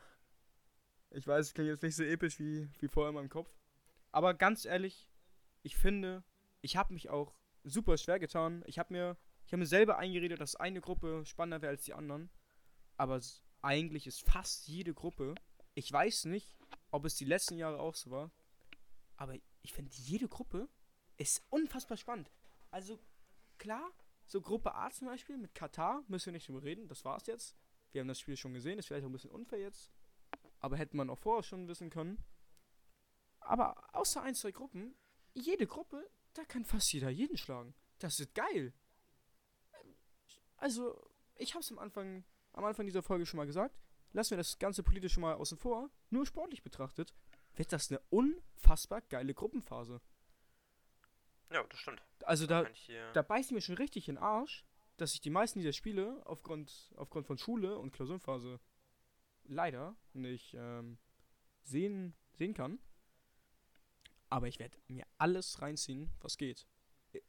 Ich 1.11 1.27
weiß, 1.27 1.47
es 1.47 1.55
klingt 1.55 1.69
jetzt 1.69 1.83
nicht 1.83 1.97
so 1.97 2.03
episch 2.03 2.39
wie, 2.39 2.69
wie 2.81 2.89
vorher 2.89 3.09
in 3.09 3.15
meinem 3.15 3.31
Kopf. 3.31 3.51
Aber 4.13 4.35
ganz 4.35 4.65
ehrlich, 4.65 5.09
ich 5.63 5.77
finde, 5.77 6.23
ich 6.61 6.77
habe 6.77 6.93
mich 6.93 7.09
auch 7.09 7.35
super 7.65 7.97
schwer 7.97 8.19
getan. 8.19 8.63
Ich 8.67 8.79
habe 8.79 8.93
mir, 8.93 9.17
ich 9.45 9.53
habe 9.53 9.61
mir 9.61 9.67
selber 9.67 9.99
eingeredet, 9.99 10.41
dass 10.41 10.57
eine 10.57 10.81
Gruppe 10.81 11.25
spannender 11.25 11.63
wäre 11.63 11.71
als 11.71 11.85
die 11.85 11.95
anderen. 11.95 12.31
Aber 12.97 13.21
eigentlich 13.63 14.07
ist 14.07 14.29
fast 14.29 14.69
jede 14.69 14.95
Gruppe. 14.95 15.35
Ich 15.75 15.91
weiß 15.91 16.27
nicht, 16.27 16.55
ob 16.91 17.05
es 17.05 17.17
die 17.17 17.25
letzten 17.25 17.59
Jahre 17.59 17.81
auch 17.81 17.95
so 17.95 18.11
war. 18.11 18.31
Aber 19.17 19.35
ich 19.63 19.73
finde, 19.73 19.93
jede 19.95 20.29
Gruppe 20.29 20.69
ist 21.17 21.43
unfassbar 21.51 21.97
spannend. 21.97 22.31
Also, 22.71 22.99
klar, 23.59 23.91
so 24.25 24.41
Gruppe 24.41 24.75
A 24.75 24.91
zum 24.91 25.09
Beispiel 25.09 25.39
mit 25.39 25.55
Katar, 25.55 26.05
müssen 26.09 26.27
wir 26.27 26.33
nicht 26.33 26.49
drüber 26.49 26.63
reden, 26.63 26.89
das 26.89 27.05
war's 27.05 27.27
jetzt. 27.27 27.57
Wir 27.93 28.01
haben 28.01 28.09
das 28.09 28.21
Spiel 28.21 28.37
schon 28.37 28.53
gesehen, 28.53 28.79
ist 28.79 28.87
vielleicht 28.87 29.05
auch 29.05 29.09
ein 29.09 29.13
bisschen 29.13 29.31
unfair 29.31 29.61
jetzt. 29.61 29.91
Aber 30.61 30.77
hätte 30.77 30.97
man 30.97 31.09
auch 31.11 31.19
vorher 31.19 31.43
schon 31.43 31.69
wissen 31.69 31.91
können. 31.91 32.23
Aber 33.41 33.95
außer 33.95 34.23
ein, 34.23 34.35
zwei 34.35 34.51
Gruppen, 34.51 34.95
jede 35.35 35.67
Gruppe, 35.67 36.11
da 36.35 36.45
kann 36.45 36.65
fast 36.65 36.93
jeder 36.93 37.11
jeden 37.11 37.37
schlagen. 37.37 37.75
Das 37.99 38.19
ist 38.19 38.35
geil. 38.35 38.75
Also, 40.57 41.09
ich 41.37 41.55
hab's 41.55 41.71
am 41.71 41.79
Anfang, 41.79 42.25
am 42.53 42.65
Anfang 42.65 42.87
dieser 42.87 43.03
Folge 43.03 43.27
schon 43.27 43.39
mal 43.39 43.47
gesagt 43.47 43.79
lassen 44.13 44.31
wir 44.31 44.39
das 44.39 44.59
ganze 44.59 44.83
politische 44.83 45.21
mal 45.21 45.35
außen 45.35 45.59
vor, 45.59 45.91
nur 46.11 46.27
sportlich 46.27 46.63
betrachtet, 46.63 47.15
wird 47.55 47.73
das 47.73 47.91
eine 47.91 48.01
unfassbar 48.11 49.03
geile 49.03 49.35
Gruppenphase. 49.35 50.01
Ja, 51.51 51.63
das 51.65 51.79
stimmt. 51.79 52.03
Also 52.25 52.47
da, 52.47 52.67
da 53.13 53.23
beißt 53.23 53.53
mir 53.53 53.61
schon 53.61 53.77
richtig 53.77 54.09
in 54.09 54.17
den 54.17 54.23
Arsch, 54.23 54.65
dass 54.97 55.15
ich 55.15 55.21
die 55.21 55.31
meisten 55.31 55.61
dieser 55.61 55.73
Spiele 55.73 56.23
aufgrund, 56.25 56.93
aufgrund 56.97 57.27
von 57.27 57.39
Schule 57.39 57.79
und 57.79 57.93
Klausurenphase 57.93 58.61
leider 59.45 59.97
nicht 60.13 60.55
ähm, 60.55 60.99
sehen, 61.63 62.15
sehen 62.33 62.55
kann. 62.55 62.79
Aber 64.29 64.49
ich 64.49 64.59
werde 64.59 64.77
mir 64.89 65.07
alles 65.19 65.63
reinziehen, 65.63 66.13
was 66.21 66.37
geht. 66.37 66.67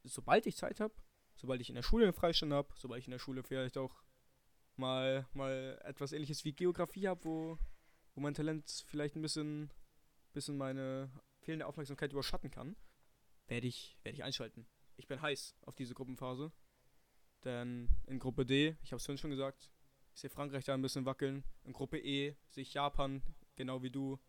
Sobald 0.04 0.46
ich 0.48 0.58
Zeit 0.58 0.80
habe, 0.80 0.96
sobald 1.36 1.62
ich 1.62 1.70
in 1.70 1.76
der 1.76 1.84
Schule 1.84 2.06
einen 2.06 2.14
Freistand 2.14 2.54
habe, 2.54 2.74
sobald 2.76 3.02
ich 3.02 3.08
in 3.08 3.12
der 3.12 3.20
Schule 3.20 3.44
vielleicht 3.44 3.78
auch 3.78 4.02
mal, 4.78 5.28
mal 5.34 5.80
etwas 5.84 6.12
ähnliches 6.12 6.46
wie 6.46 6.54
Geografie 6.54 7.08
habe, 7.08 7.24
wo, 7.24 7.58
wo 8.16 8.22
mein 8.22 8.34
Talent 8.34 8.84
vielleicht 8.88 9.16
ein 9.16 9.22
bisschen, 9.22 9.72
bisschen 10.34 10.58
meine 10.58 11.12
fehlende 11.40 11.66
Aufmerksamkeit 11.66 12.12
überschatten 12.12 12.52
kann, 12.52 12.76
werde 13.48 13.68
ich, 13.68 13.98
werd 14.04 14.16
ich 14.16 14.24
einschalten. 14.24 14.68
Ich 14.98 15.08
bin 15.08 15.22
heiß 15.22 15.56
auf 15.62 15.76
diese 15.76 15.94
Gruppenphase. 15.94 16.52
Denn 17.44 17.90
in 18.08 18.20
Gruppe 18.20 18.46
D, 18.46 18.76
ich 18.82 18.92
habe 18.92 18.98
es 18.98 19.06
vorhin 19.06 19.20
schon 19.20 19.30
gesagt, 19.30 19.72
ich 20.14 20.22
sehe 20.22 20.30
Frankreich 20.30 20.66
da 20.66 20.74
ein 20.74 20.82
bisschen 20.82 21.06
wackeln. 21.06 21.44
In 21.64 21.74
Gruppe 21.74 22.00
E 22.00 22.36
sehe 22.50 22.64
ich 22.64 22.74
Japan, 22.74 23.22
genau 23.56 23.84
wie 23.84 23.92
du, 23.92 24.20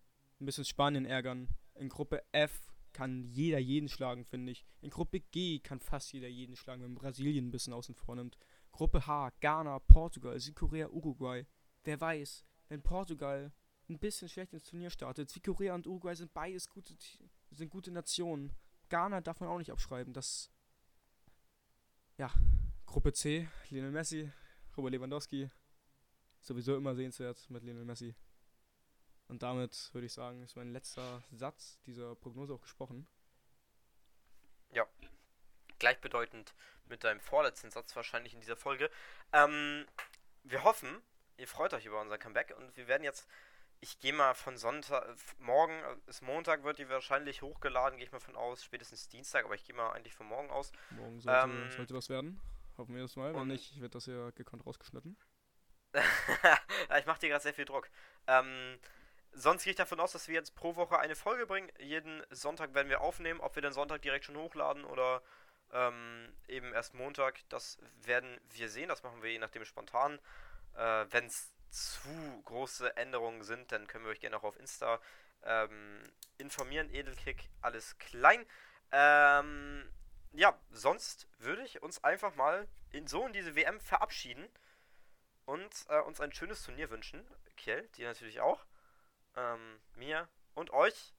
ein 0.41 0.45
bisschen 0.45 0.65
Spanien 0.65 1.07
ärgern. 1.07 1.49
In 1.75 1.89
Gruppe 1.89 2.23
F 2.33 2.69
kann 2.93 3.25
jeder 3.25 3.59
jeden 3.59 3.89
schlagen, 3.89 4.25
finde 4.25 4.53
ich. 4.53 4.67
In 4.81 4.91
Gruppe 4.91 5.21
G 5.21 5.61
kann 5.61 5.81
fast 5.81 6.13
jeder 6.13 6.29
jeden 6.29 6.57
schlagen, 6.57 6.83
wenn 6.83 6.95
Brasilien 6.95 7.49
ein 7.49 7.51
bisschen 7.51 7.73
außen 7.73 7.95
vor 7.95 8.17
nimmt. 8.17 8.39
Gruppe 8.79 9.05
H, 9.09 9.33
Ghana, 9.41 9.81
Portugal, 9.81 10.39
Südkorea, 10.39 10.87
Uruguay. 10.87 11.45
Wer 11.83 12.01
weiß, 12.01 12.45
wenn 12.69 12.81
Portugal 12.81 13.51
ein 13.89 13.99
bisschen 13.99 14.29
schlecht 14.29 14.53
ins 14.53 14.67
Turnier 14.67 14.91
startet, 14.91 15.29
Südkorea 15.31 15.75
und 15.75 15.89
Uruguay 15.89 16.15
sind 16.15 16.33
beides 16.33 16.69
gute, 16.69 16.95
sind 17.51 17.71
gute 17.71 17.91
Nationen. 17.91 18.53
Ghana 18.89 19.21
darf 19.21 19.41
man 19.41 19.49
auch 19.49 19.59
nicht 19.59 19.73
abschreiben. 19.73 20.13
Das. 20.13 20.53
Ja, 22.19 22.33
Gruppe 22.87 23.13
C, 23.13 23.49
Lionel 23.71 23.91
Messi, 23.91 24.31
Robert 24.77 24.93
Lewandowski. 24.93 25.51
Sowieso 26.41 26.77
immer 26.77 26.95
sehenswert 26.95 27.51
mit 27.51 27.65
Lionel 27.65 27.85
Messi. 27.85 28.15
Und 29.27 29.43
damit 29.43 29.93
würde 29.93 30.07
ich 30.07 30.13
sagen, 30.13 30.41
ist 30.45 30.55
mein 30.55 30.71
letzter 30.71 31.25
Satz 31.33 31.81
dieser 31.85 32.15
Prognose 32.15 32.55
auch 32.55 32.63
gesprochen. 32.63 33.09
Ja, 34.71 34.87
gleichbedeutend 35.81 36.55
mit 36.89 37.05
deinem 37.05 37.21
vorletzten 37.21 37.71
Satz 37.71 37.95
wahrscheinlich 37.97 38.35
in 38.35 38.41
dieser 38.41 38.57
Folge. 38.57 38.91
Ähm, 39.33 39.87
wir 40.45 40.65
hoffen, 40.65 41.03
ihr 41.37 41.49
freut 41.49 41.75
euch 41.75 41.87
über 41.87 42.01
unser 42.01 42.19
Comeback 42.19 42.55
und 42.57 42.77
wir 42.77 42.89
werden 42.89 43.05
jetzt 43.05 43.29
ich 43.81 44.01
gehe 44.01 44.13
mal 44.13 44.35
von 44.35 44.57
Sonntag, 44.57 45.07
morgen 45.39 45.73
äh, 45.85 46.11
ist 46.11 46.21
Montag, 46.23 46.65
wird 46.65 46.79
die 46.79 46.89
wahrscheinlich 46.89 47.43
hochgeladen, 47.43 47.97
gehe 47.97 48.07
ich 48.07 48.11
mal 48.13 48.19
von 48.19 48.35
aus, 48.35 48.65
spätestens 48.65 49.09
Dienstag, 49.09 49.45
aber 49.45 49.55
ich 49.55 49.65
gehe 49.65 49.77
mal 49.77 49.93
eigentlich 49.93 50.15
von 50.17 50.27
morgen 50.27 50.51
aus. 50.51 50.73
Morgen 50.91 51.21
sollte, 51.21 51.41
Ähm, 51.45 51.71
sollte 51.71 51.95
was 51.95 52.09
werden. 52.09 52.41
Hoffen 52.77 52.97
wir 52.97 53.03
das 53.03 53.15
mal. 53.15 53.33
Wenn 53.35 53.43
und- 53.43 53.49
nicht, 53.49 53.81
wird 53.81 53.95
das 53.95 54.07
ja 54.07 54.31
gekonnt 54.31 54.67
rausgeschnitten. 54.67 55.17
Ich 56.99 57.07
mache 57.07 57.21
dir 57.21 57.29
gerade 57.29 57.43
sehr 57.43 57.55
viel 57.55 57.65
Druck. 57.65 57.89
Ähm, 58.27 58.79
sonst 59.33 59.65
gehe 59.65 59.71
ich 59.71 59.77
davon 59.77 60.01
aus, 60.01 60.13
dass 60.13 60.27
wir 60.29 60.35
jetzt 60.35 60.55
pro 60.55 60.75
Woche 60.77 60.99
eine 60.99 61.15
Folge 61.15 61.47
bringen. 61.47 61.71
Jeden 61.79 62.25
Sonntag 62.31 62.75
werden 62.75 62.89
wir 62.89 63.01
aufnehmen. 63.01 63.41
Ob 63.41 63.55
wir 63.55 63.63
den 63.63 63.73
Sonntag 63.73 64.03
direkt 64.03 64.25
schon 64.25 64.37
hochladen 64.37 64.85
oder 64.85 65.23
ähm, 65.73 66.33
eben 66.47 66.73
erst 66.73 66.95
Montag, 66.95 67.41
das 67.49 67.79
werden 68.03 68.41
wir 68.51 68.69
sehen. 68.69 68.89
Das 68.89 69.03
machen 69.03 69.23
wir 69.23 69.31
je 69.31 69.39
nachdem 69.39 69.65
spontan. 69.65 70.19
Äh, 70.75 71.07
Wenn 71.11 71.27
es 71.27 71.53
zu 71.71 72.43
große 72.45 72.97
Änderungen 72.97 73.43
sind, 73.43 73.73
dann 73.73 73.87
können 73.87 74.05
wir 74.05 74.13
euch 74.13 74.21
gerne 74.21 74.37
auch 74.37 74.45
auf 74.45 74.59
Insta 74.59 75.01
ähm, 75.43 76.03
informieren. 76.39 76.93
Edelkick, 76.93 77.49
alles 77.61 77.99
klein. 77.99 78.45
Ähm, 78.91 79.89
ja, 80.33 80.59
sonst 80.71 81.29
würde 81.39 81.63
ich 81.63 81.83
uns 81.83 82.03
einfach 82.05 82.35
mal 82.35 82.67
in 82.91 83.07
so 83.07 83.27
in 83.27 83.33
diese 83.33 83.55
WM 83.55 83.81
verabschieden 83.81 84.49
und 85.45 85.87
äh, 85.89 86.01
uns 86.01 86.21
ein 86.21 86.33
schönes 86.33 86.63
Turnier 86.63 86.91
wünschen. 86.91 87.27
Kiel, 87.57 87.89
dir 87.97 88.09
natürlich 88.09 88.41
auch. 88.41 88.65
Ähm, 89.37 89.81
mir 89.95 90.29
und 90.55 90.71
euch. 90.71 91.15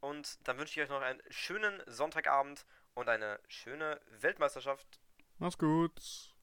Und 0.00 0.38
dann 0.46 0.58
wünsche 0.58 0.78
ich 0.78 0.84
euch 0.84 0.90
noch 0.90 1.00
einen 1.00 1.22
schönen 1.30 1.82
Sonntagabend 1.86 2.66
und 2.94 3.08
eine 3.08 3.38
schöne 3.48 4.00
Weltmeisterschaft. 4.20 5.00
Mach's 5.38 5.58
gut. 5.58 6.37